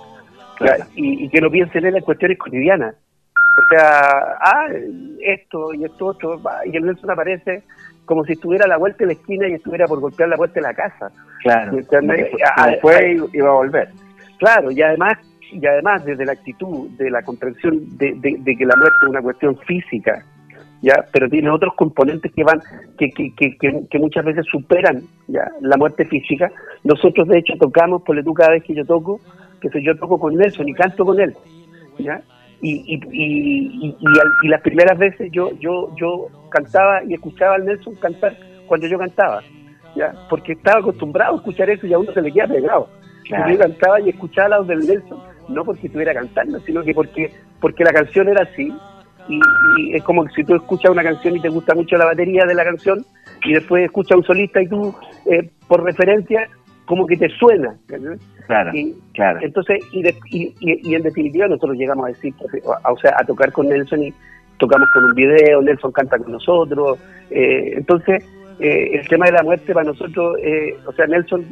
Y, 0.96 1.30
que 1.30 1.42
no 1.42 1.50
piense 1.52 1.78
en 1.80 1.86
él 1.88 1.98
en 1.98 2.04
cuestiones 2.04 2.38
cotidianas. 2.38 2.96
O 3.36 3.68
sea, 3.70 4.38
ah, 4.40 4.68
esto 5.22 5.74
y 5.74 5.84
esto 5.84 6.08
otro, 6.08 6.42
y 6.66 6.76
el 6.76 6.86
Nelson 6.86 7.12
aparece 7.12 7.64
como 8.06 8.24
si 8.26 8.34
estuviera 8.34 8.66
a 8.66 8.68
la 8.68 8.78
vuelta 8.78 9.00
de 9.00 9.08
la 9.08 9.14
esquina 9.14 9.48
y 9.48 9.54
estuviera 9.54 9.86
por 9.86 10.00
golpear 10.00 10.30
la 10.30 10.38
puerta 10.38 10.56
de 10.56 10.62
la 10.62 10.74
casa. 10.74 11.12
Claro. 11.42 11.78
Ah, 12.58 12.68
después 12.70 12.98
ah, 12.98 13.28
iba 13.34 13.50
a 13.50 13.54
volver. 13.54 13.90
Claro, 14.40 14.72
y 14.72 14.82
además, 14.82 15.18
y 15.52 15.66
además 15.66 16.04
desde 16.06 16.26
la 16.26 16.34
actitud, 16.34 16.90
de 16.98 17.10
la 17.10 17.22
comprensión 17.22 17.98
de, 17.98 18.14
de 18.16 18.56
que 18.56 18.66
la 18.66 18.76
muerte 18.76 18.98
es 19.04 19.10
una 19.10 19.22
cuestión 19.22 19.58
física, 19.60 20.24
ya 20.84 21.06
pero 21.12 21.30
tiene 21.30 21.50
otros 21.50 21.74
componentes 21.76 22.32
que 22.34 22.44
van 22.44 22.62
que, 22.98 23.10
que, 23.10 23.34
que, 23.36 23.58
que, 23.90 24.00
muchas 24.00 24.26
veces 24.26 24.46
superan 24.52 25.02
ya 25.28 25.50
la 25.62 25.78
muerte 25.78 26.06
física 26.06 26.52
nosotros 26.84 27.28
de 27.30 27.40
hecho 27.40 27.54
tocamos 27.58 28.04
por 28.04 28.22
tú 28.22 28.34
cada 28.34 28.52
vez 28.52 28.64
que 28.64 28.76
yo 28.76 28.86
toco 28.86 29.20
que 29.62 29.70
soy 29.70 29.84
yo 29.86 29.96
toco 29.98 30.20
con 30.20 30.36
Nelson 30.36 30.68
y 30.68 30.74
canto 30.74 31.06
con 31.06 31.20
él 31.22 31.34
ya 32.00 32.22
y, 32.64 32.76
y, 32.88 33.00
y, 33.12 33.98
y, 34.00 34.48
las 34.48 34.62
primeras 34.62 34.98
veces 34.98 35.30
yo 35.34 35.52
yo 35.60 35.94
yo 36.00 36.28
cantaba 36.50 37.04
y 37.04 37.14
escuchaba 37.14 37.56
al 37.56 37.66
Nelson 37.66 37.96
cantar 37.96 38.38
cuando 38.68 38.88
yo 38.88 38.98
cantaba 38.98 39.42
ya 39.96 40.14
porque 40.30 40.54
estaba 40.54 40.80
acostumbrado 40.80 41.34
a 41.34 41.38
escuchar 41.38 41.70
eso 41.70 41.86
y 41.86 41.94
a 41.94 42.00
uno 42.00 42.12
se 42.14 42.22
le 42.22 42.32
queda 42.32 42.48
pegado. 42.48 42.90
Yo 43.26 43.58
cantaba 43.58 44.00
y 44.00 44.10
escuchaba 44.10 44.50
la 44.50 44.58
voz 44.60 44.68
del 44.68 44.80
Nelson 44.80 45.20
no 45.50 45.66
porque 45.66 45.88
estuviera 45.88 46.14
cantando 46.14 46.58
sino 46.62 46.82
que 46.84 46.94
porque 46.94 47.32
porque 47.60 47.84
la 47.84 47.92
canción 47.92 48.30
era 48.30 48.44
así 48.44 48.74
y, 49.28 49.96
es 49.96 50.04
como 50.04 50.24
que 50.26 50.34
si 50.34 50.44
tú 50.44 50.56
escuchas 50.56 50.92
una 50.92 51.04
canción 51.04 51.36
y 51.36 51.42
te 51.42 51.50
gusta 51.50 51.76
mucho 51.76 51.98
la 51.98 52.06
batería 52.06 52.46
de 52.46 52.56
la 52.56 52.64
canción 52.64 53.06
y 53.44 53.54
después 53.54 53.84
escuchas 53.84 54.14
a 54.14 54.18
un 54.18 54.24
solista 54.24 54.62
y 54.62 54.68
tú, 54.68 54.96
eh, 55.26 55.50
por 55.68 55.84
referencia, 55.84 56.48
como 56.86 57.06
que 57.08 57.18
te 57.18 57.30
suena. 57.30 57.76
Claro, 58.48 58.72
claro. 59.14 59.40
Entonces, 59.42 59.80
y, 59.92 60.54
y, 60.60 60.96
en 60.96 61.02
definitiva 61.02 61.48
nosotros 61.48 61.78
llegamos 61.78 62.06
a 62.06 62.10
decir, 62.10 62.34
o 62.64 62.98
sea, 62.98 63.16
a 63.18 63.26
tocar 63.26 63.52
con 63.52 63.70
Nelson 63.70 64.04
y 64.04 64.14
tocamos 64.58 64.90
con 64.94 65.06
un 65.06 65.14
video, 65.14 65.62
Nelson 65.62 65.92
canta 65.92 66.18
con 66.18 66.34
nosotros. 66.34 67.00
Eh, 67.30 67.74
entonces, 67.78 68.24
eh, 68.60 68.92
el 68.94 69.08
tema 69.08 69.26
de 69.28 69.32
la 69.32 69.44
muerte 69.44 69.74
para 69.74 69.86
nosotros, 69.86 70.38
o 70.86 70.92
sea, 70.94 71.08
Nelson 71.08 71.46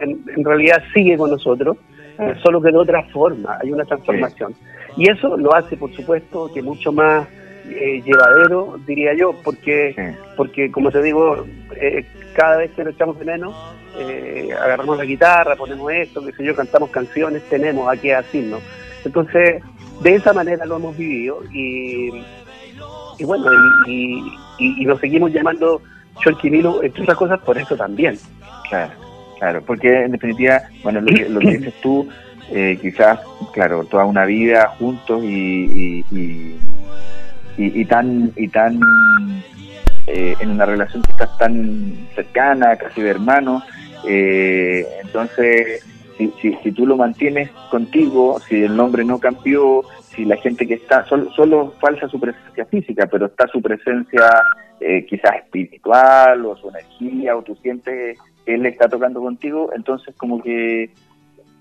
en, 0.00 0.44
realidad 0.44 0.82
sigue 0.92 1.16
con 1.16 1.30
nosotros, 1.30 1.78
ah. 2.18 2.34
solo 2.42 2.60
que 2.60 2.70
de 2.70 2.78
otra 2.78 3.02
forma, 3.04 3.58
hay 3.62 3.72
una 3.72 3.84
transformación. 3.84 4.54
Y 4.96 5.10
eso 5.10 5.36
lo 5.36 5.54
hace, 5.54 5.76
por 5.76 5.92
supuesto, 5.92 6.50
que 6.52 6.62
mucho 6.62 6.92
más 6.92 7.26
eh, 7.68 8.02
llevadero, 8.04 8.78
diría 8.86 9.14
yo, 9.14 9.34
porque, 9.42 10.14
porque 10.36 10.70
como 10.70 10.90
te 10.90 11.02
digo, 11.02 11.46
eh, 11.76 12.04
cada 12.34 12.58
vez 12.58 12.70
que 12.72 12.84
nos 12.84 12.94
echamos 12.94 13.18
de 13.18 13.24
menos, 13.24 13.54
eh, 13.98 14.50
agarramos 14.52 14.98
la 14.98 15.04
guitarra, 15.04 15.56
ponemos 15.56 15.90
esto, 15.92 16.24
qué 16.24 16.32
sé 16.32 16.44
yo, 16.44 16.54
cantamos 16.54 16.90
canciones, 16.90 17.42
tenemos 17.48 17.90
a 17.90 18.00
qué 18.00 18.14
asirnos. 18.14 18.60
Entonces, 19.04 19.62
de 20.02 20.14
esa 20.14 20.32
manera 20.32 20.66
lo 20.66 20.76
hemos 20.76 20.96
vivido 20.96 21.42
y, 21.52 22.10
y 23.18 23.24
bueno, 23.24 23.46
y, 23.86 24.22
y, 24.58 24.84
nos 24.84 25.00
seguimos 25.00 25.32
llamando 25.32 25.80
Cholquinilo, 26.22 26.82
entre 26.82 27.02
otras 27.02 27.18
cosas, 27.18 27.40
por 27.40 27.56
eso 27.58 27.76
también. 27.76 28.18
Claro, 28.68 28.92
claro, 29.38 29.62
porque 29.62 30.04
en 30.04 30.12
definitiva, 30.12 30.62
bueno, 30.82 31.00
lo 31.00 31.06
que, 31.06 31.28
lo 31.28 31.40
que 31.40 31.58
dices 31.58 31.74
tú 31.80 32.08
eh, 32.50 32.78
quizás, 32.80 33.20
claro, 33.52 33.84
toda 33.84 34.04
una 34.04 34.24
vida 34.26 34.68
juntos 34.78 35.22
y, 35.24 36.04
y, 36.10 36.56
tan, 37.86 38.32
y 38.36 38.48
tan 38.48 38.80
eh, 40.06 40.34
en 40.40 40.50
una 40.50 40.66
relación 40.66 41.02
que 41.02 41.12
está 41.12 41.26
tan 41.38 42.08
cercana, 42.14 42.76
casi 42.76 43.02
de 43.02 43.10
hermano. 43.10 43.62
Eh, 44.06 44.86
entonces, 45.02 45.84
si, 46.18 46.32
si, 46.62 46.72
tú 46.72 46.86
lo 46.86 46.96
mantienes 46.96 47.50
contigo, 47.70 48.38
si 48.40 48.62
el 48.62 48.76
nombre 48.76 49.04
no 49.04 49.18
cambió, 49.18 49.82
si 50.14 50.24
la 50.24 50.36
gente 50.36 50.66
que 50.66 50.74
está, 50.74 51.04
solo, 51.06 51.30
solo 51.32 51.74
falsa 51.80 52.08
su 52.08 52.20
presencia 52.20 52.66
física, 52.66 53.06
pero 53.06 53.26
está 53.26 53.46
su 53.48 53.60
presencia 53.60 54.42
quizás 55.08 55.36
espiritual 55.36 56.44
o 56.44 56.56
su 56.56 56.68
energía, 56.68 57.34
o 57.34 57.42
tú 57.42 57.56
sientes 57.62 58.18
él 58.46 58.66
está 58.66 58.88
tocando 58.88 59.20
contigo, 59.20 59.70
entonces 59.74 60.14
como 60.16 60.42
que 60.42 60.90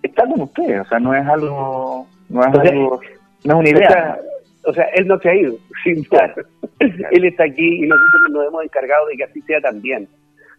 está 0.01 0.27
con 0.27 0.41
ustedes, 0.41 0.81
o 0.81 0.89
sea, 0.89 0.99
no 0.99 1.15
es 1.15 1.25
algo, 1.25 2.07
no 2.29 2.41
es 2.41 2.55
algo, 2.55 2.99
no 3.45 3.53
es 3.53 3.59
una 3.59 3.69
idea. 3.69 4.19
O 4.65 4.73
sea, 4.73 4.85
él 4.95 5.07
no 5.07 5.19
se 5.19 5.29
ha 5.29 5.35
ido, 5.35 5.57
sin 5.83 6.05
él 6.79 7.25
está 7.25 7.45
aquí 7.45 7.83
y 7.83 7.87
nosotros 7.87 8.31
nos 8.31 8.47
hemos 8.47 8.63
encargado 8.63 9.07
de 9.07 9.17
que 9.17 9.23
así 9.23 9.41
sea 9.41 9.61
también. 9.61 10.07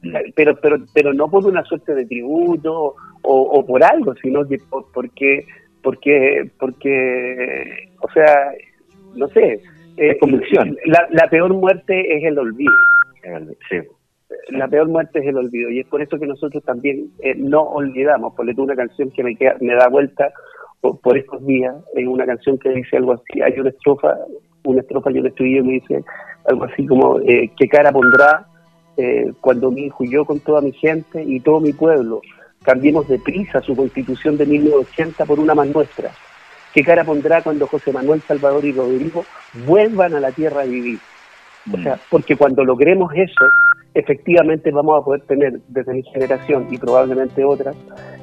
Mm. 0.02 0.14
Pero, 0.34 0.57
pero, 0.57 0.76
pero 0.92 1.12
no 1.12 1.30
por 1.30 1.46
una 1.46 1.64
suerte 1.64 1.94
de 1.94 2.07
tributo 2.07 2.94
o, 3.22 3.66
por 3.66 3.82
algo, 3.82 4.14
sino 4.16 4.46
que 4.46 4.59
porque, 4.92 5.46
porque, 5.82 6.50
porque, 6.59 7.88
o 8.00 8.11
sea, 8.12 8.52
no 9.16 9.28
sé, 9.28 9.61
es 9.96 10.18
convicción. 10.18 10.76
La, 10.84 11.07
la 11.11 11.28
peor 11.28 11.55
muerte 11.55 12.16
es 12.16 12.24
el 12.24 12.38
olvido. 12.38 12.72
Sí 13.70 13.78
la 14.48 14.68
peor 14.68 14.88
muerte 14.88 15.20
es 15.20 15.26
el 15.26 15.36
olvido 15.36 15.70
y 15.70 15.80
es 15.80 15.86
por 15.86 16.02
eso 16.02 16.18
que 16.18 16.26
nosotros 16.26 16.62
también 16.64 17.11
eh, 17.20 17.34
no 17.36 17.62
olvidamos, 17.62 18.34
por 18.34 18.46
una 18.48 18.76
canción 18.76 19.11
que 19.11 19.22
me, 19.22 19.36
queda, 19.36 19.57
me 19.61 19.74
da 19.74 19.88
vuelta 19.88 20.32
por, 20.93 21.16
estos 21.16 21.45
días, 21.47 21.74
es 21.95 22.07
una 22.07 22.26
canción 22.26 22.59
que 22.59 22.70
dice 22.70 22.97
algo 22.97 23.12
así, 23.12 23.41
hay 23.41 23.59
una 23.59 23.70
estrofa, 23.70 24.16
una 24.64 24.80
estrofa 24.80 25.11
yo 25.11 25.22
le 25.22 25.28
estudié 25.30 25.59
y 25.59 25.62
me 25.62 25.72
dice 25.74 26.05
algo 26.47 26.64
así 26.64 26.87
como, 26.87 27.18
eh, 27.20 27.51
¿qué 27.57 27.68
cara 27.68 27.91
pondrá 27.91 28.47
eh, 28.97 29.32
cuando 29.41 29.70
mi 29.70 29.87
hijo 29.87 30.05
y 30.05 30.11
yo 30.11 30.24
con 30.24 30.41
toda 30.41 30.61
mi 30.61 30.72
gente 30.72 31.22
y 31.22 31.41
todo 31.41 31.61
mi 31.61 31.72
pueblo 31.72 32.20
cambiemos 32.62 33.09
de 33.09 33.18
prisa 33.18 33.61
su 33.61 33.74
constitución 33.74 34.37
de 34.37 34.47
1980 34.47 35.24
por 35.24 35.41
una 35.41 35.55
más 35.55 35.68
nuestra? 35.68 36.11
¿Qué 36.74 36.82
cara 36.82 37.05
pondrá 37.05 37.41
cuando 37.41 37.66
José 37.66 37.93
Manuel 37.93 38.20
Salvador 38.22 38.64
y 38.64 38.72
Rodrigo 38.72 39.24
vuelvan 39.66 40.14
a 40.14 40.20
la 40.20 40.32
tierra 40.32 40.62
a 40.62 40.66
vivir? 40.66 40.99
O 41.72 41.78
sea, 41.78 41.95
mm. 41.95 42.01
porque 42.11 42.37
cuando 42.37 42.64
logremos 42.64 43.12
eso, 43.14 43.45
efectivamente 43.95 44.70
vamos 44.70 45.01
a 45.01 45.05
poder 45.05 45.22
tener 45.22 45.61
desde 45.68 45.95
mi 45.95 46.03
generación 46.03 46.66
y 46.70 46.78
probablemente 46.78 47.45
otras, 47.45 47.76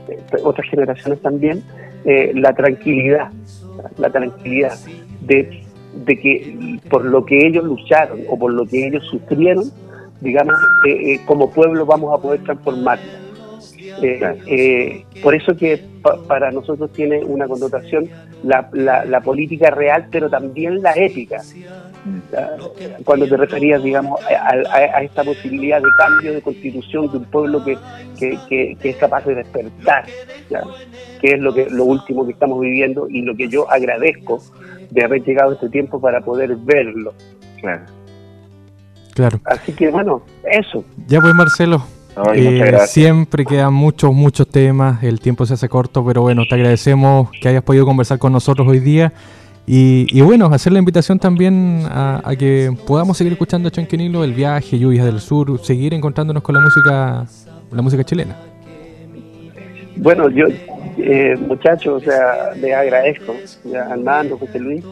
eh, 0.09 0.19
otras 0.43 0.69
generaciones 0.69 1.21
también, 1.21 1.63
eh, 2.05 2.31
la 2.35 2.53
tranquilidad, 2.53 3.31
la 3.97 4.09
tranquilidad 4.09 4.77
de, 5.21 5.63
de, 6.05 6.19
que 6.19 6.79
por 6.89 7.05
lo 7.05 7.25
que 7.25 7.47
ellos 7.47 7.63
lucharon 7.63 8.19
o 8.29 8.37
por 8.37 8.53
lo 8.53 8.65
que 8.65 8.87
ellos 8.87 9.05
sufrieron, 9.07 9.65
digamos, 10.19 10.55
eh, 10.87 11.19
como 11.25 11.49
pueblo 11.49 11.85
vamos 11.85 12.13
a 12.17 12.21
poder 12.21 12.41
transformarnos. 13.99 15.21
por 15.21 15.35
eso 15.35 15.55
que 15.55 15.83
para 16.27 16.51
nosotros 16.51 16.91
tiene 16.93 17.23
una 17.23 17.47
connotación 17.47 18.09
la, 18.43 18.69
la 18.73 19.21
política 19.21 19.69
real, 19.69 20.07
pero 20.11 20.29
también 20.29 20.81
la 20.81 20.93
ética 20.93 21.41
cuando 23.03 23.27
te 23.27 23.37
referías, 23.37 23.83
digamos, 23.83 24.19
a, 24.25 25.01
esta 25.01 25.23
posibilidad 25.23 25.79
de 25.79 25.89
cambio 25.97 26.33
de 26.33 26.41
constitución 26.41 27.11
de 27.11 27.17
un 27.17 27.25
pueblo 27.25 27.63
que, 27.63 27.77
que, 28.49 28.77
es 28.81 28.95
capaz 28.97 29.25
de 29.25 29.35
despertar, 29.35 30.05
que 31.21 31.33
es 31.33 31.39
lo, 31.39 31.53
que, 31.53 31.69
lo 31.69 31.85
último 31.85 32.25
que 32.25 32.33
estamos 32.33 32.59
viviendo 32.59 33.07
y 33.07 33.21
lo 33.21 33.35
que 33.35 33.49
yo 33.49 33.69
agradezco 33.69 34.41
de 34.89 35.03
haber 35.03 35.23
llegado 35.23 35.53
este 35.53 35.69
tiempo 35.69 36.01
para 36.01 36.21
poder 36.21 36.55
verlo. 36.55 37.13
Claro. 37.59 37.83
Claro. 39.13 39.39
Así 39.45 39.73
que 39.73 39.89
bueno, 39.89 40.23
eso. 40.49 40.83
Ya 41.07 41.19
pues 41.19 41.33
Marcelo. 41.35 41.83
Eh, 42.35 42.77
siempre 42.87 43.45
quedan 43.45 43.73
muchos, 43.73 44.13
muchos 44.13 44.47
temas, 44.47 45.03
el 45.03 45.19
tiempo 45.19 45.45
se 45.45 45.53
hace 45.53 45.69
corto, 45.69 46.05
pero 46.05 46.21
bueno, 46.21 46.43
te 46.47 46.55
agradecemos 46.55 47.29
que 47.41 47.47
hayas 47.47 47.63
podido 47.63 47.85
conversar 47.85 48.19
con 48.19 48.33
nosotros 48.33 48.67
hoy 48.67 48.79
día 48.79 49.13
y, 49.65 50.21
bueno, 50.21 50.47
hacer 50.47 50.73
la 50.73 50.79
invitación 50.79 51.19
también 51.19 51.83
a, 51.89 52.33
que 52.37 52.75
podamos 52.85 53.17
seguir 53.17 53.31
escuchando 53.33 53.69
a 53.69 53.71
Chanquinilo, 53.71 54.23
El 54.23 54.33
Viaje, 54.33 54.77
Lluvias 54.77 55.05
del 55.05 55.21
Sur, 55.21 55.63
seguir 55.63 55.93
encontrándonos 55.93 56.43
con 56.43 56.55
la 56.55 56.61
música, 56.61 57.25
la 57.71 57.81
música 57.81 58.03
chilena. 58.03 58.35
Bueno, 59.95 60.29
yo, 60.29 60.47
eh, 60.97 61.35
muchachos, 61.47 62.01
o 62.01 62.05
sea, 62.05 62.53
les 62.55 62.73
agradezco, 62.73 63.35
ya, 63.65 63.83
Armando, 63.83 64.37
José 64.37 64.59
Luis, 64.59 64.83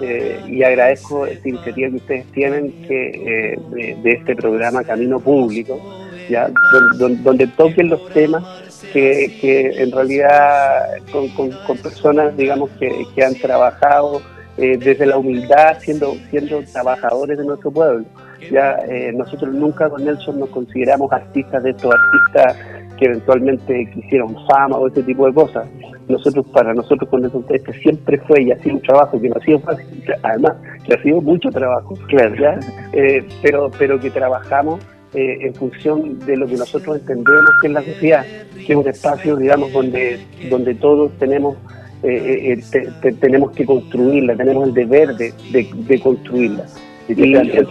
eh, 0.00 0.40
y 0.46 0.62
agradezco 0.62 1.26
esta 1.26 1.48
iniciativa 1.48 1.88
que 1.88 1.96
ustedes 1.96 2.26
tienen 2.32 2.72
que 2.86 3.54
eh, 3.54 3.96
de, 4.02 4.10
este 4.10 4.36
programa 4.36 4.84
Camino 4.84 5.18
Público, 5.20 5.80
ya, 6.28 6.50
donde 6.98 7.46
toquen 7.48 7.88
los 7.90 8.08
temas 8.10 8.44
que, 8.92 9.36
que 9.40 9.82
en 9.82 9.92
realidad 9.92 10.98
con, 11.12 11.28
con, 11.28 11.76
personas, 11.78 12.36
digamos, 12.36 12.70
que, 12.78 13.04
que 13.14 13.24
han 13.24 13.34
trabajado 13.34 14.20
eh, 14.56 14.76
desde 14.76 15.06
la 15.06 15.18
humildad, 15.18 15.78
siendo, 15.80 16.14
siendo 16.30 16.62
trabajadores 16.72 17.38
de 17.38 17.44
nuestro 17.44 17.70
pueblo. 17.70 18.04
Ya 18.50 18.76
eh, 18.88 19.12
nosotros 19.12 19.54
nunca 19.54 19.88
con 19.88 20.04
Nelson 20.04 20.40
nos 20.40 20.48
consideramos 20.50 21.12
artistas 21.12 21.62
de 21.62 21.70
estos 21.70 21.92
artistas 21.94 22.56
que 22.98 23.04
eventualmente 23.04 23.88
quisieron 23.94 24.34
fama 24.46 24.76
o 24.76 24.88
ese 24.88 25.02
tipo 25.02 25.26
de 25.26 25.34
cosas. 25.34 25.68
Nosotros, 26.08 26.46
para 26.52 26.72
nosotros 26.74 27.08
con 27.08 27.22
Nelson 27.22 27.44
este 27.50 27.72
siempre 27.74 28.18
fue 28.26 28.42
y 28.42 28.50
ha 28.50 28.58
sido 28.58 28.76
un 28.76 28.82
trabajo 28.82 29.20
que 29.20 29.28
no 29.28 29.36
ha 29.36 29.44
sido 29.44 29.60
fácil, 29.60 30.04
además 30.22 30.54
que 30.84 30.94
ha 30.94 31.02
sido 31.02 31.20
mucho 31.20 31.50
trabajo, 31.50 31.94
claro, 32.08 32.34
¿ya? 32.34 32.58
Eh, 32.92 33.24
pero, 33.42 33.70
pero 33.78 34.00
que 34.00 34.10
trabajamos 34.10 34.80
eh, 35.14 35.38
en 35.40 35.54
función 35.54 36.18
de 36.20 36.36
lo 36.36 36.46
que 36.46 36.56
nosotros 36.56 36.98
entendemos 36.98 37.50
que 37.60 37.68
es 37.68 37.72
la 37.72 37.82
sociedad, 37.82 38.26
que 38.54 38.72
es 38.72 38.76
un 38.76 38.88
espacio, 38.88 39.36
digamos, 39.36 39.72
donde, 39.72 40.20
donde 40.50 40.74
todos 40.74 41.12
tenemos 41.18 41.56
eh, 42.02 42.60
eh, 42.72 43.12
tenemos 43.20 43.52
que 43.52 43.64
construirla, 43.64 44.36
tenemos 44.36 44.68
el 44.68 44.74
deber 44.74 45.16
de, 45.16 45.34
de, 45.50 46.00
construirla. 46.00 46.64
Y, 47.08 47.14
que 47.14 47.66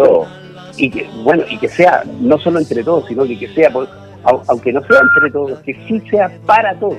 y 0.77 0.89
que, 0.91 1.09
bueno, 1.23 1.43
y 1.49 1.57
que 1.57 1.69
sea 1.69 2.03
no 2.19 2.38
solo 2.38 2.59
entre 2.59 2.83
todos, 2.83 3.07
sino 3.07 3.25
que, 3.25 3.39
que 3.39 3.47
sea, 3.49 3.71
aunque 4.47 4.73
no 4.73 4.83
sea 4.83 4.99
entre 4.99 5.31
todos, 5.31 5.59
que 5.59 5.73
sí 5.88 6.01
sea 6.09 6.31
para 6.45 6.77
todos. 6.79 6.97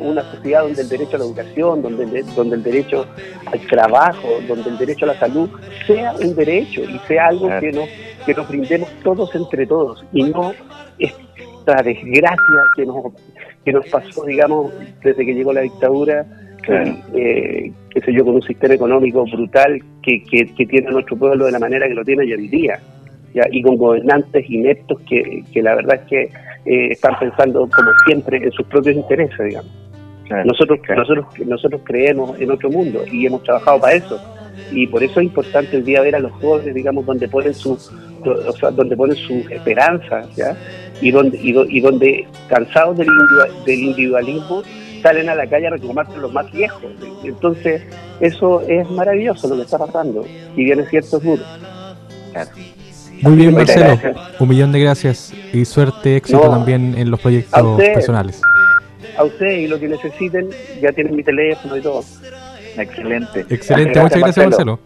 Una 0.00 0.22
sociedad 0.32 0.62
donde 0.62 0.80
el 0.80 0.88
derecho 0.88 1.16
a 1.16 1.18
la 1.18 1.24
educación, 1.26 1.82
donde 1.82 2.22
donde 2.34 2.56
el 2.56 2.62
derecho 2.62 3.04
al 3.46 3.60
trabajo, 3.66 4.28
donde 4.48 4.70
el 4.70 4.78
derecho 4.78 5.04
a 5.04 5.08
la 5.08 5.18
salud 5.18 5.50
sea 5.86 6.14
un 6.14 6.34
derecho 6.34 6.82
y 6.82 6.98
sea 7.06 7.26
algo 7.26 7.50
que 7.60 7.72
nos 7.72 7.88
que 8.24 8.34
nos 8.34 8.48
brindemos 8.48 8.88
todos 9.02 9.34
entre 9.34 9.66
todos 9.66 10.04
y 10.12 10.24
no 10.24 10.52
esta 10.98 11.82
desgracia 11.82 12.36
que 12.76 12.86
nos, 12.86 13.12
que 13.64 13.72
nos 13.72 13.86
pasó, 13.88 14.24
digamos, 14.24 14.72
desde 15.02 15.24
que 15.24 15.34
llegó 15.34 15.52
la 15.52 15.62
dictadura, 15.62 16.26
eh, 17.14 17.72
qué 17.90 18.00
sé 18.00 18.12
yo, 18.12 18.24
con 18.24 18.34
un 18.34 18.42
sistema 18.42 18.74
económico 18.74 19.24
brutal 19.24 19.80
que, 20.02 20.22
que, 20.24 20.66
tiene 20.66 20.90
nuestro 20.90 21.16
pueblo 21.16 21.46
de 21.46 21.52
la 21.52 21.58
manera 21.58 21.88
que 21.88 21.94
lo 21.94 22.04
tiene 22.04 22.22
hoy 22.22 22.32
en 22.32 22.50
día, 22.50 22.80
¿ya? 23.34 23.44
y 23.50 23.62
con 23.62 23.76
gobernantes 23.76 24.48
ineptos 24.48 25.00
que, 25.08 25.42
que 25.52 25.62
la 25.62 25.74
verdad 25.74 26.00
es 26.02 26.08
que 26.08 26.22
eh, 26.66 26.92
están 26.92 27.18
pensando, 27.18 27.68
como 27.74 27.90
siempre, 28.06 28.38
en 28.38 28.52
sus 28.52 28.66
propios 28.66 28.96
intereses, 28.96 29.38
digamos. 29.38 29.80
Nosotros, 30.44 30.78
nosotros, 30.96 31.26
nosotros 31.44 31.80
creemos 31.84 32.40
en 32.40 32.52
otro 32.52 32.70
mundo 32.70 33.02
y 33.10 33.26
hemos 33.26 33.42
trabajado 33.42 33.80
para 33.80 33.94
eso 33.94 34.20
y 34.72 34.86
por 34.86 35.02
eso 35.02 35.20
es 35.20 35.26
importante 35.26 35.76
el 35.76 35.84
día 35.84 36.00
ver 36.00 36.16
a 36.16 36.20
los 36.20 36.32
jóvenes, 36.32 36.74
digamos, 36.74 37.04
donde 37.04 37.28
ponen 37.28 37.54
su, 37.54 37.76
o 38.24 38.52
sea, 38.52 38.70
donde 38.70 38.96
ponen 38.96 39.16
sus 39.16 39.50
esperanzas, 39.50 40.34
¿ya? 40.36 40.56
Y 41.00 41.10
donde, 41.10 41.38
y, 41.38 41.80
donde 41.80 42.26
cansados 42.48 42.98
del, 42.98 43.08
individualismo 43.66 44.62
salen 45.02 45.28
a 45.28 45.34
la 45.34 45.46
calle 45.46 45.68
a 45.68 45.70
reclamarse 45.70 46.16
los 46.18 46.32
más 46.32 46.50
viejos. 46.52 46.82
Entonces, 47.24 47.82
eso 48.20 48.60
es 48.62 48.88
maravilloso 48.90 49.48
lo 49.48 49.56
que 49.56 49.62
está 49.62 49.78
pasando. 49.78 50.26
Y 50.56 50.64
bien 50.64 50.80
es 50.80 50.90
cierto, 50.90 51.16
es 51.16 51.22
duro. 51.22 51.42
Muy 53.22 53.36
bien, 53.36 53.54
Marcelo. 53.54 53.98
Un 54.38 54.48
millón 54.48 54.72
de 54.72 54.80
gracias 54.80 55.32
y 55.52 55.64
suerte, 55.64 56.16
éxito 56.16 56.40
también 56.50 56.94
en 56.96 57.10
los 57.10 57.20
proyectos 57.20 57.80
personales. 57.80 58.40
A 59.16 59.24
usted 59.24 59.50
y 59.50 59.66
lo 59.68 59.78
que 59.78 59.88
necesiten, 59.88 60.48
ya 60.80 60.92
tienen 60.92 61.16
mi 61.16 61.22
teléfono 61.22 61.76
y 61.76 61.80
todo. 61.80 62.04
Excelente. 62.76 63.46
Excelente, 63.48 64.00
muchas 64.00 64.20
gracias 64.20 64.46
Marcelo. 64.46 64.78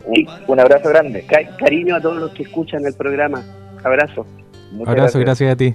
Un, 0.47 0.61
abrazo 0.61 0.89
grande. 0.89 1.25
cariño 1.59 1.97
a 1.97 2.01
todos 2.01 2.17
los 2.17 2.31
que 2.33 2.45
escuchan 2.45 2.85
el 2.87 2.95
programa. 2.95 3.43
Abrazo. 3.83 4.27
abrazo, 4.87 5.19
gracias. 5.19 5.53
a 5.53 5.57
ti. 5.57 5.75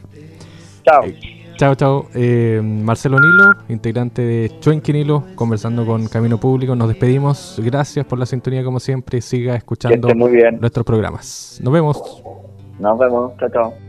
Chao. 0.84 1.04
chao, 1.58 1.76
chao. 1.76 2.06
Eh, 2.16 2.62
Marcelo 2.64 3.18
Nilo, 3.20 3.52
integrante 3.70 4.22
de 4.22 4.60
Chuenqui 4.60 4.94
Nilo, 4.94 5.24
conversando 5.36 5.86
con 5.86 6.08
Camino 6.08 6.40
Público. 6.40 6.76
Nos 6.76 6.88
despedimos. 6.88 7.60
Gracias 7.64 8.06
por 8.06 8.18
la 8.18 8.26
sintonía, 8.26 8.64
como 8.64 8.80
siempre. 8.80 9.22
Siga 9.22 9.56
escuchando 9.56 10.08
nuestros 10.14 10.86
programas. 10.86 11.60
Nos 11.64 11.74
vemos. 11.74 12.24
Nos 12.80 12.98
vemos. 12.98 13.38
Chao, 13.38 13.50
chao. 13.50 13.89